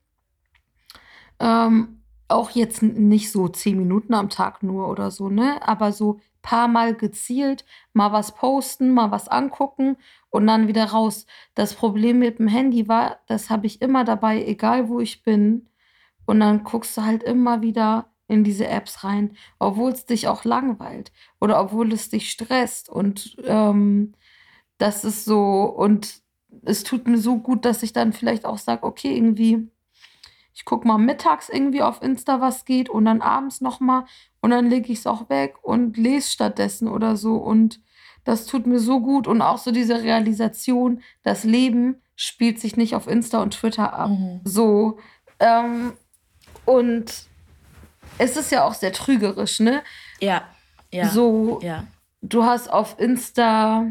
Ähm, 1.39 1.94
auch 2.27 2.51
jetzt 2.51 2.81
nicht 2.81 3.31
so 3.31 3.47
zehn 3.47 3.77
Minuten 3.77 4.13
am 4.13 4.29
Tag 4.29 4.63
nur 4.63 4.89
oder 4.89 5.11
so, 5.11 5.29
ne? 5.29 5.65
Aber 5.67 5.91
so 5.91 6.19
paar 6.45 6.67
Mal 6.67 6.93
gezielt 6.93 7.65
mal 7.93 8.11
was 8.11 8.35
posten, 8.35 8.91
mal 8.91 9.09
was 9.09 9.27
angucken 9.27 9.97
und 10.29 10.45
dann 10.45 10.67
wieder 10.67 10.85
raus. 10.85 11.25
Das 11.55 11.73
Problem 11.73 12.19
mit 12.19 12.37
dem 12.37 12.47
Handy 12.47 12.87
war, 12.87 13.17
das 13.27 13.49
habe 13.49 13.65
ich 13.65 13.81
immer 13.81 14.03
dabei, 14.03 14.45
egal 14.45 14.87
wo 14.87 14.99
ich 14.99 15.23
bin. 15.23 15.67
Und 16.25 16.39
dann 16.41 16.63
guckst 16.63 16.95
du 16.97 17.03
halt 17.03 17.23
immer 17.23 17.61
wieder 17.61 18.11
in 18.27 18.43
diese 18.43 18.67
Apps 18.67 19.03
rein, 19.03 19.35
obwohl 19.59 19.91
es 19.91 20.05
dich 20.05 20.27
auch 20.27 20.43
langweilt 20.45 21.11
oder 21.41 21.59
obwohl 21.59 21.91
es 21.93 22.09
dich 22.09 22.29
stresst. 22.29 22.89
Und 22.89 23.37
ähm, 23.45 24.13
das 24.77 25.03
ist 25.03 25.25
so, 25.25 25.63
und 25.63 26.21
es 26.63 26.83
tut 26.83 27.07
mir 27.07 27.17
so 27.17 27.37
gut, 27.39 27.65
dass 27.65 27.83
ich 27.83 27.93
dann 27.93 28.13
vielleicht 28.13 28.45
auch 28.45 28.57
sage, 28.59 28.83
okay, 28.83 29.15
irgendwie, 29.15 29.67
ich 30.55 30.63
gucke 30.63 30.87
mal 30.87 30.97
mittags 30.97 31.49
irgendwie 31.49 31.81
auf 31.81 32.01
Insta, 32.01 32.39
was 32.39 32.63
geht 32.63 32.89
und 32.89 33.03
dann 33.03 33.21
abends 33.21 33.59
nochmal 33.59 34.05
und 34.41 34.51
dann 34.51 34.69
lege 34.69 34.91
ich 34.91 34.99
es 34.99 35.07
auch 35.07 35.29
weg 35.29 35.55
und 35.61 35.97
lese 35.97 36.31
stattdessen 36.31 36.87
oder 36.87 37.17
so. 37.17 37.35
Und 37.35 37.81
das 38.23 38.47
tut 38.47 38.65
mir 38.65 38.79
so 38.79 39.01
gut 39.01 39.27
und 39.27 39.41
auch 39.41 39.57
so 39.57 39.71
diese 39.71 40.01
Realisation, 40.01 41.03
das 41.23 41.43
Leben 41.43 42.01
spielt 42.15 42.61
sich 42.61 42.77
nicht 42.77 42.95
auf 42.95 43.05
Insta 43.07 43.41
und 43.41 43.51
Twitter 43.53 43.93
ab. 43.93 44.11
Mhm. 44.11 44.39
So. 44.45 44.97
Ähm, 45.39 45.91
und 46.63 47.25
es 48.17 48.37
ist 48.37 48.51
ja 48.51 48.63
auch 48.63 48.73
sehr 48.73 48.93
trügerisch, 48.93 49.59
ne? 49.59 49.83
Ja. 50.21 50.43
ja. 50.89 51.09
So, 51.09 51.59
ja. 51.61 51.83
du 52.21 52.45
hast 52.45 52.71
auf 52.71 52.97
Insta 52.97 53.85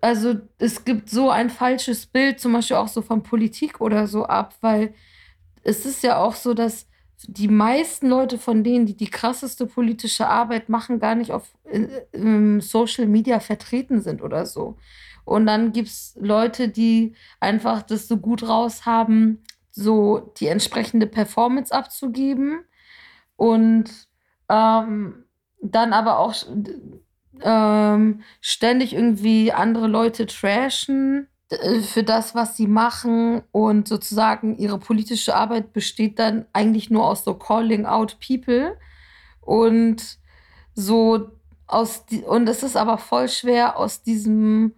also 0.00 0.34
es 0.58 0.84
gibt 0.84 1.08
so 1.08 1.30
ein 1.30 1.48
falsches 1.48 2.06
Bild, 2.06 2.40
zum 2.40 2.52
Beispiel 2.52 2.76
auch 2.76 2.88
so 2.88 3.02
von 3.02 3.22
Politik 3.22 3.80
oder 3.80 4.08
so 4.08 4.26
ab, 4.26 4.56
weil 4.60 4.94
es 5.62 5.86
ist 5.86 6.02
ja 6.02 6.18
auch 6.18 6.34
so, 6.34 6.54
dass 6.54 6.86
die 7.28 7.48
meisten 7.48 8.08
Leute 8.08 8.38
von 8.38 8.64
denen, 8.64 8.86
die 8.86 8.96
die 8.96 9.10
krasseste 9.10 9.66
politische 9.66 10.26
Arbeit 10.26 10.68
machen, 10.68 10.98
gar 10.98 11.14
nicht 11.14 11.30
auf 11.30 11.54
äh, 11.64 12.60
Social 12.60 13.06
Media 13.06 13.40
vertreten 13.40 14.00
sind 14.00 14.22
oder 14.22 14.44
so. 14.44 14.76
Und 15.24 15.46
dann 15.46 15.72
gibt 15.72 15.88
es 15.88 16.16
Leute, 16.20 16.68
die 16.68 17.14
einfach 17.38 17.82
das 17.82 18.08
so 18.08 18.16
gut 18.16 18.42
raus 18.42 18.86
haben, 18.86 19.42
so 19.70 20.32
die 20.38 20.48
entsprechende 20.48 21.06
Performance 21.06 21.72
abzugeben 21.72 22.64
und 23.36 23.84
ähm, 24.48 25.24
dann 25.62 25.92
aber 25.92 26.18
auch 26.18 26.34
ähm, 27.40 28.22
ständig 28.40 28.94
irgendwie 28.94 29.52
andere 29.52 29.86
Leute 29.86 30.26
trashen 30.26 31.28
für 31.82 32.02
das, 32.02 32.34
was 32.34 32.56
sie 32.56 32.66
machen. 32.66 33.42
Und 33.52 33.88
sozusagen 33.88 34.56
ihre 34.56 34.78
politische 34.78 35.34
Arbeit 35.34 35.72
besteht 35.72 36.18
dann 36.18 36.46
eigentlich 36.52 36.90
nur 36.90 37.06
aus 37.06 37.24
so 37.24 37.34
calling 37.34 37.86
out 37.86 38.18
people. 38.20 38.76
Und 39.40 40.18
so 40.74 41.30
aus 41.66 42.06
die, 42.06 42.22
und 42.22 42.48
es 42.48 42.62
ist 42.62 42.76
aber 42.76 42.98
voll 42.98 43.28
schwer 43.28 43.78
aus 43.78 44.02
diesem 44.02 44.74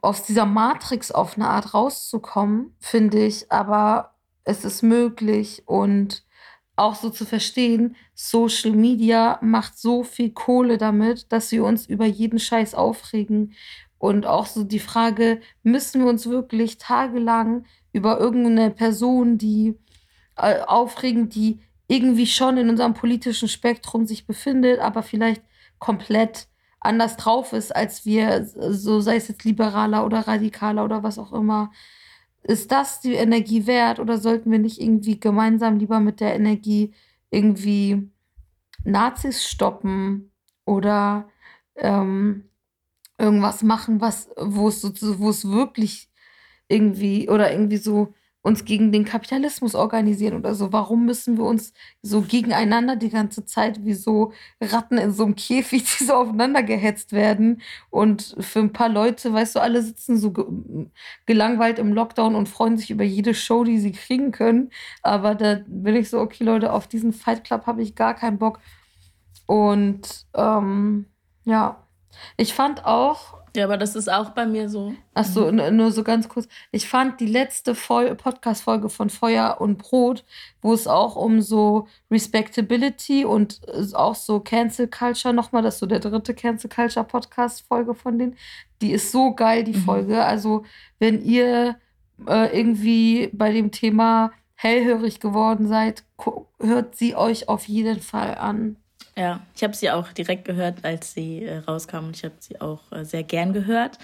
aus 0.00 0.22
dieser 0.22 0.46
Matrix 0.46 1.10
auf 1.10 1.36
eine 1.36 1.48
Art 1.48 1.74
rauszukommen, 1.74 2.74
finde 2.78 3.24
ich, 3.24 3.50
aber 3.50 4.14
es 4.44 4.64
ist 4.64 4.82
möglich 4.82 5.64
und 5.66 6.24
auch 6.76 6.94
so 6.94 7.10
zu 7.10 7.24
verstehen, 7.26 7.96
Social 8.14 8.70
Media 8.70 9.38
macht 9.42 9.76
so 9.76 10.04
viel 10.04 10.30
Kohle 10.30 10.78
damit, 10.78 11.32
dass 11.32 11.50
wir 11.50 11.64
uns 11.64 11.86
über 11.86 12.06
jeden 12.06 12.38
Scheiß 12.38 12.74
aufregen. 12.74 13.54
Und 13.98 14.26
auch 14.26 14.46
so 14.46 14.64
die 14.64 14.78
Frage, 14.78 15.40
müssen 15.62 16.02
wir 16.02 16.08
uns 16.08 16.28
wirklich 16.28 16.78
tagelang 16.78 17.64
über 17.92 18.18
irgendeine 18.20 18.70
Person, 18.70 19.38
die 19.38 19.74
äh, 20.36 20.60
aufregen, 20.60 21.28
die 21.28 21.60
irgendwie 21.88 22.26
schon 22.26 22.58
in 22.58 22.68
unserem 22.68 22.94
politischen 22.94 23.48
Spektrum 23.48 24.06
sich 24.06 24.26
befindet, 24.26 24.78
aber 24.78 25.02
vielleicht 25.02 25.42
komplett 25.78 26.48
anders 26.80 27.16
drauf 27.16 27.52
ist, 27.52 27.74
als 27.74 28.04
wir, 28.04 28.44
so 28.44 29.00
sei 29.00 29.16
es 29.16 29.28
jetzt 29.28 29.44
liberaler 29.44 30.04
oder 30.04 30.20
radikaler 30.20 30.84
oder 30.84 31.02
was 31.02 31.18
auch 31.18 31.32
immer? 31.32 31.72
Ist 32.42 32.70
das 32.70 33.00
die 33.00 33.14
Energie 33.14 33.66
wert 33.66 33.98
oder 33.98 34.18
sollten 34.18 34.50
wir 34.50 34.58
nicht 34.58 34.80
irgendwie 34.80 35.18
gemeinsam 35.18 35.78
lieber 35.78 35.98
mit 35.98 36.20
der 36.20 36.34
Energie 36.34 36.94
irgendwie 37.30 38.10
Nazis 38.84 39.44
stoppen 39.44 40.30
oder 40.64 41.28
ähm, 41.76 42.48
irgendwas 43.18 43.62
machen, 43.62 44.00
was, 44.00 44.28
wo 44.36 44.68
es 44.68 44.84
wo 45.18 45.30
es 45.30 45.48
wirklich 45.50 46.08
irgendwie 46.68 47.28
oder 47.28 47.50
irgendwie 47.52 47.78
so 47.78 48.14
uns 48.42 48.64
gegen 48.64 48.92
den 48.92 49.04
Kapitalismus 49.04 49.74
organisieren 49.74 50.38
oder 50.38 50.54
so. 50.54 50.72
Warum 50.72 51.04
müssen 51.04 51.36
wir 51.36 51.44
uns 51.44 51.72
so 52.02 52.22
gegeneinander 52.22 52.96
die 52.96 53.10
ganze 53.10 53.44
Zeit 53.44 53.84
wie 53.84 53.94
so 53.94 54.32
Ratten 54.60 54.96
in 54.96 55.12
so 55.12 55.24
einem 55.24 55.36
Käfig, 55.36 55.84
die 55.98 56.04
so 56.04 56.14
aufeinander 56.14 56.62
gehetzt 56.62 57.12
werden? 57.12 57.60
Und 57.90 58.36
für 58.40 58.60
ein 58.60 58.72
paar 58.72 58.88
Leute, 58.88 59.32
weißt 59.32 59.56
du, 59.56 59.60
alle 59.60 59.82
sitzen 59.82 60.16
so 60.18 60.32
gelangweilt 61.26 61.78
im 61.78 61.92
Lockdown 61.92 62.34
und 62.34 62.48
freuen 62.48 62.78
sich 62.78 62.90
über 62.90 63.04
jede 63.04 63.34
Show, 63.34 63.64
die 63.64 63.78
sie 63.78 63.92
kriegen 63.92 64.30
können. 64.32 64.70
Aber 65.02 65.34
da 65.34 65.60
bin 65.66 65.96
ich 65.96 66.08
so, 66.08 66.20
okay, 66.20 66.44
Leute, 66.44 66.72
auf 66.72 66.86
diesen 66.86 67.12
Fight 67.12 67.44
Club 67.44 67.66
habe 67.66 67.82
ich 67.82 67.94
gar 67.96 68.14
keinen 68.14 68.38
Bock. 68.38 68.60
Und 69.46 70.26
ähm, 70.34 71.06
ja, 71.44 71.87
ich 72.36 72.54
fand 72.54 72.84
auch, 72.84 73.38
ja, 73.56 73.64
aber 73.64 73.76
das 73.76 73.96
ist 73.96 74.10
auch 74.10 74.30
bei 74.30 74.46
mir 74.46 74.68
so. 74.68 74.94
Ach 75.14 75.24
so, 75.24 75.50
mhm. 75.50 75.76
nur 75.76 75.90
so 75.90 76.04
ganz 76.04 76.28
kurz. 76.28 76.48
Ich 76.70 76.88
fand 76.88 77.18
die 77.20 77.26
letzte 77.26 77.74
Podcast-Folge 77.74 78.88
von 78.88 79.10
Feuer 79.10 79.56
und 79.60 79.78
Brot, 79.78 80.24
wo 80.60 80.72
es 80.72 80.86
auch 80.86 81.16
um 81.16 81.40
so 81.40 81.88
Respectability 82.10 83.24
und 83.24 83.60
auch 83.94 84.14
so 84.14 84.40
Cancel 84.40 84.88
Culture 84.88 85.34
nochmal, 85.34 85.62
das 85.62 85.74
ist 85.74 85.80
so 85.80 85.86
der 85.86 86.00
dritte 86.00 86.34
Cancel 86.34 86.70
Culture 86.70 87.04
Podcast-Folge 87.04 87.94
von 87.94 88.18
denen. 88.18 88.36
Die 88.80 88.92
ist 88.92 89.10
so 89.10 89.34
geil, 89.34 89.64
die 89.64 89.72
mhm. 89.72 89.82
Folge. 89.82 90.24
Also, 90.24 90.64
wenn 90.98 91.22
ihr 91.22 91.76
äh, 92.26 92.56
irgendwie 92.56 93.30
bei 93.32 93.52
dem 93.52 93.70
Thema 93.70 94.32
hellhörig 94.54 95.20
geworden 95.20 95.68
seid, 95.68 96.04
hört 96.60 96.96
sie 96.96 97.16
euch 97.16 97.48
auf 97.48 97.66
jeden 97.66 98.00
Fall 98.00 98.36
an. 98.36 98.76
Ja, 99.18 99.40
ich 99.56 99.64
habe 99.64 99.74
sie 99.74 99.90
auch 99.90 100.12
direkt 100.12 100.44
gehört, 100.44 100.84
als 100.84 101.12
sie 101.12 101.44
äh, 101.44 101.58
rauskam 101.58 102.06
und 102.06 102.16
ich 102.16 102.24
habe 102.24 102.36
sie 102.38 102.60
auch 102.60 102.92
äh, 102.92 103.04
sehr 103.04 103.24
gern 103.24 103.52
gehört. 103.52 103.98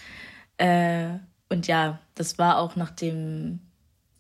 Äh, 0.59 1.11
und 1.49 1.69
ja, 1.69 2.01
das 2.17 2.37
war 2.37 2.59
auch 2.59 2.75
nach 2.75 2.91
dem, 2.91 3.61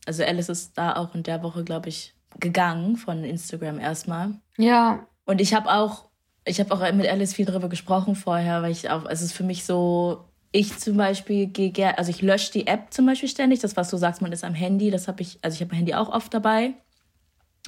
also 0.07 0.22
Alice 0.22 0.48
ist 0.48 0.78
da 0.78 0.94
auch 0.94 1.16
in 1.16 1.24
der 1.24 1.42
Woche, 1.42 1.64
glaube 1.64 1.88
ich, 1.88 2.14
gegangen 2.38 2.96
von 2.96 3.24
Instagram 3.24 3.80
erstmal. 3.80 4.35
Ja. 4.57 5.04
Und 5.24 5.40
ich 5.40 5.52
habe 5.52 5.72
auch, 5.72 6.11
ich 6.44 6.61
habe 6.61 6.72
auch 6.72 6.92
mit 6.92 7.09
Alice 7.09 7.35
viel 7.35 7.46
darüber 7.46 7.68
gesprochen 7.68 8.14
vorher, 8.14 8.62
weil 8.62 8.70
ich 8.70 8.88
auch, 8.88 9.04
es 9.07 9.20
ist 9.20 9.33
für 9.33 9.42
mich 9.42 9.64
so, 9.64 10.28
ich 10.52 10.78
zum 10.78 10.96
Beispiel 10.96 11.46
gehe 11.46 11.70
gerne, 11.70 11.98
also 11.98 12.11
ich 12.11 12.22
lösche 12.22 12.52
die 12.52 12.68
App 12.68 12.94
zum 12.94 13.07
Beispiel 13.07 13.28
ständig, 13.28 13.59
das 13.59 13.76
was 13.76 13.90
du 13.90 13.96
sagst, 13.96 14.22
man 14.22 14.30
ist 14.30 14.44
am 14.44 14.54
Handy, 14.54 14.92
das 14.92 15.09
habe 15.09 15.22
ich, 15.22 15.40
also 15.42 15.57
ich 15.57 15.61
habe 15.61 15.70
mein 15.70 15.78
Handy 15.78 15.95
auch 15.95 16.11
oft 16.11 16.32
dabei, 16.32 16.74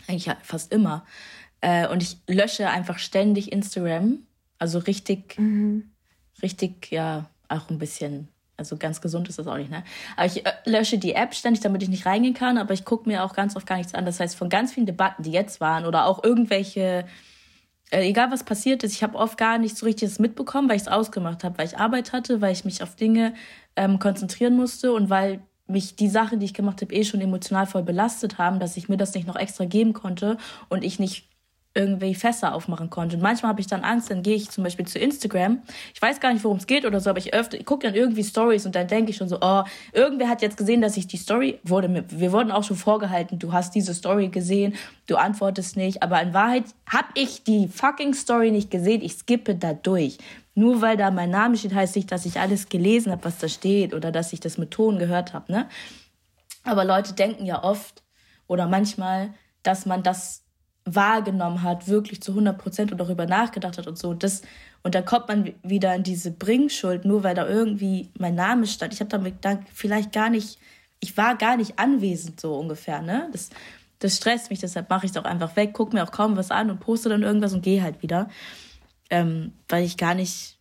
eigentlich 0.07 0.31
fast 0.43 0.72
immer. 0.72 1.05
Äh, 1.61 1.89
und 1.89 2.03
ich 2.03 2.19
lösche 2.29 2.69
einfach 2.69 2.99
ständig 2.99 3.53
Instagram. 3.53 4.21
Also 4.59 4.79
richtig, 4.79 5.39
mhm. 5.39 5.91
richtig, 6.43 6.91
ja, 6.91 7.29
auch 7.49 7.71
ein 7.71 7.79
bisschen. 7.79 8.29
Also 8.59 8.77
ganz 8.79 9.03
gesund 9.03 9.29
ist 9.29 9.39
das 9.39 9.47
auch 9.47 9.59
nicht, 9.59 9.71
ne? 9.71 9.85
Aber 10.17 10.27
ich 10.27 10.47
äh, 10.47 10.53
lösche 10.65 10.97
die 10.97 11.13
App 11.13 11.35
ständig, 11.35 11.61
damit 11.61 11.83
ich 11.83 11.91
nicht 11.91 12.07
reingehen 12.07 12.35
kann, 12.35 12.57
aber 12.57 12.73
ich 12.73 12.85
gucke 12.85 13.09
mir 13.09 13.23
auch 13.23 13.35
ganz 13.35 13.55
oft 13.55 13.67
gar 13.67 13.77
nichts 13.77 13.95
an. 13.95 14.07
Das 14.07 14.19
heißt, 14.19 14.35
von 14.35 14.49
ganz 14.49 14.73
vielen 14.73 14.87
Debatten, 14.87 15.23
die 15.23 15.33
jetzt 15.33 15.61
waren 15.61 15.85
oder 15.85 16.07
auch 16.07 16.25
irgendwelche, 16.25 17.05
äh, 17.91 18.09
egal 18.09 18.31
was 18.31 18.45
passiert 18.45 18.83
ist, 18.83 18.95
ich 18.95 19.03
habe 19.03 19.19
oft 19.19 19.37
gar 19.37 19.59
nicht 19.59 19.77
so 19.77 19.85
richtig 19.85 20.09
das 20.09 20.19
mitbekommen, 20.19 20.69
weil 20.71 20.77
ich 20.77 20.83
es 20.83 20.89
ausgemacht 20.89 21.45
habe, 21.45 21.59
weil 21.59 21.67
ich 21.67 21.77
Arbeit 21.77 22.13
hatte, 22.13 22.41
weil 22.41 22.53
ich 22.53 22.65
mich 22.65 22.83
auf 22.83 22.97
Dinge 22.97 23.35
ähm, 23.77 23.99
konzentrieren 23.99 24.57
musste 24.57 24.93
und 24.95 25.11
weil 25.11 25.41
mich 25.67 25.97
die 25.97 26.09
Sachen, 26.09 26.41
die 26.41 26.47
ich 26.47 26.55
gemacht 26.55 26.81
habe, 26.81 26.95
eh 26.95 27.05
schon 27.05 27.21
emotional 27.21 27.67
voll 27.67 27.83
belastet 27.83 28.39
haben, 28.39 28.59
dass 28.59 28.77
ich 28.77 28.89
mir 28.89 28.97
das 28.97 29.15
nicht 29.15 29.27
noch 29.27 29.37
extra 29.37 29.65
geben 29.67 29.93
konnte 29.93 30.39
und 30.69 30.85
ich 30.85 30.99
nicht 30.99 31.29
irgendwie 31.77 32.14
Fässer 32.14 32.55
aufmachen 32.55 32.89
konnte. 32.91 33.16
Und 33.16 33.22
manchmal 33.22 33.51
habe 33.51 33.61
ich 33.61 33.66
dann 33.66 33.85
Angst, 33.85 34.11
dann 34.11 34.22
gehe 34.22 34.35
ich 34.35 34.51
zum 34.51 34.64
Beispiel 34.64 34.87
zu 34.87 34.99
Instagram. 34.99 35.61
Ich 35.95 36.01
weiß 36.01 36.20
gar 36.20 36.33
nicht, 36.33 36.43
worum 36.43 36.57
es 36.57 36.66
geht 36.66 36.87
oder 36.87 37.01
so, 37.01 37.11
aber 37.11 37.18
ich 37.18 37.33
ich 37.35 37.66
gucke 37.66 37.87
dann 37.87 37.95
irgendwie 37.95 38.24
Stories 38.24 38.64
und 38.64 38.74
dann 38.74 38.89
denke 38.89 39.11
ich 39.11 39.16
schon 39.18 39.29
so, 39.29 39.39
oh, 39.41 39.62
irgendwer 39.93 40.29
hat 40.29 40.41
jetzt 40.43 40.57
gesehen, 40.57 40.81
dass 40.81 40.97
ich 40.97 41.07
die 41.07 41.18
Story 41.18 41.61
wurde 41.62 41.89
mir, 41.89 42.05
wir 42.09 42.33
wurden 42.33 42.51
auch 42.51 42.64
schon 42.64 42.77
vorgehalten, 42.77 43.39
du 43.39 43.53
hast 43.53 43.74
diese 43.74 43.93
Story 43.93 44.29
gesehen, 44.29 44.74
du 45.07 45.16
antwortest 45.16 45.77
nicht, 45.77 46.03
aber 46.03 46.20
in 46.22 46.33
Wahrheit 46.33 46.64
habe 46.89 47.09
ich 47.14 47.45
die 47.45 47.68
fucking 47.68 48.14
Story 48.14 48.51
nicht 48.51 48.70
gesehen, 48.70 49.03
ich 49.03 49.12
skippe 49.12 49.55
da 49.55 49.74
durch. 49.74 50.18
Nur 50.55 50.81
weil 50.81 50.97
da 50.97 51.11
mein 51.11 51.29
Name 51.29 51.59
steht, 51.59 51.74
heißt 51.74 51.97
nicht, 51.97 52.11
dass 52.11 52.24
ich 52.24 52.41
alles 52.41 52.70
gelesen 52.70 53.12
habe, 53.12 53.24
was 53.24 53.37
da 53.39 53.49
steht 53.49 53.93
oder 53.93 54.11
dass 54.11 54.33
ich 54.33 54.41
das 54.41 54.57
mit 54.57 54.70
Ton 54.70 54.99
gehört 54.99 55.35
habe, 55.35 55.53
ne? 55.53 55.68
Aber 56.64 56.85
Leute 56.87 57.12
denken 57.12 57.45
ja 57.45 57.62
oft 57.62 58.03
oder 58.47 58.66
manchmal, 58.66 59.35
dass 59.62 59.85
man 59.85 60.03
das 60.03 60.46
wahrgenommen 60.87 61.62
hat, 61.62 61.89
wirklich 61.89 62.22
zu 62.22 62.30
100 62.32 62.57
Prozent 62.57 62.93
und 62.93 62.99
darüber 62.99 63.26
nachgedacht 63.26 63.76
hat 63.76 63.89
und 63.89 63.99
so. 63.99 64.14
Das, 64.14 64.43
und 64.82 64.95
da 64.95 65.03
kommt 65.03 65.28
man 65.28 65.53
wieder 65.64 65.95
in 65.97 66.05
diese 66.05 66.30
Bringschuld, 66.30 67.05
nur 67.05 67.24
weil 67.24 67.34
da 67.34 67.47
irgendwie 67.47 68.09
mein 68.16 68.37
Name 68.37 68.66
stand. 68.66 68.95
Ich 68.95 69.01
habe 69.01 69.11
damit 69.11 69.45
da 69.45 69.59
vielleicht 69.74 70.12
gar 70.12 70.30
nicht, 70.30 70.59
ich 71.01 71.16
war 71.16 71.37
gar 71.37 71.57
nicht 71.57 71.78
anwesend, 71.80 72.41
so 72.41 72.55
ungefähr. 72.55 73.03
Ne? 73.03 73.28
Das, 73.32 73.51
das 73.99 74.16
stresst 74.16 74.49
mich, 74.49 74.61
deshalb 74.61 74.89
mache 74.89 75.07
ich 75.07 75.11
es 75.11 75.18
auch 75.18 75.24
einfach 75.24 75.57
weg, 75.57 75.72
gucke 75.72 75.95
mir 75.95 76.05
auch 76.05 76.12
kaum 76.12 76.37
was 76.37 76.53
an 76.53 76.70
und 76.70 76.78
poste 76.78 77.09
dann 77.09 77.24
irgendwas 77.24 77.53
und 77.53 77.62
gehe 77.62 77.82
halt 77.82 78.03
wieder. 78.03 78.28
Ähm, 79.11 79.53
weil 79.68 79.84
ich 79.84 79.97
gar 79.97 80.14
nicht, 80.14 80.57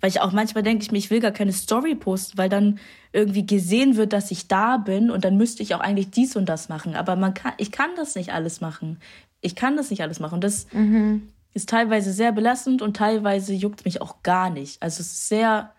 weil 0.00 0.10
ich 0.10 0.20
auch 0.20 0.32
manchmal 0.32 0.64
denke 0.64 0.82
ich 0.82 0.90
mir, 0.90 0.98
ich 0.98 1.10
will 1.10 1.20
gar 1.20 1.30
keine 1.30 1.52
Story 1.52 1.94
posten, 1.94 2.36
weil 2.36 2.48
dann 2.48 2.80
irgendwie 3.12 3.46
gesehen 3.46 3.96
wird, 3.96 4.12
dass 4.12 4.32
ich 4.32 4.48
da 4.48 4.76
bin 4.76 5.10
und 5.10 5.24
dann 5.24 5.36
müsste 5.36 5.62
ich 5.62 5.74
auch 5.76 5.80
eigentlich 5.80 6.10
dies 6.10 6.34
und 6.34 6.48
das 6.48 6.68
machen. 6.68 6.96
Aber 6.96 7.14
man 7.14 7.34
kann, 7.34 7.52
ich 7.58 7.70
kann 7.70 7.90
das 7.96 8.16
nicht 8.16 8.32
alles 8.32 8.60
machen 8.60 8.98
ich 9.40 9.54
kann 9.54 9.76
das 9.76 9.90
nicht 9.90 10.02
alles 10.02 10.20
machen. 10.20 10.40
Das 10.40 10.66
mhm. 10.72 11.28
ist 11.54 11.68
teilweise 11.68 12.12
sehr 12.12 12.32
belastend 12.32 12.82
und 12.82 12.96
teilweise 12.96 13.52
juckt 13.54 13.84
mich 13.84 14.00
auch 14.00 14.22
gar 14.22 14.50
nicht. 14.50 14.82
Also 14.82 15.00
es 15.00 15.12
ist 15.12 15.28
sehr, 15.28 15.72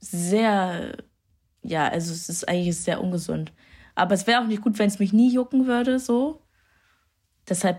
sehr, 0.00 0.96
ja, 1.62 1.88
also 1.88 2.12
es 2.12 2.28
ist 2.28 2.48
eigentlich 2.48 2.76
sehr 2.76 3.02
ungesund. 3.02 3.52
Aber 3.94 4.14
es 4.14 4.26
wäre 4.26 4.40
auch 4.40 4.46
nicht 4.46 4.62
gut, 4.62 4.78
wenn 4.78 4.88
es 4.88 4.98
mich 4.98 5.12
nie 5.12 5.32
jucken 5.32 5.66
würde, 5.66 5.98
so. 5.98 6.42
Deshalb 7.48 7.78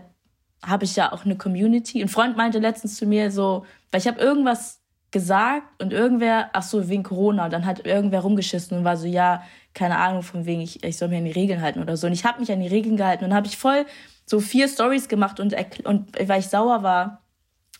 habe 0.64 0.84
ich 0.84 0.96
ja 0.96 1.12
auch 1.12 1.24
eine 1.24 1.36
Community. 1.36 2.02
Ein 2.02 2.08
Freund 2.08 2.36
meinte 2.36 2.58
letztens 2.58 2.96
zu 2.96 3.06
mir 3.06 3.30
so, 3.30 3.66
weil 3.90 4.00
ich 4.00 4.06
habe 4.06 4.20
irgendwas 4.20 4.80
gesagt 5.10 5.80
und 5.82 5.92
irgendwer, 5.92 6.50
ach 6.52 6.62
so, 6.62 6.88
wegen 6.88 7.02
Corona, 7.02 7.48
dann 7.48 7.64
hat 7.64 7.86
irgendwer 7.86 8.20
rumgeschissen 8.20 8.78
und 8.78 8.84
war 8.84 8.96
so, 8.96 9.06
ja, 9.06 9.42
keine 9.74 9.98
Ahnung, 9.98 10.22
von 10.22 10.46
wegen, 10.46 10.60
ich, 10.60 10.82
ich 10.82 10.96
soll 10.96 11.08
mich 11.08 11.18
an 11.18 11.24
die 11.24 11.32
Regeln 11.32 11.62
halten 11.62 11.80
oder 11.80 11.96
so. 11.96 12.06
Und 12.06 12.12
ich 12.12 12.24
habe 12.24 12.40
mich 12.40 12.50
an 12.50 12.60
die 12.60 12.66
Regeln 12.66 12.96
gehalten 12.96 13.24
und 13.24 13.34
habe 13.34 13.46
ich 13.46 13.56
voll 13.56 13.86
so 14.26 14.40
vier 14.40 14.68
Stories 14.68 15.08
gemacht 15.08 15.40
und, 15.40 15.54
und 15.84 16.28
weil 16.28 16.40
ich 16.40 16.48
sauer 16.48 16.82
war 16.82 17.22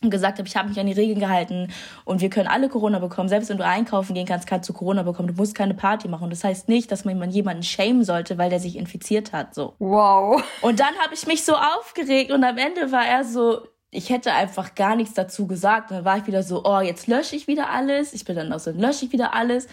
und 0.03 0.11
gesagt 0.11 0.39
habe, 0.39 0.47
ich 0.47 0.57
habe 0.57 0.69
mich 0.69 0.79
an 0.79 0.87
die 0.87 0.93
Regeln 0.93 1.19
gehalten 1.19 1.73
und 2.05 2.21
wir 2.21 2.31
können 2.31 2.49
alle 2.49 2.69
Corona 2.69 2.99
bekommen. 2.99 3.29
Selbst 3.29 3.49
wenn 3.49 3.57
du 3.57 3.65
einkaufen 3.65 4.15
gehen 4.15 4.27
kannst, 4.27 4.47
kannst 4.47 4.69
du 4.69 4.73
Corona 4.73 5.03
bekommen. 5.03 5.29
Du 5.29 5.35
musst 5.35 5.55
keine 5.55 5.75
Party 5.75 6.07
machen. 6.09 6.29
Das 6.31 6.45
heißt 6.45 6.69
nicht, 6.69 6.93
dass 6.93 7.05
man 7.05 7.31
jemanden 7.31 7.63
schämen 7.63 8.05
sollte, 8.05 8.37
weil 8.37 8.51
der 8.51 8.61
sich 8.61 8.77
infiziert 8.77 9.33
hat. 9.33 9.55
So. 9.55 9.75
Wow. 9.79 10.43
Und 10.61 10.81
dann 10.81 10.95
habe 11.03 11.15
ich 11.15 11.27
mich 11.27 11.45
so 11.45 11.55
aufgeregt 11.55 12.31
und 12.31 12.45
am 12.45 12.59
Ende 12.59 12.93
war 12.93 13.07
er 13.07 13.25
so, 13.25 13.63
ich 13.91 14.11
hätte 14.11 14.33
einfach 14.33 14.75
gar 14.75 14.97
nichts 14.97 15.15
dazu 15.15 15.47
gesagt. 15.47 15.91
Und 15.91 15.99
dann 15.99 16.05
war 16.05 16.19
ich 16.19 16.27
wieder 16.27 16.43
so, 16.43 16.65
oh, 16.65 16.81
jetzt 16.81 17.07
lösche 17.07 17.35
ich 17.35 17.47
wieder 17.47 17.71
alles. 17.71 18.13
Ich 18.13 18.25
bin 18.27 18.37
dann 18.37 18.53
auch 18.53 18.61
so, 18.61 18.71
lösche 18.73 19.07
ich 19.07 19.13
wieder 19.13 19.33
alles. 19.33 19.67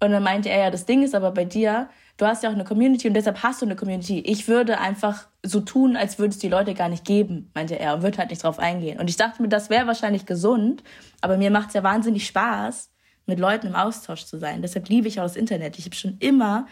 Und 0.00 0.12
dann 0.12 0.22
meinte 0.22 0.48
er 0.48 0.64
ja, 0.64 0.70
das 0.70 0.86
Ding 0.86 1.02
ist 1.02 1.14
aber 1.14 1.32
bei 1.32 1.44
dir, 1.44 1.90
du 2.18 2.26
hast 2.26 2.42
ja 2.42 2.50
auch 2.50 2.54
eine 2.54 2.64
Community 2.64 3.08
und 3.08 3.14
deshalb 3.14 3.42
hast 3.42 3.62
du 3.62 3.66
eine 3.66 3.76
Community. 3.76 4.20
Ich 4.20 4.48
würde 4.48 4.78
einfach 4.78 5.28
so 5.42 5.60
tun, 5.60 5.96
als 5.96 6.18
würde 6.18 6.32
es 6.32 6.38
die 6.38 6.48
Leute 6.48 6.74
gar 6.74 6.88
nicht 6.88 7.04
geben, 7.04 7.50
meinte 7.54 7.78
er 7.78 7.94
und 7.94 8.02
würde 8.02 8.18
halt 8.18 8.30
nicht 8.30 8.42
drauf 8.42 8.58
eingehen. 8.58 9.00
Und 9.00 9.08
ich 9.08 9.16
dachte 9.16 9.40
mir, 9.40 9.48
das 9.48 9.70
wäre 9.70 9.86
wahrscheinlich 9.86 10.26
gesund, 10.26 10.82
aber 11.20 11.38
mir 11.38 11.50
macht 11.50 11.68
es 11.68 11.74
ja 11.74 11.82
wahnsinnig 11.82 12.26
Spaß, 12.26 12.90
mit 13.26 13.38
Leuten 13.38 13.68
im 13.68 13.74
Austausch 13.74 14.24
zu 14.24 14.38
sein. 14.38 14.62
Deshalb 14.62 14.88
liebe 14.88 15.06
ich 15.06 15.20
auch 15.20 15.24
das 15.24 15.36
Internet. 15.36 15.78
Ich 15.78 15.84
habe 15.84 15.94
schon 15.94 16.16
immer, 16.18 16.66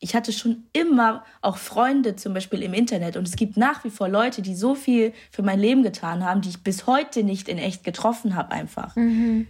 ich 0.00 0.16
hatte 0.16 0.32
schon 0.32 0.64
immer 0.72 1.24
auch 1.42 1.58
Freunde 1.58 2.16
zum 2.16 2.34
Beispiel 2.34 2.62
im 2.62 2.74
Internet 2.74 3.16
und 3.16 3.28
es 3.28 3.36
gibt 3.36 3.56
nach 3.56 3.84
wie 3.84 3.90
vor 3.90 4.08
Leute, 4.08 4.42
die 4.42 4.56
so 4.56 4.74
viel 4.74 5.12
für 5.30 5.42
mein 5.42 5.60
Leben 5.60 5.84
getan 5.84 6.24
haben, 6.24 6.40
die 6.40 6.48
ich 6.48 6.64
bis 6.64 6.86
heute 6.86 7.22
nicht 7.22 7.48
in 7.48 7.58
echt 7.58 7.84
getroffen 7.84 8.34
habe 8.34 8.50
einfach. 8.50 8.96
Mhm. 8.96 9.46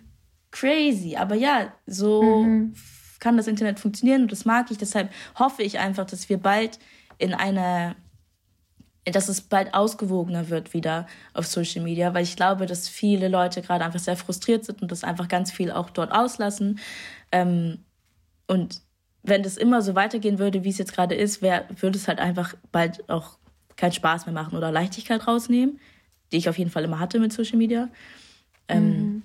Crazy, 0.51 1.17
aber 1.17 1.37
ja, 1.37 1.73
so 1.87 2.43
mhm 2.43 2.75
kann 3.21 3.37
das 3.37 3.47
Internet 3.47 3.81
funktionieren 3.81 4.23
und 4.23 4.33
das 4.33 4.45
mag 4.45 4.71
ich. 4.71 4.79
Deshalb 4.79 5.11
hoffe 5.39 5.63
ich 5.63 5.79
einfach, 5.79 6.07
dass 6.07 6.29
wir 6.29 6.39
bald 6.39 6.79
in 7.19 7.35
eine, 7.35 7.97
dass 9.05 9.29
es 9.29 9.41
bald 9.41 9.75
ausgewogener 9.75 10.49
wird 10.49 10.75
wieder 10.75 11.07
auf 11.35 11.47
Social 11.47 11.83
Media, 11.83 12.15
weil 12.15 12.25
ich 12.25 12.37
glaube, 12.37 12.67
dass 12.67 12.89
viele 12.89 13.29
Leute 13.29 13.63
gerade 13.63 13.85
einfach 13.85 14.01
sehr 14.01 14.17
frustriert 14.17 14.65
sind 14.65 14.83
und 14.83 14.93
das 14.93 15.05
einfach 15.05 15.29
ganz 15.29 15.53
viel 15.53 15.71
auch 15.71 15.91
dort 15.91 16.13
auslassen. 16.13 16.79
Ähm, 17.33 17.85
und 18.47 18.81
wenn 19.23 19.43
das 19.43 19.57
immer 19.57 19.83
so 19.83 19.95
weitergehen 19.95 20.39
würde, 20.39 20.65
wie 20.65 20.69
es 20.69 20.79
jetzt 20.79 20.93
gerade 20.93 21.15
ist, 21.15 21.43
wär, 21.43 21.67
würde 21.81 21.99
es 21.99 22.07
halt 22.07 22.19
einfach 22.19 22.55
bald 22.71 23.09
auch 23.09 23.39
keinen 23.77 23.93
Spaß 23.93 24.27
mehr 24.27 24.35
machen 24.35 24.57
oder 24.57 24.71
Leichtigkeit 24.71 25.27
rausnehmen, 25.27 25.81
die 26.33 26.37
ich 26.37 26.49
auf 26.49 26.59
jeden 26.59 26.71
Fall 26.71 26.85
immer 26.85 27.01
hatte 27.01 27.19
mit 27.19 27.33
Social 27.33 27.59
Media. 27.59 27.89
Ähm, 28.69 28.89
mhm. 28.89 29.23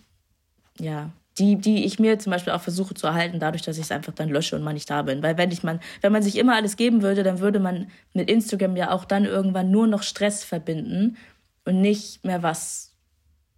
Ja, 0.80 1.12
die, 1.42 1.56
die 1.56 1.86
ich 1.86 1.98
mir 1.98 2.20
zum 2.20 2.32
Beispiel 2.32 2.54
auch 2.54 2.62
versuche 2.62 2.94
zu 2.94 3.08
erhalten, 3.08 3.40
dadurch, 3.40 3.64
dass 3.64 3.78
ich 3.78 3.86
es 3.86 3.92
einfach 3.92 4.14
dann 4.14 4.30
lösche 4.30 4.56
und 4.56 4.62
mal 4.62 4.74
nicht 4.74 4.90
da 4.90 5.02
bin. 5.02 5.24
Weil 5.24 5.40
wenn 5.40 5.50
ich 5.50 5.64
man, 5.64 5.80
wenn 6.02 6.12
man 6.12 6.22
sich 6.22 6.38
immer 6.38 6.56
alles 6.56 6.78
geben 6.78 7.02
würde, 7.02 7.24
dann 7.24 7.40
würde 7.40 7.60
man 7.60 7.90
mit 8.14 8.30
Instagram 8.30 8.76
ja 8.76 8.92
auch 8.92 9.06
dann 9.06 9.26
irgendwann 9.26 9.72
nur 9.72 9.88
noch 9.88 10.04
Stress 10.04 10.44
verbinden 10.44 11.18
und 11.66 11.82
nicht 11.82 12.24
mehr 12.24 12.44
was, 12.44 12.96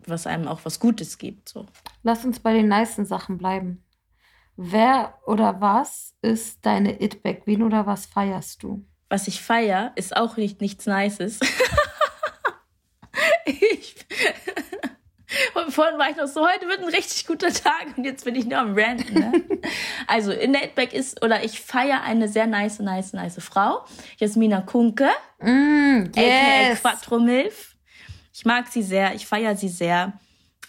was 0.05 0.27
einem 0.27 0.47
auch 0.47 0.61
was 0.63 0.79
Gutes 0.79 1.17
gibt. 1.17 1.49
So. 1.49 1.65
Lass 2.03 2.23
uns 2.23 2.39
bei 2.39 2.53
den 2.53 2.69
nicen 2.69 3.05
Sachen 3.05 3.37
bleiben. 3.37 3.83
Wer 4.55 5.15
oder 5.25 5.59
was 5.59 6.15
ist 6.21 6.65
deine 6.65 7.01
It-Back? 7.01 7.41
Wen 7.45 7.63
oder 7.63 7.85
was 7.85 8.05
feierst 8.05 8.63
du? 8.63 8.85
Was 9.09 9.27
ich 9.27 9.41
feier, 9.41 9.91
ist 9.95 10.15
auch 10.15 10.37
nicht 10.37 10.61
nichts 10.61 10.85
Nices. 10.85 11.41
ich, 13.45 13.95
und 15.55 15.71
vorhin 15.71 15.97
war 15.97 16.09
ich 16.09 16.17
noch 16.17 16.27
so, 16.27 16.47
heute 16.47 16.67
wird 16.67 16.79
ein 16.79 16.89
richtig 16.89 17.25
guter 17.27 17.51
Tag 17.51 17.97
und 17.97 18.03
jetzt 18.03 18.25
bin 18.25 18.35
ich 18.35 18.45
nur 18.45 18.59
am 18.59 18.77
Ranten. 18.77 19.13
Ne? 19.13 19.43
also 20.07 20.31
in 20.31 20.51
Netback 20.51 20.93
ist, 20.93 21.23
oder 21.23 21.43
ich 21.43 21.59
feiere 21.61 22.01
eine 22.01 22.27
sehr 22.27 22.47
nice, 22.47 22.79
nice, 22.79 23.13
nice 23.13 23.37
Frau. 23.39 23.85
Jasmina 24.17 24.61
Kunke, 24.61 25.09
mm, 25.39 26.11
yes. 26.15 26.15
aka 26.15 26.75
Quattro 26.75 27.19
Milf. 27.19 27.75
Ich 28.33 28.45
mag 28.45 28.67
sie 28.67 28.83
sehr, 28.83 29.13
ich 29.13 29.25
feiere 29.25 29.55
sie 29.55 29.69
sehr. 29.69 30.13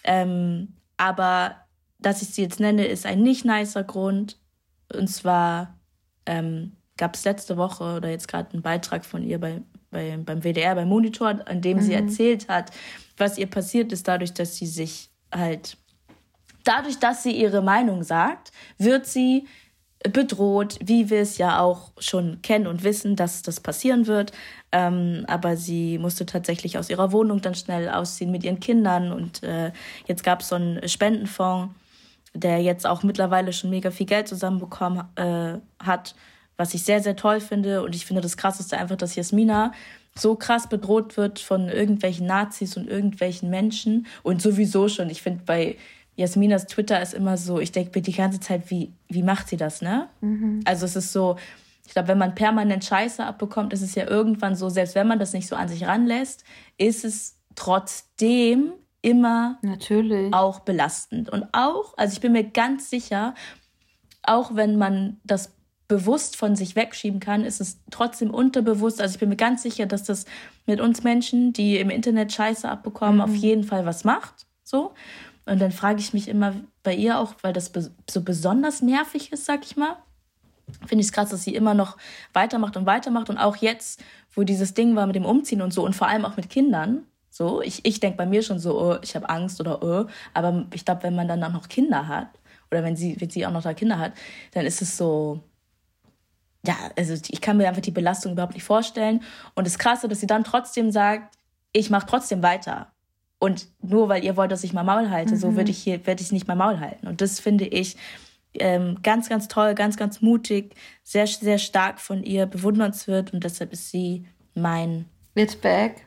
Ähm, 0.03 0.75
aber 0.97 1.55
dass 1.99 2.21
ich 2.21 2.29
sie 2.29 2.43
jetzt 2.43 2.59
nenne, 2.59 2.85
ist 2.85 3.05
ein 3.05 3.21
nicht 3.21 3.45
nicer 3.45 3.83
Grund. 3.83 4.37
Und 4.93 5.07
zwar 5.07 5.79
ähm, 6.25 6.77
gab 6.97 7.15
es 7.15 7.25
letzte 7.25 7.57
Woche 7.57 7.95
oder 7.95 8.09
jetzt 8.09 8.27
gerade 8.27 8.53
einen 8.53 8.61
Beitrag 8.61 9.05
von 9.05 9.23
ihr 9.23 9.39
bei, 9.39 9.61
bei, 9.89 10.17
beim 10.17 10.43
WDR, 10.43 10.75
beim 10.75 10.87
Monitor, 10.87 11.39
an 11.45 11.61
dem 11.61 11.77
mhm. 11.77 11.81
sie 11.81 11.93
erzählt 11.93 12.47
hat, 12.47 12.71
was 13.17 13.37
ihr 13.37 13.47
passiert 13.47 13.91
ist, 13.91 14.07
dadurch, 14.07 14.33
dass 14.33 14.55
sie 14.55 14.67
sich 14.67 15.09
halt, 15.33 15.77
dadurch, 16.63 16.99
dass 16.99 17.23
sie 17.23 17.31
ihre 17.31 17.61
Meinung 17.61 18.03
sagt, 18.03 18.51
wird 18.77 19.05
sie 19.05 19.47
bedroht, 20.11 20.77
wie 20.83 21.09
wir 21.09 21.21
es 21.21 21.37
ja 21.37 21.59
auch 21.59 21.91
schon 21.97 22.41
kennen 22.41 22.67
und 22.67 22.83
wissen, 22.83 23.15
dass 23.15 23.41
das 23.41 23.59
passieren 23.59 24.07
wird. 24.07 24.31
Ähm, 24.71 25.25
aber 25.27 25.57
sie 25.57 25.97
musste 25.97 26.25
tatsächlich 26.25 26.77
aus 26.77 26.89
ihrer 26.89 27.11
Wohnung 27.11 27.41
dann 27.41 27.55
schnell 27.55 27.89
ausziehen 27.89 28.31
mit 28.31 28.43
ihren 28.43 28.59
Kindern. 28.59 29.11
Und 29.11 29.43
äh, 29.43 29.71
jetzt 30.05 30.23
gab 30.23 30.41
es 30.41 30.49
so 30.49 30.55
einen 30.55 30.87
Spendenfonds, 30.87 31.73
der 32.33 32.61
jetzt 32.61 32.85
auch 32.85 33.03
mittlerweile 33.03 33.53
schon 33.53 33.69
mega 33.69 33.91
viel 33.91 34.05
Geld 34.05 34.27
zusammenbekommen 34.27 35.05
äh, 35.15 35.59
hat, 35.83 36.15
was 36.57 36.73
ich 36.73 36.83
sehr, 36.83 37.01
sehr 37.01 37.15
toll 37.15 37.39
finde. 37.39 37.83
Und 37.83 37.95
ich 37.95 38.05
finde 38.05 38.21
das 38.21 38.37
Krasseste 38.37 38.77
einfach, 38.77 38.97
dass 38.97 39.15
Jasmina 39.15 39.71
so 40.17 40.35
krass 40.35 40.67
bedroht 40.67 41.17
wird 41.17 41.39
von 41.39 41.67
irgendwelchen 41.67 42.25
Nazis 42.27 42.77
und 42.77 42.87
irgendwelchen 42.87 43.49
Menschen. 43.49 44.07
Und 44.23 44.41
sowieso 44.41 44.87
schon, 44.87 45.09
ich 45.09 45.21
finde 45.21 45.43
bei 45.45 45.77
Jasminas 46.15 46.67
Twitter 46.67 47.01
ist 47.01 47.13
immer 47.13 47.37
so, 47.37 47.59
ich 47.59 47.71
denke 47.71 47.91
mir 47.95 48.01
die 48.01 48.13
ganze 48.13 48.39
Zeit, 48.39 48.69
wie, 48.71 48.93
wie 49.09 49.23
macht 49.23 49.49
sie 49.49 49.57
das, 49.57 49.81
ne? 49.81 50.07
Mhm. 50.21 50.61
Also 50.63 50.85
es 50.85 50.95
ist 50.95 51.11
so, 51.11 51.35
ich 51.85 51.91
glaube, 51.91 52.07
wenn 52.07 52.17
man 52.17 52.33
permanent 52.33 52.85
Scheiße 52.85 53.23
abbekommt, 53.23 53.73
ist 53.73 53.81
es 53.81 53.95
ja 53.95 54.07
irgendwann 54.07 54.55
so, 54.55 54.69
selbst 54.69 54.95
wenn 54.95 55.07
man 55.07 55.19
das 55.19 55.33
nicht 55.33 55.47
so 55.47 55.55
an 55.55 55.67
sich 55.67 55.85
ranlässt, 55.85 56.45
ist 56.77 57.03
es 57.03 57.37
trotzdem 57.55 58.73
immer 59.01 59.59
Natürlich. 59.61 60.33
auch 60.33 60.61
belastend. 60.61 61.29
Und 61.29 61.45
auch, 61.51 61.93
also 61.97 62.13
ich 62.13 62.21
bin 62.21 62.31
mir 62.31 62.45
ganz 62.45 62.89
sicher, 62.89 63.35
auch 64.23 64.55
wenn 64.55 64.77
man 64.77 65.19
das 65.23 65.53
bewusst 65.87 66.35
von 66.35 66.55
sich 66.55 66.75
wegschieben 66.75 67.19
kann, 67.19 67.43
ist 67.43 67.61
es 67.61 67.79
trotzdem 67.91 68.33
unterbewusst. 68.33 69.01
Also 69.01 69.15
ich 69.15 69.19
bin 69.19 69.29
mir 69.29 69.35
ganz 69.35 69.61
sicher, 69.61 69.85
dass 69.85 70.03
das 70.03 70.25
mit 70.65 70.81
uns 70.81 71.03
Menschen, 71.03 71.53
die 71.53 71.77
im 71.77 71.89
Internet 71.89 72.33
Scheiße 72.33 72.67
abbekommen, 72.67 73.15
mhm. 73.15 73.21
auf 73.21 73.35
jeden 73.35 73.63
Fall 73.63 73.85
was 73.85 74.03
macht. 74.03 74.47
So. 74.63 74.93
Und 75.45 75.59
dann 75.61 75.71
frage 75.71 75.99
ich 75.99 76.13
mich 76.13 76.27
immer 76.27 76.55
bei 76.81 76.95
ihr 76.95 77.19
auch, 77.19 77.35
weil 77.41 77.53
das 77.53 77.71
so 78.09 78.21
besonders 78.21 78.81
nervig 78.81 79.31
ist, 79.31 79.45
sag 79.45 79.63
ich 79.63 79.77
mal. 79.77 79.97
Finde 80.87 81.01
ich 81.01 81.07
es 81.07 81.11
krass, 81.11 81.29
dass 81.29 81.43
sie 81.43 81.53
immer 81.53 81.75
noch 81.75 81.97
weitermacht 82.33 82.75
und 82.77 82.87
weitermacht. 82.87 83.29
Und 83.29 83.37
auch 83.37 83.57
jetzt, 83.57 84.03
wo 84.33 84.41
dieses 84.41 84.73
Ding 84.73 84.95
war 84.95 85.05
mit 85.05 85.15
dem 85.15 85.25
Umziehen 85.25 85.61
und 85.61 85.71
so 85.71 85.85
und 85.85 85.95
vor 85.95 86.07
allem 86.07 86.25
auch 86.25 86.35
mit 86.35 86.49
Kindern, 86.49 87.05
So, 87.29 87.61
ich, 87.61 87.83
ich 87.83 87.99
denke 87.99 88.15
bei 88.17 88.25
mir 88.25 88.41
schon 88.41 88.59
so, 88.59 88.79
oh, 88.81 88.97
ich 89.03 89.13
habe 89.13 89.29
Angst 89.29 89.59
oder 89.59 89.83
oh, 89.83 90.09
aber 90.33 90.65
ich 90.73 90.85
glaube, 90.85 91.03
wenn 91.03 91.15
man 91.15 91.27
dann 91.27 91.43
auch 91.43 91.51
noch 91.51 91.67
Kinder 91.67 92.07
hat, 92.07 92.29
oder 92.71 92.81
wenn 92.81 92.95
sie, 92.95 93.19
wenn 93.19 93.29
sie 93.29 93.45
auch 93.45 93.51
noch 93.51 93.61
da 93.61 93.73
Kinder 93.73 93.99
hat, 93.99 94.13
dann 94.53 94.65
ist 94.65 94.81
es 94.81 94.97
so, 94.97 95.43
ja, 96.65 96.75
also 96.97 97.13
ich 97.13 97.41
kann 97.41 97.57
mir 97.57 97.67
einfach 97.67 97.81
die 97.81 97.91
Belastung 97.91 98.33
überhaupt 98.33 98.53
nicht 98.53 98.63
vorstellen. 98.63 99.21
Und 99.53 99.67
das 99.67 99.77
Krasse, 99.77 100.07
dass 100.07 100.19
sie 100.19 100.27
dann 100.27 100.43
trotzdem 100.43 100.91
sagt, 100.91 101.37
ich 101.71 101.89
mache 101.89 102.07
trotzdem 102.07 102.43
weiter. 102.43 102.91
Und 103.39 103.67
nur 103.81 104.09
weil 104.09 104.23
ihr 104.23 104.37
wollt, 104.37 104.51
dass 104.51 104.63
ich 104.63 104.73
mal 104.73 104.83
Maul 104.83 105.09
halte, 105.09 105.35
mhm. 105.35 105.39
so 105.39 105.55
würde 105.55 105.71
ich 105.71 105.77
hier, 105.77 106.05
werde 106.07 106.21
ich 106.21 106.31
nicht 106.31 106.47
mal 106.47 106.55
Maul 106.55 106.79
halten. 106.79 107.07
Und 107.07 107.21
das 107.21 107.39
finde 107.39 107.65
ich 107.65 107.97
ähm, 108.53 108.99
ganz, 109.03 109.29
ganz 109.29 109.47
toll, 109.47 109.75
ganz, 109.75 109.97
ganz 109.97 110.21
mutig, 110.21 110.75
sehr, 111.03 111.27
sehr 111.27 111.57
stark 111.57 111.99
von 111.99 112.23
ihr, 112.23 112.45
bewundernswert. 112.45 113.33
Und 113.33 113.43
deshalb 113.43 113.73
ist 113.73 113.91
sie 113.91 114.25
mein. 114.53 115.05
It's 115.35 115.55
back. 115.55 116.05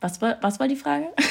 Was 0.00 0.20
war, 0.20 0.38
was 0.40 0.58
war 0.58 0.66
die 0.66 0.76
Frage? 0.76 1.08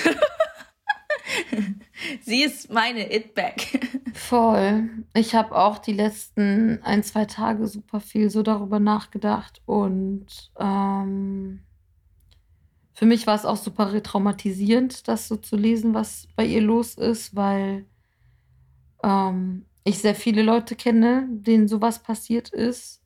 Sie 2.22 2.44
ist 2.44 2.72
meine 2.72 3.14
It-Back. 3.14 3.80
Voll. 4.14 4.90
Ich 5.14 5.36
habe 5.36 5.56
auch 5.56 5.78
die 5.78 5.94
letzten 5.94 6.82
ein, 6.84 7.04
zwei 7.04 7.26
Tage 7.26 7.68
super 7.68 8.00
viel 8.00 8.30
so 8.30 8.44
darüber 8.44 8.80
nachgedacht 8.80 9.62
und 9.66 10.52
ähm, 10.60 11.62
für 12.94 13.06
mich 13.06 13.26
war 13.26 13.36
es 13.36 13.46
auch 13.46 13.58
super 13.58 13.94
retraumatisierend, 13.94 15.08
das 15.08 15.28
so 15.28 15.36
zu 15.36 15.56
lesen, 15.56 15.94
was 15.94 16.28
bei 16.36 16.46
ihr 16.46 16.62
los 16.62 16.96
ist, 16.96 17.36
weil 17.36 17.86
ähm, 19.04 19.66
ich 19.84 20.00
sehr 20.00 20.16
viele 20.16 20.44
Leute 20.44 20.76
kenne, 20.76 21.28
denen 21.30 21.68
sowas 21.68 22.04
passiert 22.04 22.50
ist 22.50 23.02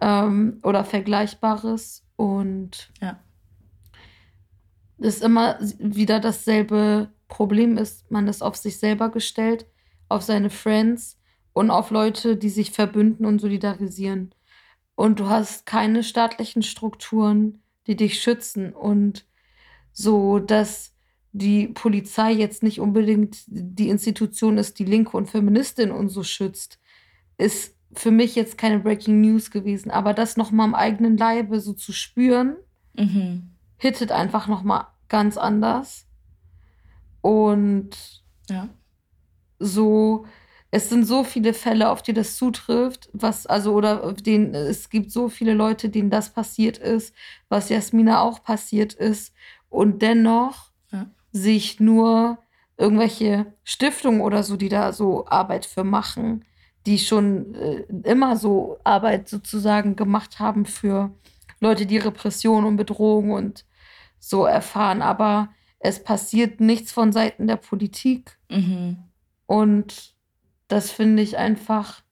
ähm, 0.00 0.60
oder 0.62 0.84
Vergleichbares 0.84 2.04
und 2.16 2.90
ja 3.00 3.18
ist 4.98 5.22
immer 5.22 5.58
wieder 5.78 6.20
dasselbe 6.20 7.10
Problem 7.28 7.76
ist, 7.78 8.10
man 8.10 8.28
ist 8.28 8.42
auf 8.42 8.56
sich 8.56 8.78
selber 8.78 9.10
gestellt, 9.10 9.66
auf 10.08 10.22
seine 10.22 10.50
Friends 10.50 11.18
und 11.52 11.70
auf 11.70 11.90
Leute, 11.90 12.36
die 12.36 12.50
sich 12.50 12.70
verbünden 12.70 13.26
und 13.26 13.40
solidarisieren. 13.40 14.34
Und 14.94 15.20
du 15.20 15.28
hast 15.28 15.66
keine 15.66 16.02
staatlichen 16.02 16.62
Strukturen, 16.62 17.62
die 17.86 17.96
dich 17.96 18.20
schützen 18.20 18.72
und 18.72 19.26
so, 19.92 20.38
dass 20.38 20.92
die 21.32 21.68
Polizei 21.68 22.32
jetzt 22.32 22.62
nicht 22.62 22.80
unbedingt 22.80 23.42
die 23.46 23.88
Institution 23.88 24.56
ist, 24.56 24.78
die 24.78 24.84
Linke 24.84 25.16
und 25.16 25.28
Feministin 25.28 25.90
und 25.90 26.08
so 26.08 26.22
schützt, 26.22 26.78
ist 27.38 27.76
für 27.92 28.10
mich 28.10 28.34
jetzt 28.34 28.56
keine 28.56 28.78
Breaking 28.80 29.20
News 29.20 29.50
gewesen. 29.50 29.90
Aber 29.90 30.14
das 30.14 30.36
nochmal 30.36 30.66
am 30.66 30.74
eigenen 30.74 31.16
Leibe 31.16 31.60
so 31.60 31.72
zu 31.72 31.92
spüren, 31.92 32.56
mhm. 32.96 33.50
hittet 33.78 34.12
einfach 34.12 34.46
nochmal 34.46 34.86
ganz 35.08 35.36
anders. 35.36 36.06
Und 37.20 37.90
ja. 38.48 38.68
So, 39.58 40.26
es 40.70 40.88
sind 40.88 41.04
so 41.04 41.24
viele 41.24 41.54
Fälle, 41.54 41.90
auf 41.90 42.02
die 42.02 42.12
das 42.12 42.36
zutrifft, 42.36 43.08
was, 43.12 43.46
also, 43.46 43.72
oder 43.74 44.12
denen, 44.12 44.54
es 44.54 44.90
gibt 44.90 45.10
so 45.10 45.28
viele 45.28 45.54
Leute, 45.54 45.88
denen 45.88 46.10
das 46.10 46.30
passiert 46.32 46.78
ist, 46.78 47.14
was 47.48 47.68
Jasmina 47.68 48.20
auch 48.20 48.42
passiert 48.42 48.92
ist. 48.94 49.32
Und 49.68 50.02
dennoch 50.02 50.70
ja. 50.92 51.06
sich 51.32 51.80
nur 51.80 52.38
irgendwelche 52.76 53.46
Stiftungen 53.62 54.20
oder 54.20 54.42
so, 54.42 54.56
die 54.56 54.68
da 54.68 54.92
so 54.92 55.26
Arbeit 55.26 55.64
für 55.66 55.84
machen, 55.84 56.44
die 56.86 56.98
schon 56.98 57.54
äh, 57.54 57.84
immer 58.02 58.36
so 58.36 58.78
Arbeit 58.84 59.28
sozusagen 59.28 59.96
gemacht 59.96 60.38
haben 60.38 60.66
für 60.66 61.12
Leute, 61.60 61.86
die 61.86 61.98
Repression 61.98 62.64
und 62.64 62.76
Bedrohung 62.76 63.30
und 63.30 63.64
so 64.18 64.44
erfahren. 64.44 65.02
Aber 65.02 65.50
es 65.78 66.02
passiert 66.02 66.60
nichts 66.60 66.92
von 66.92 67.12
Seiten 67.12 67.46
der 67.46 67.56
Politik. 67.56 68.38
Mhm. 68.50 69.03
Und 69.46 70.14
das 70.68 70.90
finde 70.90 71.22
ich 71.22 71.36
einfach 71.36 72.02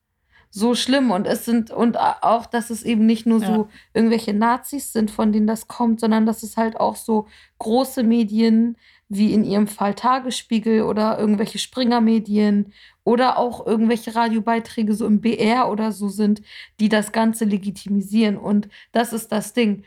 so 0.50 0.74
schlimm. 0.74 1.10
Und 1.10 1.26
es 1.26 1.44
sind, 1.44 1.70
und 1.70 1.98
auch, 1.98 2.46
dass 2.46 2.70
es 2.70 2.82
eben 2.82 3.06
nicht 3.06 3.26
nur 3.26 3.40
ja. 3.40 3.46
so 3.46 3.68
irgendwelche 3.94 4.34
Nazis 4.34 4.92
sind, 4.92 5.10
von 5.10 5.32
denen 5.32 5.46
das 5.46 5.68
kommt, 5.68 6.00
sondern 6.00 6.26
dass 6.26 6.42
es 6.42 6.56
halt 6.56 6.78
auch 6.78 6.96
so 6.96 7.26
große 7.58 8.02
Medien 8.02 8.76
wie 9.08 9.32
in 9.32 9.44
ihrem 9.44 9.66
Fall 9.66 9.94
Tagesspiegel 9.94 10.82
oder 10.82 11.18
irgendwelche 11.18 11.58
Springer-Medien 11.58 12.72
oder 13.04 13.38
auch 13.38 13.66
irgendwelche 13.66 14.14
Radiobeiträge 14.14 14.94
so 14.94 15.06
im 15.06 15.20
BR 15.20 15.70
oder 15.70 15.92
so 15.92 16.08
sind, 16.08 16.42
die 16.80 16.88
das 16.88 17.12
Ganze 17.12 17.44
legitimisieren. 17.44 18.36
Und 18.38 18.68
das 18.92 19.12
ist 19.12 19.32
das 19.32 19.52
Ding 19.52 19.84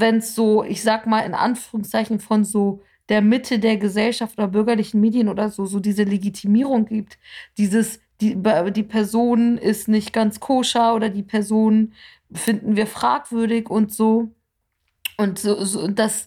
wenn 0.00 0.16
es 0.18 0.34
so, 0.34 0.64
ich 0.64 0.82
sag 0.82 1.06
mal 1.06 1.20
in 1.20 1.34
Anführungszeichen 1.34 2.20
von 2.20 2.44
so 2.44 2.82
der 3.08 3.22
Mitte 3.22 3.58
der 3.58 3.76
Gesellschaft 3.76 4.38
oder 4.38 4.48
bürgerlichen 4.48 5.00
Medien 5.00 5.28
oder 5.28 5.50
so, 5.50 5.66
so 5.66 5.80
diese 5.80 6.04
Legitimierung 6.04 6.86
gibt, 6.86 7.18
dieses, 7.58 8.00
die, 8.20 8.36
die 8.74 8.82
Person 8.82 9.58
ist 9.58 9.88
nicht 9.88 10.12
ganz 10.12 10.40
koscher 10.40 10.94
oder 10.94 11.08
die 11.08 11.22
Person 11.22 11.92
finden 12.32 12.76
wir 12.76 12.86
fragwürdig 12.86 13.68
und 13.68 13.92
so. 13.92 14.30
Und 15.18 15.38
so, 15.38 15.62
so, 15.64 15.88
das 15.88 16.26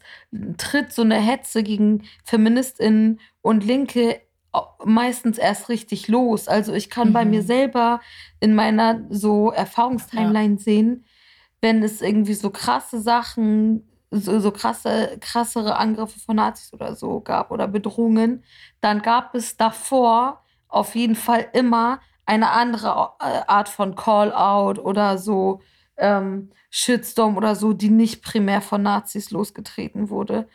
tritt 0.58 0.94
so 0.94 1.02
eine 1.02 1.16
Hetze 1.16 1.64
gegen 1.64 2.04
FeministInnen 2.24 3.20
und 3.42 3.66
Linke 3.66 4.22
meistens 4.86 5.38
erst 5.38 5.70
richtig 5.70 6.08
los. 6.08 6.48
Also 6.48 6.74
ich 6.74 6.90
kann 6.90 7.10
mhm. 7.10 7.14
bei 7.14 7.26
mir 7.26 7.42
selber 7.42 8.00
in 8.40 8.54
meiner 8.54 9.06
so 9.10 9.52
Erfahrungstimeline 9.52 10.56
ja. 10.56 10.60
sehen, 10.60 11.06
wenn 11.62 11.84
es 11.84 12.02
irgendwie 12.02 12.36
so 12.36 12.52
krasse 12.52 13.02
Sachen, 13.02 13.84
so, 14.12 14.40
so 14.40 14.52
krasse, 14.52 15.18
krassere 15.20 15.78
Angriffe 15.78 16.20
von 16.20 16.38
Nazis 16.38 16.74
oder 16.74 16.96
so 16.96 17.22
gab 17.22 17.52
oder 17.52 17.68
Bedrohungen, 17.68 18.44
dann 18.82 19.02
gab 19.02 19.36
es 19.36 19.58
davor 19.58 20.44
auf 20.68 20.96
jeden 20.96 21.16
Fall 21.16 21.48
immer 21.54 22.00
eine 22.26 22.50
andere 22.52 23.14
äh, 23.20 23.42
Art 23.48 23.70
von 23.70 23.96
Call-out 23.96 24.80
oder 24.80 25.18
so 25.18 25.62
ähm, 25.98 26.52
Shitstorm 26.70 27.38
oder 27.38 27.56
so, 27.56 27.74
die 27.74 27.90
nicht 27.90 28.24
primär 28.24 28.62
von 28.62 28.82
Nazis 28.82 29.32
losgetreten 29.32 30.10
wurde. 30.10 30.48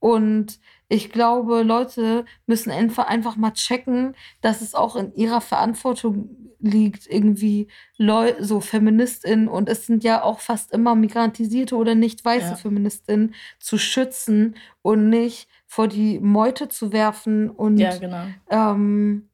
Und 0.00 0.58
ich 0.88 1.10
glaube, 1.10 1.62
Leute 1.62 2.24
müssen 2.46 2.70
einfach 2.70 3.36
mal 3.36 3.52
checken, 3.52 4.14
dass 4.40 4.62
es 4.62 4.74
auch 4.74 4.96
in 4.96 5.14
ihrer 5.14 5.40
Verantwortung 5.40 6.48
liegt, 6.60 7.06
irgendwie 7.06 7.68
Leu 7.96 8.34
so 8.40 8.60
Feministinnen 8.60 9.48
und 9.48 9.68
es 9.68 9.86
sind 9.86 10.02
ja 10.02 10.22
auch 10.22 10.40
fast 10.40 10.72
immer 10.72 10.94
migrantisierte 10.94 11.76
oder 11.76 11.94
nicht 11.94 12.24
weiße 12.24 12.50
ja. 12.50 12.56
Feministinnen 12.56 13.34
zu 13.60 13.78
schützen 13.78 14.56
und 14.82 15.08
nicht 15.08 15.48
vor 15.66 15.88
die 15.88 16.18
Meute 16.18 16.68
zu 16.68 16.92
werfen. 16.92 17.50
Und 17.50 17.78
ja, 17.78 17.96
genau. 17.96 18.24
Ähm, 18.48 19.28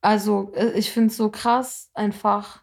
also 0.00 0.52
äh, 0.54 0.72
ich 0.78 0.90
finde 0.90 1.08
es 1.08 1.16
so 1.16 1.30
krass 1.30 1.90
einfach, 1.94 2.62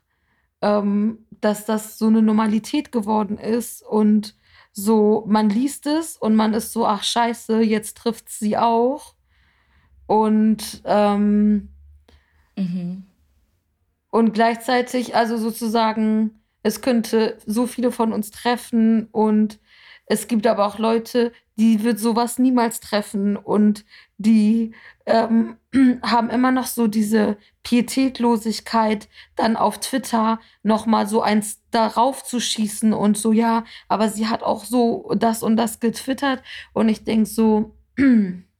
ähm, 0.61 1.25
dass 1.41 1.65
das 1.65 1.97
so 1.97 2.07
eine 2.07 2.21
Normalität 2.21 2.91
geworden 2.91 3.37
ist 3.37 3.81
und 3.81 4.35
so, 4.77 5.23
man 5.25 5.49
liest 5.49 5.87
es 5.87 6.17
und 6.17 6.35
man 6.35 6.53
ist 6.53 6.73
so, 6.73 6.85
ach 6.85 7.03
scheiße, 7.03 7.61
jetzt 7.61 7.95
trifft 7.97 8.29
sie 8.29 8.57
auch. 8.57 9.15
Und 10.05 10.81
ähm, 10.83 11.69
mhm. 12.57 13.03
Und 14.09 14.33
gleichzeitig, 14.33 15.15
also 15.15 15.37
sozusagen, 15.37 16.41
es 16.61 16.81
könnte 16.81 17.37
so 17.45 17.67
viele 17.67 17.91
von 17.91 18.11
uns 18.11 18.31
treffen 18.31 19.07
und 19.11 19.59
es 20.07 20.27
gibt 20.27 20.45
aber 20.45 20.65
auch 20.65 20.77
Leute, 20.77 21.31
die 21.57 21.83
wird 21.83 21.99
sowas 21.99 22.37
niemals 22.37 22.79
treffen 22.79 23.37
und 23.37 23.85
die 24.17 24.73
ähm, 25.05 25.57
haben 26.03 26.29
immer 26.29 26.51
noch 26.51 26.67
so 26.67 26.87
diese 26.87 27.37
Pietätlosigkeit, 27.63 29.07
dann 29.35 29.55
auf 29.55 29.79
Twitter 29.79 30.39
nochmal 30.63 31.07
so 31.07 31.21
eins 31.21 31.61
darauf 31.71 32.23
zu 32.23 32.39
schießen 32.39 32.93
und 32.93 33.17
so, 33.17 33.31
ja, 33.31 33.63
aber 33.87 34.09
sie 34.09 34.27
hat 34.27 34.43
auch 34.43 34.65
so 34.65 35.11
das 35.17 35.43
und 35.43 35.57
das 35.57 35.79
getwittert 35.79 36.43
und 36.73 36.89
ich 36.89 37.03
denke 37.03 37.25
so, 37.25 37.75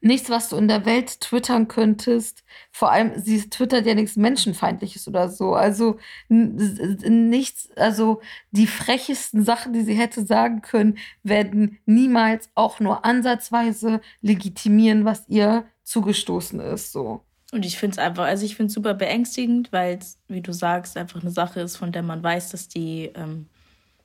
nichts, 0.00 0.30
was 0.30 0.48
du 0.48 0.56
in 0.56 0.68
der 0.68 0.86
Welt 0.86 1.20
twittern 1.20 1.68
könntest. 1.68 2.42
Vor 2.72 2.90
allem, 2.90 3.12
sie 3.16 3.48
twittert 3.50 3.86
ja 3.86 3.94
nichts 3.94 4.16
Menschenfeindliches 4.16 5.06
oder 5.06 5.28
so. 5.28 5.54
Also 5.54 5.98
nichts, 6.28 7.68
also 7.76 8.20
die 8.50 8.66
frechesten 8.66 9.44
Sachen, 9.44 9.72
die 9.72 9.82
sie 9.82 9.94
hätte 9.94 10.24
sagen 10.24 10.62
können, 10.62 10.98
werden 11.22 11.78
niemals 11.86 12.48
auch 12.54 12.80
nur 12.80 13.04
ansatzweise 13.04 14.00
legitimieren, 14.22 15.04
was 15.04 15.28
ihr 15.28 15.64
zugestoßen 15.84 16.60
ist. 16.60 16.92
So. 16.92 17.22
Und 17.52 17.66
ich 17.66 17.78
finde 17.78 17.94
es 17.94 17.98
einfach, 17.98 18.24
also 18.24 18.44
ich 18.44 18.56
finde 18.56 18.68
es 18.68 18.74
super 18.74 18.94
beängstigend, 18.94 19.72
weil 19.72 19.98
es, 19.98 20.18
wie 20.28 20.40
du 20.40 20.52
sagst, 20.52 20.96
einfach 20.96 21.20
eine 21.20 21.30
Sache 21.30 21.60
ist, 21.60 21.76
von 21.76 21.92
der 21.92 22.02
man 22.02 22.22
weiß, 22.22 22.50
dass 22.50 22.68
die 22.68 23.10
ähm, 23.14 23.48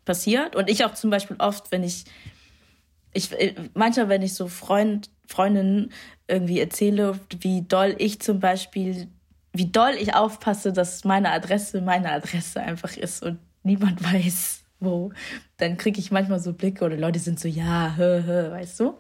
passiert. 0.04 0.56
Und 0.56 0.70
ich 0.70 0.84
auch 0.84 0.94
zum 0.94 1.10
Beispiel 1.10 1.38
oft, 1.40 1.72
wenn 1.72 1.84
ich 1.84 2.06
ich, 3.16 3.32
äh, 3.32 3.56
manchmal, 3.74 4.10
wenn 4.10 4.22
ich 4.22 4.34
so 4.34 4.48
Freund, 4.48 5.10
Freundinnen 5.28 5.92
irgendwie 6.28 6.60
erzähle, 6.60 7.20
wie 7.40 7.62
doll 7.62 7.96
ich 7.98 8.20
zum 8.20 8.40
Beispiel, 8.40 9.08
wie 9.54 9.68
doll 9.68 9.94
ich 10.00 10.16
aufpasse, 10.16 10.74
dass 10.74 11.04
meine 11.04 11.32
Adresse 11.32 11.82
meine 11.82 12.12
Adresse 12.12 12.62
einfach 12.62 12.96
ist 12.98 13.24
und 13.24 13.40
niemand 13.64 14.04
weiß, 14.14 14.64
wo 14.80 15.12
dann 15.58 15.78
kriege 15.78 16.00
ich 16.00 16.12
manchmal 16.12 16.40
so 16.40 16.54
Blicke 16.54 16.86
oder 16.86 16.98
Leute 16.98 17.20
sind 17.20 17.40
so, 17.40 17.48
ja, 17.48 17.94
hö, 17.96 18.24
hö, 18.26 18.52
weißt 18.52 18.80
du? 18.80 18.98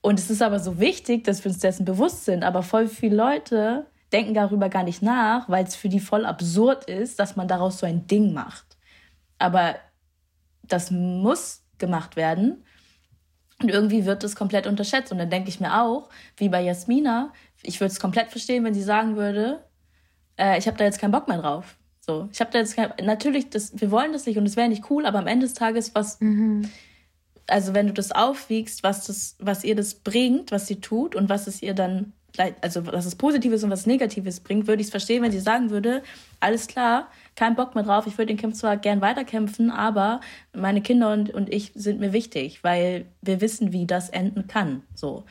Und 0.00 0.18
es 0.18 0.30
ist 0.30 0.42
aber 0.42 0.58
so 0.60 0.80
wichtig, 0.80 1.24
dass 1.24 1.44
wir 1.44 1.50
uns 1.50 1.60
dessen 1.60 1.84
bewusst 1.84 2.24
sind. 2.24 2.44
Aber 2.44 2.62
voll 2.62 2.88
viele 2.88 3.16
Leute 3.16 3.86
denken 4.12 4.34
darüber 4.34 4.68
gar 4.68 4.82
nicht 4.82 5.02
nach, 5.02 5.48
weil 5.48 5.64
es 5.64 5.76
für 5.76 5.88
die 5.88 6.00
voll 6.00 6.24
absurd 6.24 6.84
ist, 6.84 7.18
dass 7.18 7.36
man 7.36 7.48
daraus 7.48 7.78
so 7.78 7.86
ein 7.86 8.06
Ding 8.06 8.32
macht. 8.32 8.78
Aber 9.38 9.76
das 10.62 10.90
muss 10.90 11.62
gemacht 11.78 12.16
werden. 12.16 12.64
Und 13.62 13.68
irgendwie 13.68 14.06
wird 14.06 14.24
das 14.24 14.36
komplett 14.36 14.66
unterschätzt. 14.66 15.12
Und 15.12 15.18
dann 15.18 15.30
denke 15.30 15.48
ich 15.48 15.60
mir 15.60 15.82
auch, 15.82 16.08
wie 16.36 16.48
bei 16.48 16.62
Jasmina, 16.62 17.32
ich 17.62 17.80
würde 17.80 17.92
es 17.92 18.00
komplett 18.00 18.30
verstehen, 18.30 18.64
wenn 18.64 18.74
sie 18.74 18.82
sagen 18.82 19.16
würde, 19.16 19.64
äh, 20.38 20.58
ich 20.58 20.66
habe 20.66 20.78
da 20.78 20.84
jetzt 20.84 20.98
keinen 20.98 21.12
Bock 21.12 21.28
mehr 21.28 21.38
drauf. 21.38 21.76
So, 22.00 22.28
ich 22.32 22.40
habe 22.40 22.50
da 22.50 22.58
jetzt 22.58 22.74
kein, 22.74 22.92
natürlich, 23.02 23.50
das, 23.50 23.78
wir 23.78 23.90
wollen 23.90 24.12
das 24.12 24.26
nicht 24.26 24.38
und 24.38 24.46
es 24.46 24.56
wäre 24.56 24.68
nicht 24.68 24.90
cool, 24.90 25.04
aber 25.04 25.18
am 25.18 25.26
Ende 25.26 25.46
des 25.46 25.54
Tages, 25.54 25.94
was, 25.94 26.18
mhm. 26.20 26.68
also 27.46 27.74
wenn 27.74 27.86
du 27.86 27.92
das 27.92 28.10
aufwiegst, 28.10 28.82
was 28.82 29.06
das, 29.06 29.36
was 29.38 29.64
ihr 29.64 29.76
das 29.76 29.94
bringt, 29.94 30.50
was 30.50 30.66
sie 30.66 30.80
tut 30.80 31.14
und 31.14 31.28
was 31.28 31.46
es 31.46 31.62
ihr 31.62 31.74
dann, 31.74 32.14
also 32.62 32.86
was 32.86 33.04
es 33.04 33.16
Positives 33.16 33.62
und 33.62 33.70
was 33.70 33.86
Negatives 33.86 34.40
bringt, 34.40 34.66
würde 34.66 34.80
ich 34.80 34.86
es 34.86 34.90
verstehen, 34.90 35.22
wenn 35.22 35.32
sie 35.32 35.40
sagen 35.40 35.68
würde, 35.68 36.02
alles 36.40 36.66
klar, 36.66 37.08
kein 37.36 37.56
Bock 37.56 37.74
mehr 37.74 37.84
drauf, 37.84 38.06
ich 38.06 38.18
würde 38.18 38.34
den 38.34 38.36
Kampf 38.36 38.56
zwar 38.56 38.76
gern 38.76 39.00
weiterkämpfen, 39.00 39.70
aber 39.70 40.20
meine 40.54 40.82
Kinder 40.82 41.12
und, 41.12 41.30
und 41.32 41.52
ich 41.52 41.72
sind 41.74 42.00
mir 42.00 42.12
wichtig, 42.12 42.62
weil 42.62 43.06
wir 43.22 43.40
wissen, 43.40 43.72
wie 43.72 43.86
das 43.86 44.10
enden 44.10 44.46
kann. 44.46 44.82
So. 44.94 45.24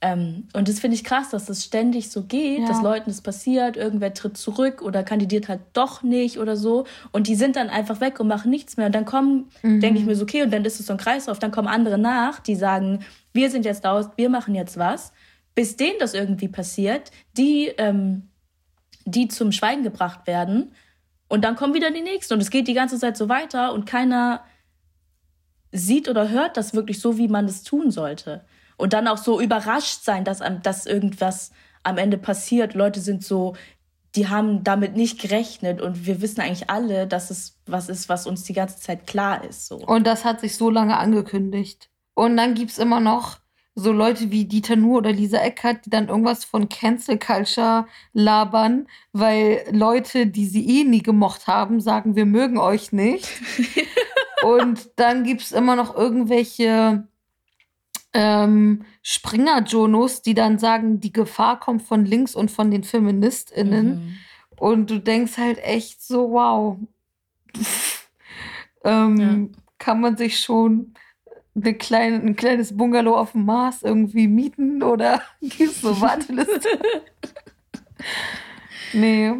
Ähm, 0.00 0.46
und 0.52 0.68
das 0.68 0.78
finde 0.78 0.94
ich 0.94 1.02
krass, 1.02 1.30
dass 1.30 1.46
das 1.46 1.64
ständig 1.64 2.10
so 2.10 2.22
geht, 2.22 2.60
ja. 2.60 2.68
dass 2.68 2.82
Leuten 2.82 3.10
das 3.10 3.20
passiert, 3.20 3.76
irgendwer 3.76 4.14
tritt 4.14 4.36
zurück 4.36 4.80
oder 4.80 5.02
kandidiert 5.02 5.48
halt 5.48 5.60
doch 5.72 6.02
nicht 6.02 6.38
oder 6.38 6.56
so. 6.56 6.84
Und 7.10 7.26
die 7.26 7.34
sind 7.34 7.56
dann 7.56 7.68
einfach 7.68 8.00
weg 8.00 8.20
und 8.20 8.28
machen 8.28 8.50
nichts 8.50 8.76
mehr. 8.76 8.86
Und 8.86 8.94
dann 8.94 9.04
kommen, 9.04 9.50
mhm. 9.62 9.80
denke 9.80 9.98
ich 9.98 10.06
mir 10.06 10.14
so, 10.14 10.22
okay, 10.22 10.42
und 10.42 10.52
dann 10.52 10.64
ist 10.64 10.78
es 10.78 10.86
so 10.86 10.92
ein 10.92 10.98
Kreislauf, 10.98 11.40
dann 11.40 11.50
kommen 11.50 11.68
andere 11.68 11.98
nach, 11.98 12.38
die 12.38 12.54
sagen, 12.54 13.00
wir 13.32 13.50
sind 13.50 13.64
jetzt 13.64 13.84
aus, 13.86 14.06
wir 14.16 14.28
machen 14.28 14.54
jetzt 14.54 14.78
was. 14.78 15.12
Bis 15.56 15.76
denen 15.76 15.98
das 15.98 16.14
irgendwie 16.14 16.48
passiert, 16.48 17.10
die, 17.36 17.72
ähm, 17.78 18.28
die 19.04 19.26
zum 19.26 19.50
Schweigen 19.50 19.82
gebracht 19.82 20.28
werden. 20.28 20.72
Und 21.28 21.44
dann 21.44 21.56
kommen 21.56 21.74
wieder 21.74 21.90
die 21.90 22.02
nächsten. 22.02 22.34
Und 22.34 22.40
es 22.40 22.50
geht 22.50 22.68
die 22.68 22.74
ganze 22.74 22.98
Zeit 22.98 23.16
so 23.16 23.28
weiter 23.28 23.72
und 23.72 23.86
keiner 23.86 24.44
sieht 25.70 26.08
oder 26.08 26.30
hört 26.30 26.56
das 26.56 26.74
wirklich 26.74 27.00
so, 27.00 27.18
wie 27.18 27.28
man 27.28 27.44
es 27.44 27.62
tun 27.62 27.90
sollte 27.90 28.44
und 28.78 28.92
dann 28.94 29.08
auch 29.08 29.18
so 29.18 29.40
überrascht 29.40 30.02
sein, 30.02 30.24
dass, 30.24 30.40
dass 30.62 30.86
irgendwas 30.86 31.50
am 31.82 31.98
Ende 31.98 32.16
passiert. 32.16 32.74
Leute 32.74 33.00
sind 33.00 33.22
so, 33.22 33.54
die 34.14 34.28
haben 34.28 34.64
damit 34.64 34.96
nicht 34.96 35.20
gerechnet 35.20 35.82
und 35.82 36.06
wir 36.06 36.22
wissen 36.22 36.40
eigentlich 36.40 36.70
alle, 36.70 37.06
dass 37.06 37.30
es 37.30 37.58
was 37.66 37.90
ist, 37.90 38.08
was 38.08 38.26
uns 38.26 38.44
die 38.44 38.54
ganze 38.54 38.78
Zeit 38.78 39.06
klar 39.06 39.44
ist. 39.44 39.66
So. 39.66 39.76
Und 39.76 40.06
das 40.06 40.24
hat 40.24 40.40
sich 40.40 40.56
so 40.56 40.70
lange 40.70 40.96
angekündigt. 40.96 41.90
Und 42.14 42.36
dann 42.36 42.54
gibt 42.54 42.70
es 42.70 42.78
immer 42.78 43.00
noch 43.00 43.38
so 43.78 43.92
Leute 43.92 44.32
wie 44.32 44.44
Dieter 44.44 44.74
Nuhr 44.74 44.98
oder 44.98 45.12
Lisa 45.12 45.38
Eckert, 45.38 45.86
die 45.86 45.90
dann 45.90 46.08
irgendwas 46.08 46.44
von 46.44 46.68
Cancel 46.68 47.16
Culture 47.16 47.86
labern, 48.12 48.88
weil 49.12 49.64
Leute, 49.70 50.26
die 50.26 50.46
sie 50.46 50.80
eh 50.80 50.84
nie 50.84 51.02
gemocht 51.02 51.46
haben, 51.46 51.80
sagen, 51.80 52.16
wir 52.16 52.26
mögen 52.26 52.58
euch 52.58 52.90
nicht. 52.90 53.28
und 54.44 54.90
dann 54.96 55.22
gibt 55.22 55.42
es 55.42 55.52
immer 55.52 55.76
noch 55.76 55.96
irgendwelche 55.96 57.06
ähm, 58.12 58.84
Springer-Jonos, 59.02 60.22
die 60.22 60.34
dann 60.34 60.58
sagen, 60.58 60.98
die 60.98 61.12
Gefahr 61.12 61.60
kommt 61.60 61.82
von 61.82 62.04
links 62.04 62.34
und 62.34 62.50
von 62.50 62.72
den 62.72 62.82
FeministInnen. 62.82 63.86
Mhm. 63.86 64.18
Und 64.58 64.90
du 64.90 64.98
denkst 64.98 65.38
halt 65.38 65.58
echt 65.58 66.02
so, 66.02 66.32
wow. 66.32 66.78
ähm, 68.84 69.16
ja. 69.20 69.60
Kann 69.78 70.00
man 70.00 70.16
sich 70.16 70.40
schon 70.40 70.94
eine 71.62 71.74
kleine, 71.74 72.16
ein 72.16 72.36
kleines 72.36 72.76
Bungalow 72.76 73.16
auf 73.16 73.32
dem 73.32 73.44
Mars 73.44 73.82
irgendwie 73.82 74.28
mieten 74.28 74.82
oder 74.82 75.22
gibt 75.40 75.72
es 75.72 75.80
so 75.80 76.00
Warteliste? 76.00 76.68
nee. 78.92 79.32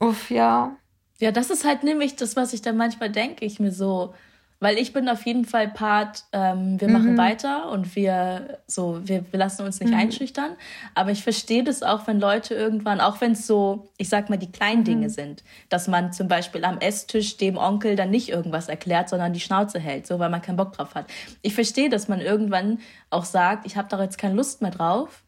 Uff, 0.00 0.30
ja. 0.30 0.76
Ja, 1.20 1.32
das 1.32 1.50
ist 1.50 1.64
halt 1.64 1.82
nämlich 1.82 2.14
das, 2.16 2.36
was 2.36 2.52
ich 2.52 2.62
dann 2.62 2.76
manchmal 2.76 3.10
denke. 3.10 3.44
Ich 3.44 3.58
mir 3.58 3.72
so, 3.72 4.14
weil 4.60 4.76
ich 4.76 4.92
bin 4.92 5.08
auf 5.08 5.24
jeden 5.24 5.44
Fall 5.44 5.68
Part, 5.68 6.24
ähm, 6.32 6.80
wir 6.80 6.88
machen 6.88 7.12
mhm. 7.12 7.18
weiter 7.18 7.70
und 7.70 7.94
wir 7.94 8.58
so, 8.66 9.00
wir, 9.04 9.24
wir 9.30 9.38
lassen 9.38 9.64
uns 9.64 9.78
nicht 9.78 9.92
mhm. 9.92 9.98
einschüchtern. 9.98 10.56
Aber 10.96 11.12
ich 11.12 11.22
verstehe 11.22 11.62
das 11.62 11.84
auch, 11.84 12.08
wenn 12.08 12.18
Leute 12.18 12.54
irgendwann, 12.54 13.00
auch 13.00 13.20
wenn 13.20 13.32
es 13.32 13.46
so, 13.46 13.88
ich 13.98 14.08
sag 14.08 14.30
mal, 14.30 14.36
die 14.36 14.50
kleinen 14.50 14.82
Dinge 14.82 15.06
mhm. 15.06 15.12
sind, 15.12 15.44
dass 15.68 15.86
man 15.86 16.12
zum 16.12 16.26
Beispiel 16.26 16.64
am 16.64 16.78
Esstisch 16.78 17.36
dem 17.36 17.56
Onkel 17.56 17.94
dann 17.94 18.10
nicht 18.10 18.30
irgendwas 18.30 18.68
erklärt, 18.68 19.08
sondern 19.08 19.32
die 19.32 19.40
Schnauze 19.40 19.78
hält, 19.78 20.08
so 20.08 20.18
weil 20.18 20.30
man 20.30 20.42
keinen 20.42 20.56
Bock 20.56 20.72
drauf 20.72 20.96
hat. 20.96 21.06
Ich 21.42 21.54
verstehe, 21.54 21.88
dass 21.88 22.08
man 22.08 22.20
irgendwann 22.20 22.80
auch 23.10 23.24
sagt, 23.24 23.64
ich 23.64 23.76
habe 23.76 23.88
da 23.88 24.02
jetzt 24.02 24.18
keine 24.18 24.34
Lust 24.34 24.60
mehr 24.60 24.72
drauf. 24.72 25.22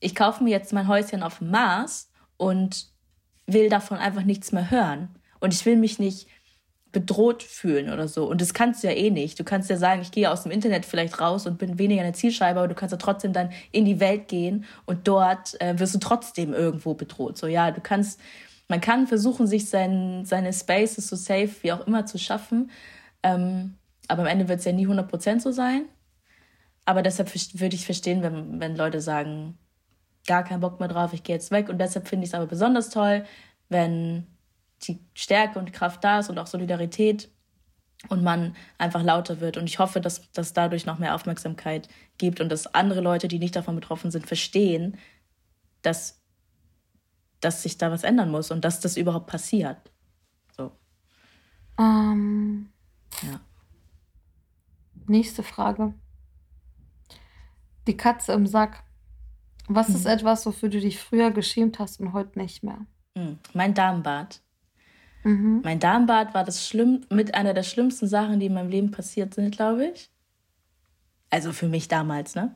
Ich 0.00 0.14
kaufe 0.14 0.42
mir 0.42 0.50
jetzt 0.50 0.72
mein 0.72 0.88
Häuschen 0.88 1.22
auf 1.22 1.38
dem 1.38 1.50
Mars 1.50 2.10
und 2.38 2.86
will 3.46 3.68
davon 3.68 3.98
einfach 3.98 4.22
nichts 4.22 4.52
mehr 4.52 4.70
hören. 4.70 5.10
Und 5.40 5.52
ich 5.52 5.66
will 5.66 5.76
mich 5.76 5.98
nicht 5.98 6.28
bedroht 6.92 7.42
fühlen 7.42 7.92
oder 7.92 8.08
so. 8.08 8.28
Und 8.28 8.40
das 8.40 8.54
kannst 8.54 8.82
du 8.82 8.88
ja 8.88 8.94
eh 8.94 9.10
nicht. 9.10 9.38
Du 9.38 9.44
kannst 9.44 9.70
ja 9.70 9.76
sagen, 9.76 10.02
ich 10.02 10.10
gehe 10.10 10.30
aus 10.30 10.42
dem 10.42 10.52
Internet 10.52 10.84
vielleicht 10.84 11.20
raus 11.20 11.46
und 11.46 11.58
bin 11.58 11.78
weniger 11.78 12.02
eine 12.02 12.12
Zielscheibe, 12.12 12.58
aber 12.58 12.68
du 12.68 12.74
kannst 12.74 12.92
ja 12.92 12.98
trotzdem 12.98 13.32
dann 13.32 13.50
in 13.70 13.84
die 13.84 14.00
Welt 14.00 14.28
gehen 14.28 14.64
und 14.86 15.06
dort 15.06 15.60
äh, 15.60 15.78
wirst 15.78 15.94
du 15.94 15.98
trotzdem 15.98 16.52
irgendwo 16.52 16.94
bedroht. 16.94 17.38
So, 17.38 17.46
ja, 17.46 17.70
du 17.70 17.80
kannst, 17.80 18.20
man 18.68 18.80
kann 18.80 19.06
versuchen, 19.06 19.46
sich 19.46 19.68
sein, 19.68 20.24
seine 20.24 20.52
Spaces 20.52 21.06
so 21.06 21.16
safe 21.16 21.50
wie 21.62 21.72
auch 21.72 21.86
immer 21.86 22.06
zu 22.06 22.18
schaffen. 22.18 22.70
Ähm, 23.22 23.76
aber 24.08 24.22
am 24.22 24.28
Ende 24.28 24.48
wird 24.48 24.58
es 24.58 24.64
ja 24.64 24.72
nie 24.72 24.88
100% 24.88 25.40
so 25.40 25.52
sein. 25.52 25.84
Aber 26.84 27.02
deshalb 27.02 27.32
würde 27.60 27.76
ich 27.76 27.84
verstehen, 27.84 28.22
wenn, 28.22 28.58
wenn 28.58 28.74
Leute 28.74 29.00
sagen, 29.00 29.58
gar 30.26 30.42
keinen 30.42 30.60
Bock 30.60 30.80
mehr 30.80 30.88
drauf, 30.88 31.12
ich 31.12 31.22
gehe 31.22 31.36
jetzt 31.36 31.52
weg. 31.52 31.68
Und 31.68 31.78
deshalb 31.78 32.08
finde 32.08 32.24
ich 32.24 32.30
es 32.30 32.34
aber 32.34 32.46
besonders 32.46 32.90
toll, 32.90 33.24
wenn 33.68 34.26
die 34.82 34.98
Stärke 35.14 35.58
und 35.58 35.72
Kraft 35.72 36.02
da 36.04 36.20
ist 36.20 36.30
und 36.30 36.38
auch 36.38 36.46
Solidarität 36.46 37.30
und 38.08 38.22
man 38.22 38.56
einfach 38.78 39.02
lauter 39.02 39.40
wird. 39.40 39.56
Und 39.56 39.66
ich 39.66 39.78
hoffe, 39.78 40.00
dass 40.00 40.30
das 40.32 40.52
dadurch 40.52 40.86
noch 40.86 40.98
mehr 40.98 41.14
Aufmerksamkeit 41.14 41.88
gibt 42.18 42.40
und 42.40 42.48
dass 42.48 42.66
andere 42.74 43.00
Leute, 43.00 43.28
die 43.28 43.38
nicht 43.38 43.56
davon 43.56 43.74
betroffen 43.74 44.10
sind, 44.10 44.26
verstehen, 44.26 44.96
dass, 45.82 46.20
dass 47.40 47.62
sich 47.62 47.78
da 47.78 47.90
was 47.90 48.04
ändern 48.04 48.30
muss 48.30 48.50
und 48.50 48.64
dass 48.64 48.80
das 48.80 48.96
überhaupt 48.96 49.26
passiert. 49.26 49.76
So. 50.56 50.72
Um, 51.76 52.70
ja. 53.22 53.40
Nächste 55.06 55.42
Frage. 55.42 55.92
Die 57.86 57.96
Katze 57.96 58.32
im 58.32 58.46
Sack. 58.46 58.84
Was 59.68 59.88
hm. 59.88 59.96
ist 59.96 60.06
etwas, 60.06 60.46
wofür 60.46 60.68
du 60.68 60.80
dich 60.80 60.98
früher 60.98 61.30
geschämt 61.30 61.78
hast 61.78 62.00
und 62.00 62.12
heute 62.12 62.38
nicht 62.38 62.62
mehr? 62.62 62.86
Hm. 63.16 63.38
Mein 63.52 63.74
Darmbad. 63.74 64.40
Mhm. 65.22 65.60
Mein 65.62 65.80
Darmbad 65.80 66.34
war 66.34 66.44
das 66.44 66.66
schlimm, 66.66 67.02
mit 67.10 67.34
einer 67.34 67.54
der 67.54 67.62
schlimmsten 67.62 68.06
Sachen, 68.06 68.40
die 68.40 68.46
in 68.46 68.54
meinem 68.54 68.70
Leben 68.70 68.90
passiert 68.90 69.34
sind, 69.34 69.54
glaube 69.54 69.86
ich. 69.86 70.10
Also 71.30 71.52
für 71.52 71.68
mich 71.68 71.88
damals, 71.88 72.34
ne? 72.34 72.54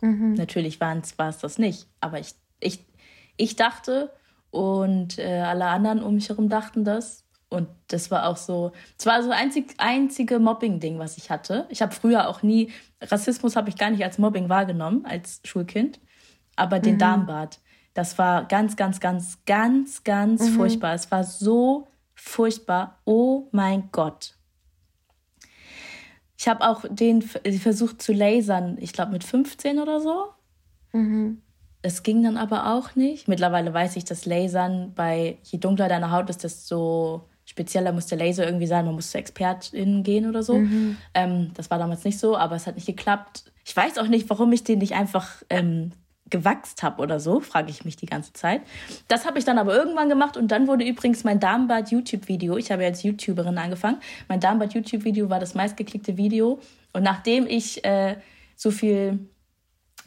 Mhm. 0.00 0.34
Natürlich 0.34 0.80
war 0.80 0.96
es 0.96 1.38
das 1.38 1.58
nicht. 1.58 1.88
Aber 2.00 2.18
ich, 2.18 2.34
ich, 2.60 2.84
ich 3.36 3.56
dachte 3.56 4.10
und 4.50 5.18
äh, 5.18 5.40
alle 5.40 5.66
anderen 5.66 6.02
um 6.02 6.14
mich 6.14 6.28
herum 6.28 6.48
dachten 6.48 6.84
das. 6.84 7.24
Und 7.48 7.68
das 7.88 8.10
war 8.10 8.26
auch 8.26 8.36
so, 8.36 8.72
es 8.98 9.06
war 9.06 9.22
so 9.22 9.30
einzig, 9.30 9.74
einzige 9.78 10.38
Mobbing-Ding, 10.38 10.98
was 10.98 11.16
ich 11.18 11.30
hatte. 11.30 11.66
Ich 11.68 11.82
habe 11.82 11.94
früher 11.94 12.28
auch 12.28 12.42
nie, 12.42 12.72
Rassismus 13.00 13.54
habe 13.54 13.68
ich 13.68 13.76
gar 13.76 13.90
nicht 13.90 14.02
als 14.02 14.18
Mobbing 14.18 14.48
wahrgenommen, 14.48 15.04
als 15.04 15.40
Schulkind. 15.44 16.00
Aber 16.56 16.80
den 16.80 16.94
mhm. 16.94 16.98
Darmbad, 16.98 17.60
das 17.92 18.18
war 18.18 18.46
ganz, 18.46 18.76
ganz, 18.76 18.98
ganz, 19.00 19.38
ganz, 19.46 20.02
ganz 20.02 20.42
mhm. 20.42 20.54
furchtbar. 20.54 20.94
Es 20.94 21.10
war 21.10 21.22
so 21.22 21.86
furchtbar. 22.14 23.00
Oh 23.04 23.48
mein 23.52 23.90
Gott. 23.92 24.34
Ich 26.38 26.48
habe 26.48 26.66
auch 26.68 26.84
den 26.88 27.22
versucht 27.22 28.02
zu 28.02 28.12
lasern, 28.12 28.76
ich 28.80 28.92
glaube 28.92 29.12
mit 29.12 29.24
15 29.24 29.78
oder 29.78 30.00
so. 30.00 30.26
Mhm. 30.92 31.40
Es 31.82 32.02
ging 32.02 32.22
dann 32.22 32.36
aber 32.38 32.72
auch 32.74 32.96
nicht. 32.96 33.28
Mittlerweile 33.28 33.74
weiß 33.74 33.96
ich, 33.96 34.04
dass 34.04 34.24
Lasern 34.24 34.94
bei 34.94 35.38
je 35.42 35.58
dunkler 35.58 35.88
deine 35.88 36.10
Haut 36.10 36.30
ist, 36.30 36.42
desto 36.42 37.28
spezieller 37.44 37.92
muss 37.92 38.06
der 38.06 38.16
Laser 38.16 38.46
irgendwie 38.46 38.66
sein. 38.66 38.86
Man 38.86 38.94
muss 38.94 39.10
zur 39.10 39.20
Expertin 39.20 40.02
gehen 40.02 40.26
oder 40.26 40.42
so. 40.42 40.56
Mhm. 40.56 40.96
Ähm, 41.12 41.50
das 41.54 41.70
war 41.70 41.78
damals 41.78 42.04
nicht 42.04 42.18
so, 42.18 42.36
aber 42.36 42.56
es 42.56 42.66
hat 42.66 42.76
nicht 42.76 42.86
geklappt. 42.86 43.52
Ich 43.66 43.76
weiß 43.76 43.98
auch 43.98 44.08
nicht, 44.08 44.30
warum 44.30 44.50
ich 44.52 44.64
den 44.64 44.78
nicht 44.78 44.94
einfach 44.94 45.42
ähm, 45.50 45.92
gewachst 46.30 46.82
habe 46.82 47.02
oder 47.02 47.20
so, 47.20 47.40
frage 47.40 47.70
ich 47.70 47.84
mich 47.84 47.96
die 47.96 48.06
ganze 48.06 48.32
Zeit. 48.32 48.62
Das 49.08 49.26
habe 49.26 49.38
ich 49.38 49.44
dann 49.44 49.58
aber 49.58 49.74
irgendwann 49.74 50.08
gemacht 50.08 50.36
und 50.36 50.48
dann 50.48 50.66
wurde 50.66 50.84
übrigens 50.84 51.22
mein 51.22 51.38
Darmbad 51.38 51.90
YouTube-Video, 51.90 52.56
ich 52.56 52.70
habe 52.72 52.82
ja 52.82 52.88
als 52.88 53.02
YouTuberin 53.02 53.58
angefangen, 53.58 53.98
mein 54.28 54.40
Darmbad 54.40 54.74
YouTube-Video 54.74 55.28
war 55.28 55.38
das 55.38 55.54
meistgeklickte 55.54 56.16
Video 56.16 56.60
und 56.92 57.02
nachdem 57.02 57.46
ich 57.46 57.84
äh, 57.84 58.16
so 58.56 58.70
viel 58.70 59.28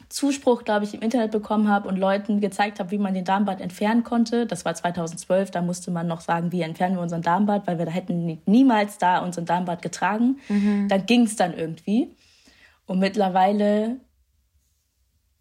Zuspruch, 0.08 0.64
glaube 0.64 0.86
ich, 0.86 0.94
im 0.94 1.00
Internet 1.00 1.32
bekommen 1.32 1.68
habe 1.68 1.86
und 1.86 1.96
Leuten 1.96 2.40
gezeigt 2.40 2.80
habe, 2.80 2.90
wie 2.90 2.98
man 2.98 3.12
den 3.12 3.24
Darmbad 3.24 3.60
entfernen 3.60 4.04
konnte. 4.04 4.46
Das 4.46 4.64
war 4.64 4.74
2012, 4.74 5.50
da 5.50 5.60
musste 5.60 5.90
man 5.90 6.06
noch 6.06 6.22
sagen, 6.22 6.50
wie 6.50 6.62
entfernen 6.62 6.96
wir 6.96 7.02
unseren 7.02 7.20
Darmbad, 7.20 7.66
weil 7.66 7.78
wir 7.78 7.84
da 7.84 7.92
hätten 7.92 8.40
niemals 8.46 8.96
da 8.96 9.18
unseren 9.18 9.44
Darmbad 9.44 9.82
getragen. 9.82 10.38
Mhm. 10.48 10.88
Dann 10.88 11.04
ging 11.04 11.24
es 11.24 11.36
dann 11.36 11.52
irgendwie. 11.52 12.16
Und 12.86 13.00
mittlerweile 13.00 13.98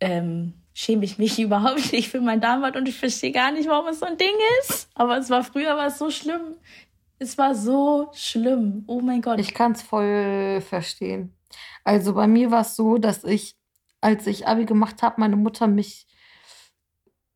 ähm, 0.02 0.54
schäme 0.78 1.06
ich 1.06 1.18
mich 1.18 1.40
überhaupt 1.48 1.92
nicht 1.92 2.10
für 2.10 2.22
mein 2.22 2.40
Darmbad 2.40 2.78
und 2.78 2.88
ich 2.88 2.98
verstehe 2.98 3.32
gar 3.32 3.52
nicht, 3.52 3.68
warum 3.68 3.88
es 3.88 4.00
so 4.00 4.06
ein 4.06 4.18
Ding 4.18 4.36
ist. 4.62 4.90
Aber 4.94 5.18
es 5.18 5.30
war 5.30 5.44
früher 5.44 5.76
war 5.76 5.88
es 5.88 5.98
so 5.98 6.12
schlimm. 6.12 6.56
Es 7.20 7.36
war 7.40 7.56
so 7.56 8.12
schlimm. 8.14 8.84
Oh 8.86 9.02
mein 9.02 9.24
Gott. 9.24 9.40
Ich 9.40 9.56
kann 9.56 9.72
es 9.72 9.82
voll 9.82 10.62
verstehen. 10.62 11.34
Also 11.84 12.14
bei 12.14 12.28
mir 12.28 12.52
war 12.52 12.62
es 12.62 12.76
so, 12.76 13.00
dass 13.00 13.24
ich, 13.24 13.56
als 14.02 14.28
ich 14.28 14.48
Abi 14.48 14.66
gemacht 14.66 15.02
habe, 15.02 15.20
meine 15.20 15.36
Mutter 15.36 15.66
mich 15.66 16.06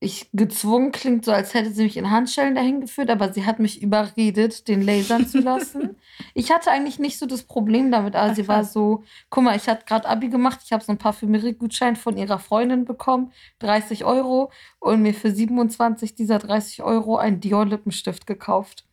ich 0.03 0.27
gezwungen 0.33 0.91
klingt 0.91 1.25
so, 1.25 1.31
als 1.31 1.53
hätte 1.53 1.69
sie 1.69 1.83
mich 1.83 1.95
in 1.95 2.09
Handschellen 2.09 2.55
dahin 2.55 2.81
geführt, 2.81 3.11
aber 3.11 3.31
sie 3.31 3.45
hat 3.45 3.59
mich 3.59 3.83
überredet, 3.83 4.67
den 4.67 4.81
lasern 4.81 5.27
zu 5.27 5.37
lassen. 5.37 5.95
ich 6.33 6.51
hatte 6.51 6.71
eigentlich 6.71 6.97
nicht 6.97 7.19
so 7.19 7.27
das 7.27 7.43
Problem 7.43 7.91
damit, 7.91 8.15
aber 8.15 8.31
Ach, 8.31 8.35
sie 8.35 8.47
war 8.47 8.63
so, 8.63 9.03
guck 9.29 9.43
mal, 9.43 9.55
ich 9.55 9.67
hatte 9.67 9.85
gerade 9.85 10.09
Abi 10.09 10.29
gemacht, 10.29 10.61
ich 10.65 10.71
habe 10.71 10.83
so 10.83 10.91
einen 10.91 10.97
Parfümerie-Gutschein 10.97 11.95
von 11.95 12.17
ihrer 12.17 12.39
Freundin 12.39 12.83
bekommen, 12.83 13.31
30 13.59 14.03
Euro 14.03 14.51
und 14.79 15.03
mir 15.03 15.13
für 15.13 15.29
27 15.29 16.15
dieser 16.15 16.39
30 16.39 16.81
Euro 16.81 17.17
einen 17.17 17.39
Dior-Lippenstift 17.39 18.25
gekauft. 18.25 18.85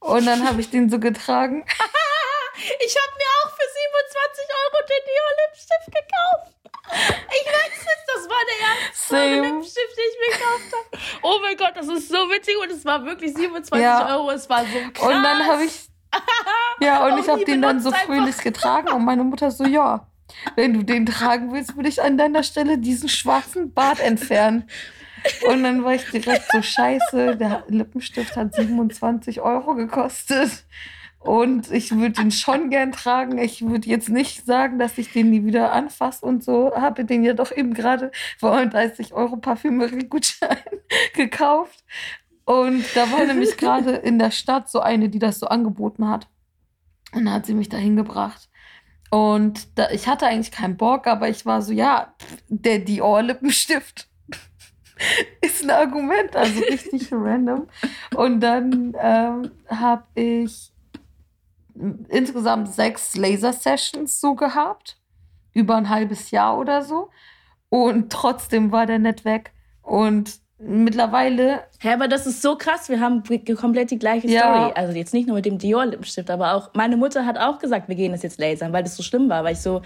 Und 0.00 0.24
dann 0.24 0.48
habe 0.48 0.62
ich 0.62 0.70
den 0.70 0.88
so 0.88 0.98
getragen. 0.98 1.66
ich 2.56 2.96
habe 2.96 3.12
mir 3.18 3.30
auch 3.44 3.50
für 3.50 3.68
27 4.16 4.44
Euro 4.64 4.78
den 4.88 5.04
Dior-Lippenstift 5.04 5.86
gekauft. 5.86 6.56
Ich 7.28 7.46
weiß 7.46 7.76
es, 7.76 8.14
das 8.14 8.28
war 8.28 8.42
der 8.48 8.58
erste 8.68 9.34
Lippenstift, 9.34 9.75
gekauft 10.56 10.74
habe. 10.92 11.02
Oh 11.22 11.38
mein 11.42 11.56
Gott, 11.56 11.72
das 11.74 11.88
ist 11.88 12.08
so 12.08 12.16
witzig 12.30 12.54
und 12.62 12.70
es 12.70 12.84
war 12.84 13.04
wirklich 13.04 13.34
27 13.34 13.82
ja. 13.82 14.16
Euro, 14.16 14.30
es 14.30 14.48
war 14.48 14.60
so 14.60 14.78
krass. 14.92 15.14
Und 15.14 15.22
dann 15.22 15.46
habe 15.46 15.64
ich, 15.64 15.88
ja, 16.80 17.06
und 17.06 17.18
ich 17.18 17.28
habe 17.28 17.44
den 17.44 17.62
dann 17.62 17.80
so 17.80 17.90
fröhlich 17.90 18.38
getragen 18.38 18.88
und 18.92 19.04
meine 19.04 19.24
Mutter 19.24 19.50
so, 19.50 19.64
ja, 19.64 20.06
wenn 20.54 20.74
du 20.74 20.82
den 20.82 21.06
tragen 21.06 21.52
willst, 21.52 21.76
würde 21.76 21.88
ich 21.88 22.02
an 22.02 22.18
deiner 22.18 22.42
Stelle 22.42 22.78
diesen 22.78 23.08
schwarzen 23.08 23.72
Bart 23.72 24.00
entfernen. 24.00 24.68
Und 25.48 25.62
dann 25.64 25.82
war 25.82 25.94
ich 25.94 26.04
direkt 26.10 26.50
so 26.52 26.62
scheiße, 26.62 27.36
der 27.36 27.64
Lippenstift 27.68 28.36
hat 28.36 28.54
27 28.54 29.40
Euro 29.40 29.74
gekostet. 29.74 30.64
Und 31.26 31.72
ich 31.72 31.90
würde 31.90 32.22
ihn 32.22 32.30
schon 32.30 32.70
gern 32.70 32.92
tragen. 32.92 33.36
Ich 33.38 33.66
würde 33.66 33.88
jetzt 33.88 34.08
nicht 34.08 34.46
sagen, 34.46 34.78
dass 34.78 34.96
ich 34.96 35.12
den 35.12 35.30
nie 35.30 35.44
wieder 35.44 35.72
anfasse 35.72 36.24
und 36.24 36.44
so. 36.44 36.72
Habe 36.74 37.04
den 37.04 37.24
ja 37.24 37.34
doch 37.34 37.50
eben 37.50 37.74
gerade 37.74 38.12
für 38.38 38.64
30 38.64 39.12
Euro 39.12 39.36
Parfümerie-Gutschein 39.36 40.56
gekauft. 41.14 41.84
Und 42.44 42.84
da 42.94 43.10
war 43.10 43.24
nämlich 43.24 43.56
gerade 43.56 43.90
in 43.96 44.20
der 44.20 44.30
Stadt 44.30 44.70
so 44.70 44.78
eine, 44.78 45.08
die 45.08 45.18
das 45.18 45.40
so 45.40 45.48
angeboten 45.48 46.08
hat. 46.08 46.28
Und 47.12 47.24
dann 47.24 47.34
hat 47.34 47.46
sie 47.46 47.54
mich 47.54 47.68
dahin 47.68 47.96
gebracht. 47.96 48.48
Und 49.10 49.76
da, 49.76 49.90
ich 49.90 50.06
hatte 50.06 50.26
eigentlich 50.26 50.52
keinen 50.52 50.76
Bock, 50.76 51.08
aber 51.08 51.28
ich 51.28 51.44
war 51.44 51.60
so, 51.60 51.72
ja, 51.72 52.14
der 52.48 52.78
Dior-Lippenstift 52.78 54.08
ist 55.40 55.64
ein 55.64 55.70
Argument, 55.70 56.36
also 56.36 56.60
richtig 56.60 57.08
random. 57.10 57.66
Und 58.14 58.40
dann 58.40 58.94
ähm, 59.00 59.50
habe 59.68 60.04
ich 60.14 60.72
insgesamt 62.08 62.72
sechs 62.72 63.16
Laser-Sessions 63.16 64.20
so 64.20 64.34
gehabt. 64.34 64.98
Über 65.52 65.76
ein 65.76 65.88
halbes 65.88 66.30
Jahr 66.30 66.58
oder 66.58 66.82
so. 66.82 67.08
Und 67.68 68.12
trotzdem 68.12 68.72
war 68.72 68.86
der 68.86 68.98
nicht 68.98 69.24
weg. 69.24 69.52
Und 69.82 70.40
mittlerweile. 70.58 71.60
Hä, 71.80 71.92
aber 71.92 72.08
das 72.08 72.26
ist 72.26 72.42
so 72.42 72.56
krass. 72.56 72.88
Wir 72.88 73.00
haben 73.00 73.22
komplett 73.58 73.90
die 73.90 73.98
gleiche 73.98 74.28
ja. 74.28 74.40
Story. 74.40 74.72
Also 74.74 74.92
jetzt 74.96 75.14
nicht 75.14 75.26
nur 75.26 75.36
mit 75.36 75.46
dem 75.46 75.58
Dior-Lippenstift, 75.58 76.30
aber 76.30 76.54
auch 76.54 76.70
meine 76.74 76.96
Mutter 76.96 77.26
hat 77.26 77.38
auch 77.38 77.58
gesagt, 77.58 77.88
wir 77.88 77.96
gehen 77.96 78.12
das 78.12 78.22
jetzt 78.22 78.38
lasern, 78.38 78.72
weil 78.72 78.82
das 78.82 78.96
so 78.96 79.02
schlimm 79.02 79.28
war, 79.28 79.44
weil 79.44 79.52
ich 79.52 79.60
so 79.60 79.82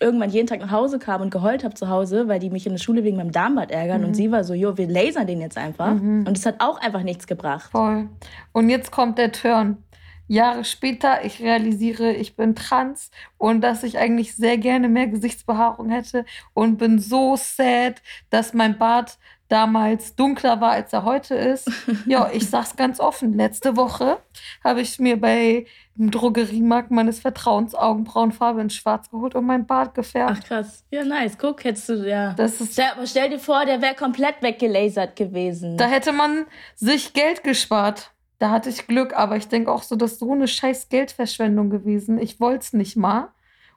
irgendwann 0.00 0.30
jeden 0.30 0.46
Tag 0.46 0.60
nach 0.60 0.70
Hause 0.70 0.98
kam 0.98 1.20
und 1.20 1.30
geheult 1.30 1.62
habe 1.62 1.74
zu 1.74 1.88
Hause, 1.88 2.26
weil 2.26 2.40
die 2.40 2.50
mich 2.50 2.66
in 2.66 2.72
der 2.72 2.80
Schule 2.80 3.04
wegen 3.04 3.16
meinem 3.16 3.32
Darmbad 3.32 3.70
ärgern. 3.70 4.00
Mhm. 4.00 4.08
Und 4.08 4.14
sie 4.14 4.32
war 4.32 4.42
so, 4.44 4.54
jo, 4.54 4.76
wir 4.76 4.88
lasern 4.88 5.26
den 5.26 5.40
jetzt 5.40 5.56
einfach. 5.56 5.94
Mhm. 5.94 6.26
Und 6.26 6.36
es 6.36 6.46
hat 6.46 6.56
auch 6.58 6.80
einfach 6.80 7.02
nichts 7.02 7.26
gebracht. 7.26 7.70
Voll. 7.70 8.08
Und 8.52 8.68
jetzt 8.70 8.90
kommt 8.90 9.18
der 9.18 9.30
Turn. 9.30 9.78
Jahre 10.26 10.64
später, 10.64 11.24
ich 11.24 11.40
realisiere, 11.40 12.12
ich 12.12 12.36
bin 12.36 12.54
trans 12.54 13.10
und 13.38 13.60
dass 13.60 13.82
ich 13.82 13.98
eigentlich 13.98 14.34
sehr 14.34 14.58
gerne 14.58 14.88
mehr 14.88 15.06
Gesichtsbehaarung 15.06 15.90
hätte 15.90 16.24
und 16.54 16.78
bin 16.78 16.98
so 16.98 17.36
sad, 17.36 18.02
dass 18.30 18.54
mein 18.54 18.78
Bart 18.78 19.18
damals 19.48 20.16
dunkler 20.16 20.60
war, 20.60 20.72
als 20.72 20.92
er 20.92 21.04
heute 21.04 21.34
ist. 21.34 21.70
Ja, 22.06 22.30
ich 22.32 22.48
sag's 22.50 22.76
ganz 22.76 23.00
offen. 23.00 23.34
Letzte 23.34 23.76
Woche 23.76 24.18
habe 24.62 24.80
ich 24.80 24.98
mir 24.98 25.18
bei 25.18 25.66
dem 25.94 26.10
Drogeriemarkt 26.10 26.90
meines 26.90 27.20
Vertrauens 27.20 27.74
Augenbrauenfarbe 27.74 28.60
in 28.60 28.70
Schwarz 28.70 29.10
geholt 29.10 29.34
und 29.34 29.46
mein 29.46 29.66
Bart 29.66 29.94
gefärbt. 29.94 30.40
Ach 30.42 30.46
krass. 30.46 30.84
Ja, 30.90 31.04
nice. 31.04 31.38
Guck, 31.38 31.64
hättest 31.64 31.88
du, 31.88 32.08
ja. 32.08 32.34
Das 32.34 32.60
ist 32.60 32.76
ja, 32.76 32.92
aber 32.92 33.06
stell 33.06 33.30
dir 33.30 33.38
vor, 33.38 33.64
der 33.64 33.80
wäre 33.80 33.94
komplett 33.94 34.42
weggelasert 34.42 35.16
gewesen. 35.16 35.76
Da 35.76 35.86
hätte 35.86 36.12
man 36.12 36.46
sich 36.74 37.12
Geld 37.12 37.42
gespart. 37.44 38.10
Da 38.38 38.50
hatte 38.50 38.68
ich 38.68 38.86
Glück, 38.86 39.16
aber 39.16 39.36
ich 39.36 39.48
denke 39.48 39.70
auch 39.70 39.82
so, 39.82 39.96
das 39.96 40.12
ist 40.12 40.20
so 40.20 40.32
eine 40.32 40.48
scheiß 40.48 40.88
Geldverschwendung 40.88 41.70
gewesen. 41.70 42.18
Ich 42.18 42.40
wollte 42.40 42.64
es 42.64 42.72
nicht 42.72 42.96
mal 42.96 43.28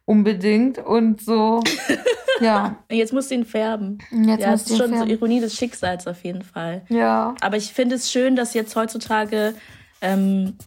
unbedingt 0.05 0.79
und 0.79 1.21
so, 1.21 1.61
ja. 2.41 2.77
Jetzt 2.89 3.13
musst 3.13 3.29
du 3.29 3.35
ihn 3.35 3.45
färben. 3.45 3.99
Jetzt 4.11 4.41
ja, 4.41 4.51
das 4.51 4.61
ist 4.61 4.77
schon 4.77 4.89
färben. 4.89 5.07
so 5.07 5.13
Ironie 5.13 5.39
des 5.41 5.55
Schicksals 5.55 6.07
auf 6.07 6.23
jeden 6.23 6.43
Fall. 6.43 6.85
Ja. 6.89 7.35
Aber 7.41 7.57
ich 7.57 7.73
finde 7.73 7.95
es 7.95 8.11
schön, 8.11 8.35
dass 8.35 8.53
jetzt 8.53 8.75
heutzutage 8.75 9.53
ähm, 10.01 10.57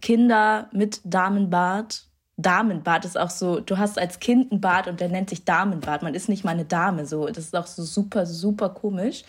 Kinder 0.00 0.68
mit 0.72 1.00
Damenbart 1.04 2.06
Damenbart 2.36 3.06
ist 3.06 3.18
auch 3.18 3.30
so, 3.30 3.60
du 3.60 3.78
hast 3.78 3.98
als 3.98 4.20
Kind 4.20 4.52
einen 4.52 4.60
Bart 4.60 4.88
und 4.88 5.00
der 5.00 5.08
nennt 5.08 5.30
sich 5.30 5.44
Damenbart. 5.44 6.02
Man 6.02 6.14
ist 6.14 6.28
nicht 6.28 6.44
mal 6.44 6.50
eine 6.50 6.66
Dame, 6.66 7.06
so. 7.06 7.26
Das 7.26 7.38
ist 7.38 7.56
auch 7.56 7.66
so 7.66 7.82
super, 7.82 8.26
super 8.26 8.68
komisch. 8.68 9.24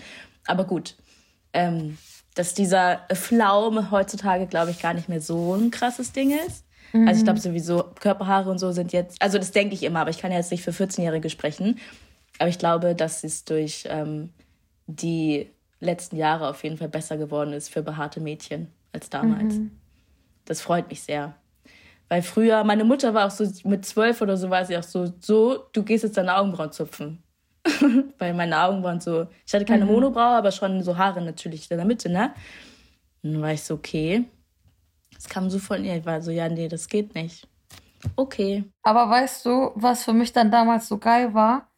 Aber 0.45 0.65
gut. 0.65 0.95
Ähm, 1.53 1.97
dass 2.38 2.53
dieser 2.53 3.01
Pflaume 3.13 3.89
heutzutage, 3.91 4.45
glaube 4.47 4.71
ich, 4.71 4.81
gar 4.81 4.93
nicht 4.93 5.09
mehr 5.09 5.21
so 5.21 5.55
ein 5.55 5.71
krasses 5.71 6.11
Ding 6.11 6.31
ist. 6.47 6.65
Mhm. 6.93 7.07
Also 7.07 7.19
ich 7.19 7.23
glaube 7.23 7.39
sowieso, 7.39 7.83
Körperhaare 7.99 8.49
und 8.49 8.59
so 8.59 8.71
sind 8.71 8.93
jetzt, 8.93 9.21
also 9.21 9.38
das 9.38 9.51
denke 9.51 9.73
ich 9.73 9.83
immer, 9.83 10.01
aber 10.01 10.09
ich 10.09 10.19
kann 10.19 10.31
ja 10.31 10.38
jetzt 10.38 10.51
nicht 10.51 10.63
für 10.63 10.71
14-Jährige 10.71 11.29
sprechen. 11.29 11.79
Aber 12.39 12.49
ich 12.49 12.59
glaube, 12.59 12.93
dass 12.93 13.23
es 13.23 13.45
durch 13.45 13.88
ähm, 13.89 14.29
die 14.85 15.49
letzten 15.79 16.15
Jahre 16.17 16.47
auf 16.47 16.63
jeden 16.63 16.77
Fall 16.77 16.89
besser 16.89 17.17
geworden 17.17 17.53
ist 17.53 17.69
für 17.69 17.81
behaarte 17.81 18.19
Mädchen 18.19 18.67
als 18.93 19.09
damals. 19.09 19.55
Mhm. 19.55 19.71
Das 20.45 20.61
freut 20.61 20.89
mich 20.89 21.01
sehr. 21.01 21.35
Weil 22.09 22.21
früher, 22.21 22.63
meine 22.63 22.85
Mutter 22.85 23.13
war 23.13 23.27
auch 23.27 23.31
so, 23.31 23.45
mit 23.67 23.85
zwölf 23.85 24.21
oder 24.21 24.38
so 24.38 24.49
war 24.49 24.63
sie 24.63 24.77
auch 24.77 24.83
so, 24.83 25.11
so, 25.19 25.65
du 25.73 25.83
gehst 25.83 26.03
jetzt 26.03 26.17
deine 26.17 26.38
Augenbrauen 26.38 26.71
zupfen. 26.71 27.21
weil 28.18 28.34
meine 28.34 28.59
Augen 28.59 28.84
waren 28.84 28.99
so, 28.99 29.28
ich 29.45 29.53
hatte 29.53 29.65
keine 29.65 29.86
mhm. 29.86 29.91
Monobraue, 29.91 30.38
aber 30.38 30.51
schon 30.51 30.82
so 30.84 30.97
Haare 30.97 31.22
natürlich 31.22 31.70
in 31.70 31.78
der 31.78 31.86
Mitte, 31.86 32.09
ne? 32.09 32.34
Und 33.24 33.34
dann 33.34 33.41
war 33.41 33.53
ich 33.53 33.63
so, 33.63 33.76
okay. 33.76 34.26
Das 35.13 35.28
kam 35.28 35.49
so 35.49 35.59
von 35.59 35.84
ihr. 35.84 35.97
Ich 35.97 36.05
war 36.05 36.22
so, 36.22 36.32
ja, 36.32 36.47
nee, 36.47 36.68
das 36.68 36.88
geht 36.88 37.15
nicht. 37.15 37.47
Okay. 38.15 38.63
Aber 38.84 39.09
weißt 39.09 39.45
du, 39.45 39.72
was 39.76 40.03
für 40.03 40.13
mich 40.13 40.32
dann 40.32 40.51
damals 40.51 40.88
so 40.88 40.97
geil 40.97 41.34
war, 41.34 41.70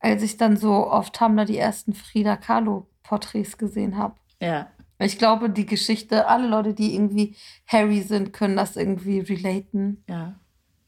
als 0.00 0.22
ich 0.22 0.36
dann 0.36 0.56
so 0.56 0.72
auf 0.72 1.10
Tumblr 1.10 1.44
die 1.44 1.58
ersten 1.58 1.94
Frida 1.94 2.36
Kahlo-Porträts 2.36 3.58
gesehen 3.58 3.96
habe? 3.96 4.14
Ja. 4.40 4.68
Ich 4.98 5.18
glaube, 5.18 5.48
die 5.48 5.66
Geschichte, 5.66 6.26
alle 6.26 6.48
Leute, 6.48 6.74
die 6.74 6.94
irgendwie 6.94 7.36
Harry 7.66 8.02
sind, 8.02 8.32
können 8.32 8.56
das 8.56 8.76
irgendwie 8.76 9.20
relaten. 9.20 10.02
Ja. 10.08 10.34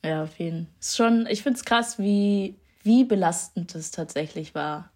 Ja, 0.05 0.25
auf 0.25 0.39
jeden 0.39 0.67
Fall. 0.67 0.75
Ist 0.81 0.97
schon, 0.97 1.27
ich 1.31 1.43
finde 1.43 1.59
es 1.59 1.65
krass, 1.65 1.99
wie 1.99 2.59
wie 2.83 3.05
belastend 3.05 3.75
es 3.75 3.91
tatsächlich 3.91 4.55
war. 4.55 4.91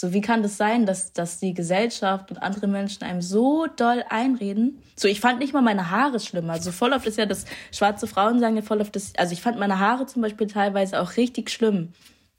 So, 0.00 0.12
wie 0.12 0.20
kann 0.20 0.44
das 0.44 0.56
sein, 0.56 0.86
dass, 0.86 1.12
dass 1.12 1.40
die 1.40 1.54
Gesellschaft 1.54 2.30
und 2.30 2.36
andere 2.40 2.68
Menschen 2.68 3.02
einem 3.02 3.20
so 3.20 3.66
doll 3.66 4.04
einreden? 4.08 4.80
So, 4.94 5.08
ich 5.08 5.20
fand 5.20 5.40
nicht 5.40 5.52
mal 5.52 5.60
meine 5.60 5.90
Haare 5.90 6.20
schlimmer. 6.20 6.52
Also 6.52 6.70
voll 6.70 6.92
oft 6.92 7.04
ist 7.04 7.18
ja 7.18 7.26
das, 7.26 7.46
schwarze 7.72 8.06
Frauen 8.06 8.38
sagen 8.38 8.54
ja 8.54 8.62
voll 8.62 8.80
oft 8.80 8.94
das, 8.94 9.12
also 9.16 9.32
ich 9.32 9.42
fand 9.42 9.58
meine 9.58 9.80
Haare 9.80 10.06
zum 10.06 10.22
Beispiel 10.22 10.46
teilweise 10.46 11.00
auch 11.00 11.16
richtig 11.16 11.50
schlimm, 11.50 11.94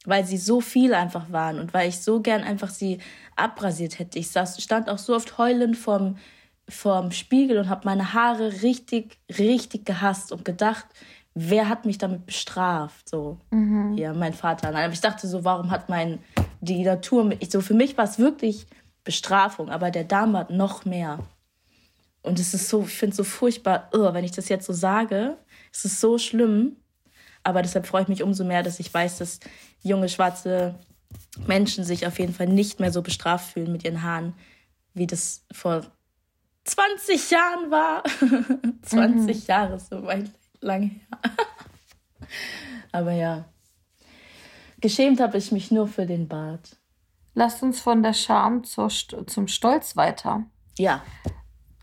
weil 0.05 0.23
sie 0.23 0.37
so 0.37 0.61
viel 0.61 0.93
einfach 0.93 1.33
waren 1.33 1.59
und 1.59 1.73
weil 1.73 1.89
ich 1.89 1.99
so 1.99 2.21
gern 2.21 2.43
einfach 2.43 2.69
sie 2.69 2.99
abrasiert 3.35 3.99
hätte. 3.99 4.19
Ich 4.19 4.29
saß, 4.29 4.63
stand 4.63 4.89
auch 4.89 4.97
so 4.97 5.13
oft 5.13 5.37
heulend 5.37 5.75
vorm, 5.75 6.15
vorm 6.69 7.11
Spiegel 7.11 7.57
und 7.57 7.67
habe 7.67 7.81
meine 7.83 8.13
Haare 8.13 8.61
richtig, 8.61 9.17
richtig 9.37 9.85
gehasst 9.85 10.31
und 10.31 10.45
gedacht, 10.45 10.85
wer 11.33 11.69
hat 11.69 11.85
mich 11.85 11.97
damit 11.97 12.25
bestraft? 12.25 13.07
So, 13.09 13.37
mhm. 13.51 13.97
ja, 13.97 14.13
mein 14.13 14.33
Vater. 14.33 14.71
Nein, 14.71 14.85
aber 14.85 14.93
ich 14.93 15.01
dachte 15.01 15.27
so, 15.27 15.43
warum 15.43 15.71
hat 15.71 15.89
mein, 15.89 16.19
die 16.61 16.83
Natur 16.83 17.23
mit, 17.23 17.51
so 17.51 17.61
für 17.61 17.73
mich 17.73 17.97
war 17.97 18.05
es 18.05 18.19
wirklich 18.19 18.67
Bestrafung, 19.03 19.69
aber 19.69 19.91
der 19.91 20.03
Darmbad 20.03 20.49
noch 20.49 20.85
mehr. 20.85 21.19
Und 22.21 22.39
es 22.39 22.53
ist 22.53 22.69
so, 22.69 22.83
ich 22.83 22.95
finde 22.95 23.11
es 23.11 23.17
so 23.17 23.23
furchtbar, 23.23 23.89
oh, 23.93 24.13
wenn 24.13 24.25
ich 24.25 24.31
das 24.31 24.49
jetzt 24.49 24.65
so 24.65 24.73
sage, 24.73 25.37
es 25.71 25.85
ist 25.85 26.01
so 26.01 26.17
schlimm. 26.17 26.75
Aber 27.43 27.61
deshalb 27.61 27.87
freue 27.87 28.01
ich 28.01 28.07
mich 28.09 28.23
umso 28.23 28.43
mehr, 28.43 28.63
dass 28.63 28.79
ich 28.79 28.93
weiß, 28.93 29.19
dass 29.19 29.39
junge 29.81 30.09
schwarze 30.09 30.75
Menschen 31.47 31.83
sich 31.83 32.05
auf 32.05 32.19
jeden 32.19 32.33
Fall 32.33 32.47
nicht 32.47 32.79
mehr 32.79 32.91
so 32.91 33.01
bestraft 33.01 33.53
fühlen 33.53 33.71
mit 33.71 33.85
ihren 33.85 34.03
Haaren, 34.03 34.33
wie 34.93 35.07
das 35.07 35.45
vor 35.51 35.85
20 36.65 37.31
Jahren 37.31 37.71
war. 37.71 38.03
20 38.81 39.37
mhm. 39.37 39.43
Jahre 39.47 39.75
ist 39.77 39.89
so 39.89 40.03
weit 40.03 40.29
lang 40.61 40.83
her. 40.83 41.01
Aber 42.91 43.11
ja. 43.11 43.45
Geschämt 44.81 45.19
habe 45.19 45.37
ich 45.37 45.51
mich 45.51 45.71
nur 45.71 45.87
für 45.87 46.05
den 46.05 46.27
Bart. 46.27 46.77
Lasst 47.33 47.61
uns 47.63 47.79
von 47.79 48.01
der 48.01 48.13
Scham 48.13 48.63
zur, 48.63 48.89
zum 48.89 49.47
Stolz 49.47 49.95
weiter. 49.95 50.43
Ja. 50.77 51.03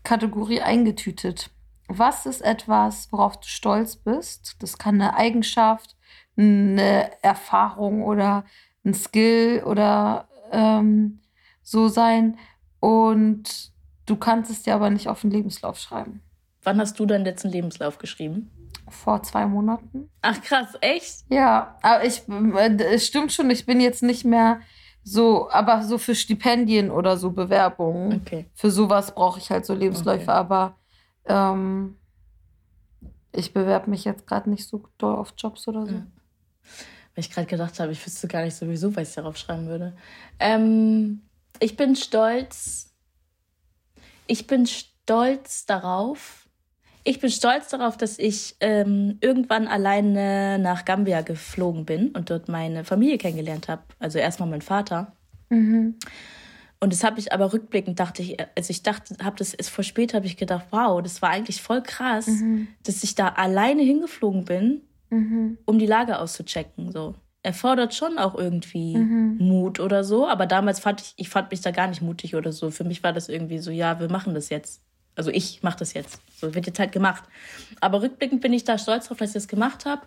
Kategorie 0.03 0.61
eingetütet. 0.61 1.49
Was 1.87 2.25
ist 2.25 2.41
etwas, 2.41 3.11
worauf 3.11 3.39
du 3.39 3.47
stolz 3.47 3.95
bist? 3.95 4.55
Das 4.59 4.77
kann 4.77 4.95
eine 4.95 5.15
Eigenschaft, 5.15 5.95
eine 6.35 7.11
Erfahrung 7.23 8.03
oder 8.03 8.45
ein 8.83 8.93
Skill 8.93 9.63
oder 9.65 10.27
ähm, 10.51 11.19
so 11.61 11.87
sein. 11.87 12.37
Und 12.79 13.71
du 14.05 14.15
kannst 14.15 14.51
es 14.51 14.63
dir 14.63 14.75
aber 14.75 14.89
nicht 14.89 15.07
auf 15.07 15.21
den 15.21 15.31
Lebenslauf 15.31 15.79
schreiben. 15.79 16.21
Wann 16.63 16.79
hast 16.79 16.99
du 16.99 17.05
deinen 17.05 17.23
letzten 17.23 17.49
Lebenslauf 17.49 17.97
geschrieben? 17.97 18.51
Vor 18.89 19.21
zwei 19.23 19.45
Monaten. 19.45 20.09
Ach 20.21 20.41
krass, 20.41 20.69
echt? 20.81 21.25
Ja, 21.29 21.77
aber 21.81 22.05
ich, 22.05 22.23
äh, 22.27 22.83
es 22.93 23.05
stimmt 23.05 23.33
schon, 23.33 23.49
ich 23.49 23.65
bin 23.65 23.81
jetzt 23.81 24.03
nicht 24.03 24.23
mehr 24.23 24.61
so, 25.03 25.49
aber 25.49 25.83
so 25.83 25.97
für 25.97 26.15
Stipendien 26.15 26.91
oder 26.91 27.17
so 27.17 27.31
Bewerbungen. 27.31 28.21
Okay. 28.21 28.45
Für 28.53 28.71
sowas 28.71 29.13
brauche 29.13 29.39
ich 29.39 29.49
halt 29.49 29.65
so 29.65 29.73
Lebensläufe, 29.73 30.23
okay. 30.23 30.31
aber 30.31 30.75
ähm, 31.25 31.97
ich 33.31 33.53
bewerbe 33.53 33.89
mich 33.89 34.03
jetzt 34.03 34.27
gerade 34.27 34.49
nicht 34.49 34.67
so 34.67 34.83
doll 34.97 35.15
auf 35.15 35.33
Jobs 35.37 35.67
oder 35.67 35.85
so. 35.85 35.93
Ja. 35.93 36.07
Weil 37.15 37.23
ich 37.23 37.31
gerade 37.31 37.47
gedacht 37.47 37.79
habe, 37.79 37.91
ich 37.91 38.05
wüsste 38.05 38.27
gar 38.27 38.43
nicht 38.43 38.55
sowieso, 38.55 38.95
was 38.95 39.09
ich 39.09 39.15
darauf 39.15 39.37
schreiben 39.37 39.67
würde. 39.67 39.95
Ähm, 40.39 41.21
ich 41.59 41.75
bin 41.75 41.95
stolz. 41.95 42.93
Ich 44.27 44.45
bin 44.45 44.65
stolz 44.67 45.65
darauf, 45.65 46.46
ich 47.07 47.19
bin 47.19 47.29
stolz 47.29 47.69
darauf, 47.69 47.95
dass 47.95 48.19
ich 48.19 48.55
ähm, 48.59 49.17
irgendwann 49.21 49.67
alleine 49.67 50.59
nach 50.59 50.83
Gambia 50.83 51.21
geflogen 51.21 51.85
bin 51.85 52.09
und 52.09 52.29
dort 52.29 52.49
meine 52.49 52.83
Familie 52.83 53.17
kennengelernt 53.17 53.69
habe. 53.69 53.83
Also 53.97 54.19
erstmal 54.19 54.49
mein 54.49 54.61
Vater. 54.61 55.13
Mhm. 55.49 55.95
Und 56.79 56.93
das 56.93 57.03
habe 57.03 57.19
ich 57.19 57.31
aber 57.31 57.53
rückblickend 57.53 57.99
dachte 57.99 58.21
ich, 58.21 58.37
also 58.55 58.71
ich 58.71 58.83
dachte, 58.83 59.15
habe 59.23 59.37
das 59.37 59.53
ist 59.53 59.69
vor 59.69 59.83
spät 59.83 60.13
habe 60.13 60.25
ich 60.25 60.37
gedacht, 60.37 60.67
wow, 60.69 61.01
das 61.01 61.21
war 61.21 61.29
eigentlich 61.29 61.61
voll 61.61 61.81
krass, 61.81 62.27
mhm. 62.27 62.67
dass 62.83 63.03
ich 63.03 63.15
da 63.15 63.29
alleine 63.29 63.83
hingeflogen 63.83 64.43
bin, 64.43 64.81
mhm. 65.09 65.57
um 65.65 65.79
die 65.79 65.87
Lage 65.87 66.19
auszuchecken. 66.19 66.91
So 66.91 67.15
erfordert 67.41 67.93
schon 67.93 68.17
auch 68.17 68.35
irgendwie 68.35 68.97
mhm. 68.97 69.37
Mut 69.39 69.79
oder 69.79 70.03
so. 70.03 70.27
Aber 70.27 70.45
damals 70.45 70.81
fand 70.81 71.01
ich, 71.01 71.13
ich 71.15 71.29
fand 71.29 71.51
mich 71.51 71.61
da 71.61 71.71
gar 71.71 71.87
nicht 71.87 72.01
mutig 72.01 72.35
oder 72.35 72.51
so. 72.51 72.69
Für 72.69 72.83
mich 72.83 73.01
war 73.01 73.13
das 73.13 73.29
irgendwie 73.29 73.59
so, 73.59 73.71
ja, 73.71 73.99
wir 74.01 74.09
machen 74.09 74.33
das 74.33 74.49
jetzt. 74.49 74.83
Also 75.17 75.31
ich 75.31 75.63
mache 75.63 75.79
das 75.79 75.93
jetzt. 75.93 76.21
So 76.39 76.53
wird 76.53 76.67
jetzt 76.67 76.79
halt 76.79 76.91
gemacht. 76.91 77.23
Aber 77.81 78.01
rückblickend 78.01 78.41
bin 78.41 78.53
ich 78.53 78.63
da 78.63 78.77
stolz 78.77 79.07
drauf, 79.07 79.17
dass 79.17 79.29
ich 79.29 79.33
das 79.33 79.47
gemacht 79.47 79.85
habe 79.85 80.03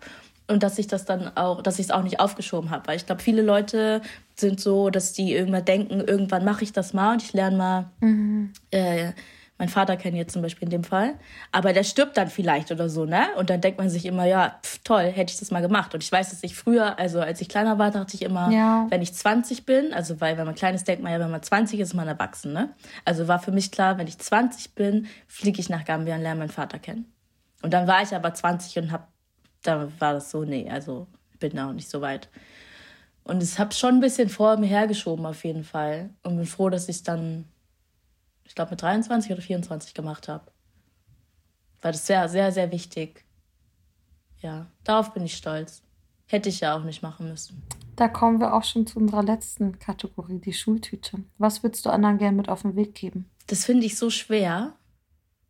und 0.47 0.63
dass 0.63 0.79
ich 0.79 0.87
das 0.87 1.05
dann 1.05 1.35
auch, 1.35 1.61
dass 1.61 1.79
ich 1.79 1.85
es 1.87 1.91
auch 1.91 2.03
nicht 2.03 2.19
aufgeschoben 2.19 2.69
habe. 2.69 2.87
Weil 2.87 2.97
ich 2.97 3.05
glaube, 3.05 3.21
viele 3.21 3.41
Leute 3.41 4.01
sind 4.35 4.59
so, 4.59 4.89
dass 4.89 5.13
die 5.13 5.33
irgendwann 5.33 5.65
denken, 5.65 5.99
irgendwann 6.01 6.45
mache 6.45 6.63
ich 6.63 6.73
das 6.73 6.93
mal 6.93 7.13
und 7.13 7.21
ich 7.21 7.33
lerne 7.33 7.57
mal 7.57 7.85
mhm. 7.99 8.53
äh, 8.71 9.11
mein 9.61 9.69
Vater 9.69 9.95
kennt 9.95 10.17
jetzt 10.17 10.33
zum 10.33 10.41
Beispiel 10.41 10.63
in 10.63 10.71
dem 10.71 10.83
Fall. 10.83 11.13
Aber 11.51 11.71
der 11.71 11.83
stirbt 11.83 12.17
dann 12.17 12.29
vielleicht 12.29 12.71
oder 12.71 12.89
so, 12.89 13.05
ne? 13.05 13.27
Und 13.37 13.51
dann 13.51 13.61
denkt 13.61 13.77
man 13.77 13.91
sich 13.91 14.07
immer, 14.07 14.25
ja, 14.25 14.59
pf, 14.63 14.79
toll, 14.83 15.03
hätte 15.03 15.31
ich 15.31 15.37
das 15.37 15.51
mal 15.51 15.61
gemacht. 15.61 15.93
Und 15.93 16.01
ich 16.01 16.11
weiß, 16.11 16.31
dass 16.31 16.41
ich 16.41 16.55
früher, 16.55 16.97
also 16.97 17.19
als 17.19 17.41
ich 17.41 17.47
kleiner 17.47 17.77
war, 17.77 17.91
dachte 17.91 18.15
ich 18.15 18.23
immer, 18.23 18.49
ja. 18.49 18.87
wenn 18.89 19.03
ich 19.03 19.13
20 19.13 19.67
bin, 19.67 19.93
also 19.93 20.19
weil, 20.19 20.39
wenn 20.39 20.47
man 20.47 20.55
klein 20.55 20.73
ist, 20.73 20.87
denkt 20.87 21.03
man 21.03 21.11
ja, 21.11 21.19
wenn 21.19 21.29
man 21.29 21.43
20 21.43 21.79
ist, 21.79 21.89
ist 21.89 21.93
man 21.93 22.07
erwachsen, 22.07 22.53
ne? 22.53 22.73
Also 23.05 23.27
war 23.27 23.37
für 23.37 23.51
mich 23.51 23.69
klar, 23.69 23.99
wenn 23.99 24.07
ich 24.07 24.17
20 24.17 24.73
bin, 24.73 25.05
fliege 25.27 25.61
ich 25.61 25.69
nach 25.69 25.85
Gambia 25.85 26.15
und 26.15 26.23
lerne 26.23 26.39
meinen 26.39 26.49
Vater 26.49 26.79
kennen. 26.79 27.13
Und 27.61 27.71
dann 27.71 27.85
war 27.85 28.01
ich 28.01 28.15
aber 28.15 28.33
20 28.33 28.79
und 28.79 28.91
hab, 28.91 29.09
da 29.61 29.91
war 29.99 30.13
das 30.13 30.31
so, 30.31 30.43
nee, 30.43 30.71
also 30.71 31.05
bin 31.39 31.55
da 31.55 31.69
auch 31.69 31.73
nicht 31.73 31.91
so 31.91 32.01
weit. 32.01 32.29
Und 33.25 33.43
es 33.43 33.59
habe 33.59 33.75
schon 33.75 33.97
ein 33.97 33.99
bisschen 33.99 34.29
vor 34.29 34.57
mir 34.57 34.65
hergeschoben 34.65 35.27
auf 35.27 35.43
jeden 35.45 35.63
Fall. 35.63 36.09
Und 36.23 36.37
bin 36.37 36.47
froh, 36.47 36.71
dass 36.71 36.89
ich 36.89 37.03
dann 37.03 37.45
ich 38.51 38.55
glaube, 38.55 38.71
mit 38.71 38.81
23 38.81 39.31
oder 39.31 39.41
24 39.41 39.93
gemacht 39.93 40.27
habe. 40.27 40.51
War 41.81 41.93
das 41.93 42.05
sehr, 42.05 42.27
sehr, 42.27 42.51
sehr 42.51 42.69
wichtig. 42.69 43.23
Ja, 44.39 44.67
darauf 44.83 45.13
bin 45.13 45.23
ich 45.23 45.37
stolz. 45.37 45.81
Hätte 46.27 46.49
ich 46.49 46.59
ja 46.59 46.75
auch 46.75 46.83
nicht 46.83 47.01
machen 47.01 47.29
müssen. 47.29 47.63
Da 47.95 48.09
kommen 48.09 48.41
wir 48.41 48.53
auch 48.53 48.65
schon 48.65 48.85
zu 48.85 48.99
unserer 48.99 49.23
letzten 49.23 49.79
Kategorie, 49.79 50.39
die 50.39 50.51
Schultüte. 50.51 51.23
Was 51.37 51.63
würdest 51.63 51.85
du 51.85 51.91
anderen 51.91 52.17
gerne 52.17 52.35
mit 52.35 52.49
auf 52.49 52.63
den 52.63 52.75
Weg 52.75 52.93
geben? 52.93 53.29
Das 53.47 53.63
finde 53.63 53.85
ich 53.85 53.97
so 53.97 54.09
schwer, 54.09 54.73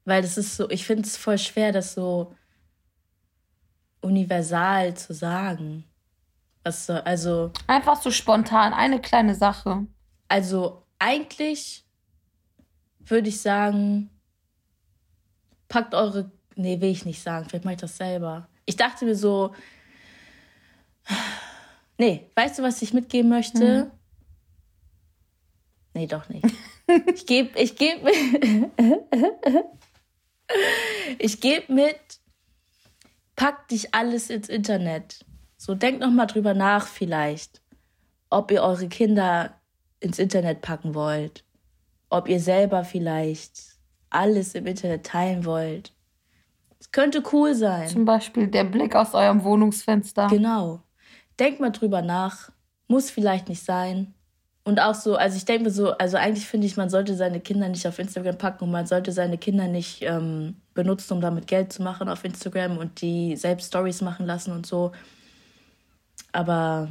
weil 0.05 0.21
das 0.21 0.37
ist 0.37 0.55
so, 0.55 0.69
ich 0.69 0.85
finde 0.85 1.01
es 1.01 1.17
voll 1.17 1.39
schwer, 1.39 1.71
das 1.71 1.95
so 1.95 2.35
universal 4.01 4.93
zu 4.93 5.15
sagen. 5.15 5.85
Was 6.63 6.85
so, 6.85 6.93
also. 6.93 7.51
Einfach 7.65 7.99
so 7.99 8.11
spontan, 8.11 8.73
eine 8.73 9.01
kleine 9.01 9.33
Sache. 9.33 9.87
Also 10.27 10.85
eigentlich 10.99 11.83
würde 13.05 13.29
ich 13.29 13.41
sagen, 13.41 14.09
packt 15.67 15.93
eure. 15.95 16.31
Nee, 16.55 16.81
will 16.81 16.89
ich 16.89 17.05
nicht 17.05 17.21
sagen. 17.21 17.47
Vielleicht 17.47 17.65
mache 17.65 17.75
ich 17.75 17.81
das 17.81 17.97
selber. 17.97 18.47
Ich 18.65 18.75
dachte 18.75 19.05
mir 19.05 19.15
so. 19.15 19.55
Nee, 21.97 22.29
weißt 22.35 22.59
du, 22.59 22.63
was 22.63 22.81
ich 22.81 22.93
mitgeben 22.93 23.29
möchte? 23.29 23.85
Mhm. 23.85 23.91
Nee, 25.93 26.07
doch 26.07 26.29
nicht. 26.29 26.45
Ich 27.13 27.25
gebe 27.25 27.57
ich 27.59 27.75
geb, 27.75 28.05
ich 31.19 31.41
geb 31.41 31.69
mit, 31.69 31.99
packt 33.35 33.71
dich 33.71 33.93
alles 33.93 34.29
ins 34.29 34.49
Internet. 34.49 35.25
So, 35.57 35.75
denkt 35.75 36.01
noch 36.01 36.11
mal 36.11 36.25
drüber 36.25 36.53
nach 36.53 36.87
vielleicht, 36.87 37.61
ob 38.29 38.51
ihr 38.51 38.63
eure 38.63 38.87
Kinder 38.87 39.59
ins 39.99 40.17
Internet 40.17 40.61
packen 40.61 40.95
wollt 40.95 41.43
ob 42.12 42.28
ihr 42.28 42.39
selber 42.39 42.84
vielleicht 42.84 43.59
alles 44.09 44.53
im 44.53 44.68
Internet 44.68 45.05
teilen 45.05 45.45
wollt. 45.45 45.93
Es 46.78 46.91
könnte 46.91 47.24
cool 47.32 47.55
sein. 47.55 47.88
Zum 47.88 48.05
Beispiel 48.05 48.47
der 48.47 48.66
Blick 48.66 48.95
aus 48.95 49.14
eurem 49.14 49.43
Wohnungsfenster. 49.43 50.28
Genau. 50.28 50.82
Denkt 51.39 51.59
mal 51.59 51.72
drüber 51.72 52.01
nach. 52.01 52.51
Muss 52.88 53.09
vielleicht 53.09 53.49
nicht 53.49 53.64
sein. 53.64 54.14
Und 54.64 54.80
auch 54.80 54.93
so, 54.93 55.16
also 55.16 55.38
ich 55.38 55.45
denke 55.45 55.64
mir 55.64 55.72
so, 55.72 55.91
also 55.91 56.18
eigentlich 56.18 56.45
finde 56.45 56.68
ich, 56.68 56.78
man 56.78 56.89
sollte 56.89 57.16
seine 57.16 57.39
Kinder 57.39 57.70
nicht 57.70 57.88
auf 57.88 57.97
Instagram 57.97 58.38
packen 58.38 58.66
und 58.66 58.72
man 58.72 58.86
sollte 58.86 59.12
seine 59.12 59.38
Kinder 59.38 59.68
nicht 59.68 60.01
ähm, 60.03 60.57
benutzen, 60.74 61.14
um 61.14 61.22
damit 61.22 61.47
Geld 61.47 61.74
zu 61.74 61.82
machen 61.82 62.09
auf 62.09 62.24
Instagram 62.26 62.78
und 62.78 63.01
die 63.01 63.36
selbst 63.38 63.68
Stories 63.68 64.01
machen 64.01 64.26
lassen 64.26 64.51
und 64.51 64.66
so. 64.66 64.91
Aber 66.32 66.89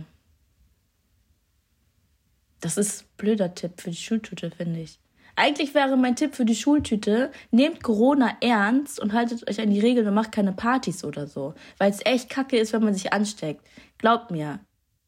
das 2.60 2.76
ist 2.76 3.02
ein 3.02 3.06
blöder 3.18 3.54
Tipp 3.54 3.80
für 3.80 3.90
die 3.90 3.96
Schultüte, 3.96 4.50
finde 4.50 4.80
ich. 4.80 4.98
Eigentlich 5.40 5.74
wäre 5.74 5.96
mein 5.96 6.16
Tipp 6.16 6.34
für 6.34 6.44
die 6.44 6.54
Schultüte, 6.54 7.30
nehmt 7.50 7.82
Corona 7.82 8.36
ernst 8.42 9.00
und 9.00 9.14
haltet 9.14 9.48
euch 9.48 9.58
an 9.58 9.70
die 9.70 9.80
Regeln 9.80 10.06
und 10.06 10.12
macht 10.12 10.32
keine 10.32 10.52
Partys 10.52 11.02
oder 11.02 11.26
so. 11.26 11.54
Weil 11.78 11.90
es 11.90 12.04
echt 12.04 12.28
kacke 12.28 12.58
ist, 12.58 12.74
wenn 12.74 12.84
man 12.84 12.92
sich 12.92 13.14
ansteckt. 13.14 13.66
Glaubt 13.96 14.30
mir, 14.30 14.60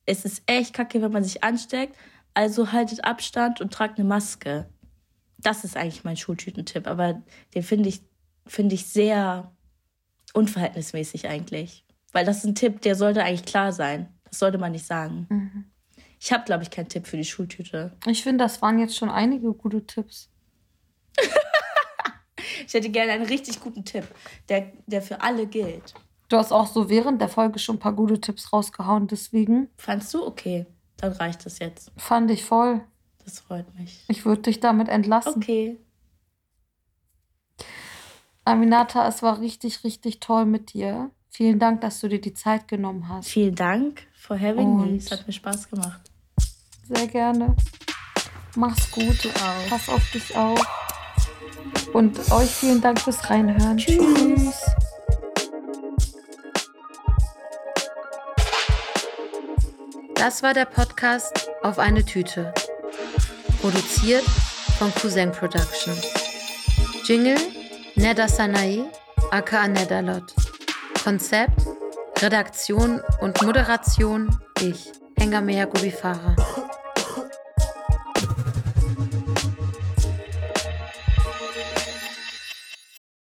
es 0.06 0.24
ist 0.24 0.42
echt 0.46 0.72
kacke, 0.72 1.02
wenn 1.02 1.12
man 1.12 1.22
sich 1.22 1.44
ansteckt. 1.44 1.96
Also 2.32 2.72
haltet 2.72 3.04
Abstand 3.04 3.60
und 3.60 3.74
tragt 3.74 3.98
eine 3.98 4.08
Maske. 4.08 4.70
Das 5.36 5.64
ist 5.64 5.76
eigentlich 5.76 6.02
mein 6.02 6.16
Schultütentipp, 6.16 6.86
aber 6.86 7.20
den 7.54 7.62
finde 7.62 7.90
ich, 7.90 8.00
finde 8.46 8.74
ich 8.74 8.86
sehr 8.86 9.52
unverhältnismäßig 10.32 11.28
eigentlich. 11.28 11.84
Weil 12.10 12.24
das 12.24 12.38
ist 12.38 12.44
ein 12.44 12.54
Tipp, 12.54 12.80
der 12.80 12.94
sollte 12.94 13.22
eigentlich 13.22 13.44
klar 13.44 13.70
sein. 13.70 14.08
Das 14.24 14.38
sollte 14.38 14.56
man 14.56 14.72
nicht 14.72 14.86
sagen. 14.86 15.26
Mhm. 15.28 15.64
Ich 16.24 16.30
habe, 16.30 16.44
glaube 16.44 16.62
ich, 16.62 16.70
keinen 16.70 16.88
Tipp 16.88 17.08
für 17.08 17.16
die 17.16 17.24
Schultüte. 17.24 17.90
Ich 18.06 18.22
finde, 18.22 18.44
das 18.44 18.62
waren 18.62 18.78
jetzt 18.78 18.96
schon 18.96 19.10
einige 19.10 19.52
gute 19.52 19.84
Tipps. 19.84 20.30
ich 22.64 22.72
hätte 22.72 22.90
gerne 22.90 23.10
einen 23.10 23.26
richtig 23.26 23.58
guten 23.58 23.84
Tipp, 23.84 24.04
der, 24.48 24.70
der 24.86 25.02
für 25.02 25.20
alle 25.20 25.48
gilt. 25.48 25.94
Du 26.28 26.36
hast 26.36 26.52
auch 26.52 26.68
so 26.68 26.88
während 26.88 27.20
der 27.20 27.28
Folge 27.28 27.58
schon 27.58 27.74
ein 27.74 27.80
paar 27.80 27.94
gute 27.94 28.20
Tipps 28.20 28.52
rausgehauen, 28.52 29.08
deswegen. 29.08 29.68
Fandst 29.78 30.14
du? 30.14 30.24
Okay, 30.24 30.66
dann 30.96 31.10
reicht 31.10 31.44
es 31.44 31.58
jetzt. 31.58 31.90
Fand 31.96 32.30
ich 32.30 32.44
voll. 32.44 32.82
Das 33.24 33.40
freut 33.40 33.74
mich. 33.76 34.04
Ich 34.06 34.24
würde 34.24 34.42
dich 34.42 34.60
damit 34.60 34.88
entlassen. 34.88 35.42
Okay. 35.42 35.80
Aminata, 38.44 39.08
es 39.08 39.24
war 39.24 39.40
richtig, 39.40 39.82
richtig 39.82 40.20
toll 40.20 40.44
mit 40.44 40.72
dir. 40.72 41.10
Vielen 41.30 41.58
Dank, 41.58 41.80
dass 41.80 41.98
du 42.00 42.06
dir 42.06 42.20
die 42.20 42.34
Zeit 42.34 42.68
genommen 42.68 43.08
hast. 43.08 43.28
Vielen 43.28 43.56
Dank 43.56 44.06
for 44.14 44.38
having 44.38 44.74
Und 44.76 44.92
me. 44.92 44.96
Es 44.98 45.10
hat 45.10 45.26
mir 45.26 45.32
Spaß 45.32 45.68
gemacht. 45.68 46.11
Sehr 46.88 47.06
gerne. 47.06 47.54
Mach's 48.56 48.90
gut. 48.90 49.26
auch. 49.26 49.68
Pass 49.70 49.88
auf 49.88 50.10
dich 50.10 50.36
auf. 50.36 50.60
Und 51.92 52.18
euch 52.30 52.50
vielen 52.50 52.80
Dank 52.80 53.00
fürs 53.00 53.28
Reinhören. 53.28 53.78
Tschüss. 53.78 53.96
Tschüss. 53.96 54.60
Das 60.14 60.42
war 60.42 60.54
der 60.54 60.66
Podcast 60.66 61.50
Auf 61.62 61.78
eine 61.78 62.04
Tüte. 62.04 62.52
Produziert 63.60 64.24
von 64.78 64.94
Cousin 64.94 65.32
Production. 65.32 65.96
Jingle 67.04 67.38
Neda 67.96 68.28
Sanae, 68.28 68.84
aka 69.30 69.68
Nedalot. 69.68 70.34
Konzept, 71.02 71.66
Redaktion 72.20 73.00
und 73.20 73.42
Moderation 73.42 74.28
ich, 74.60 74.92
Engamea 75.16 75.64
Gubifara. 75.64 76.36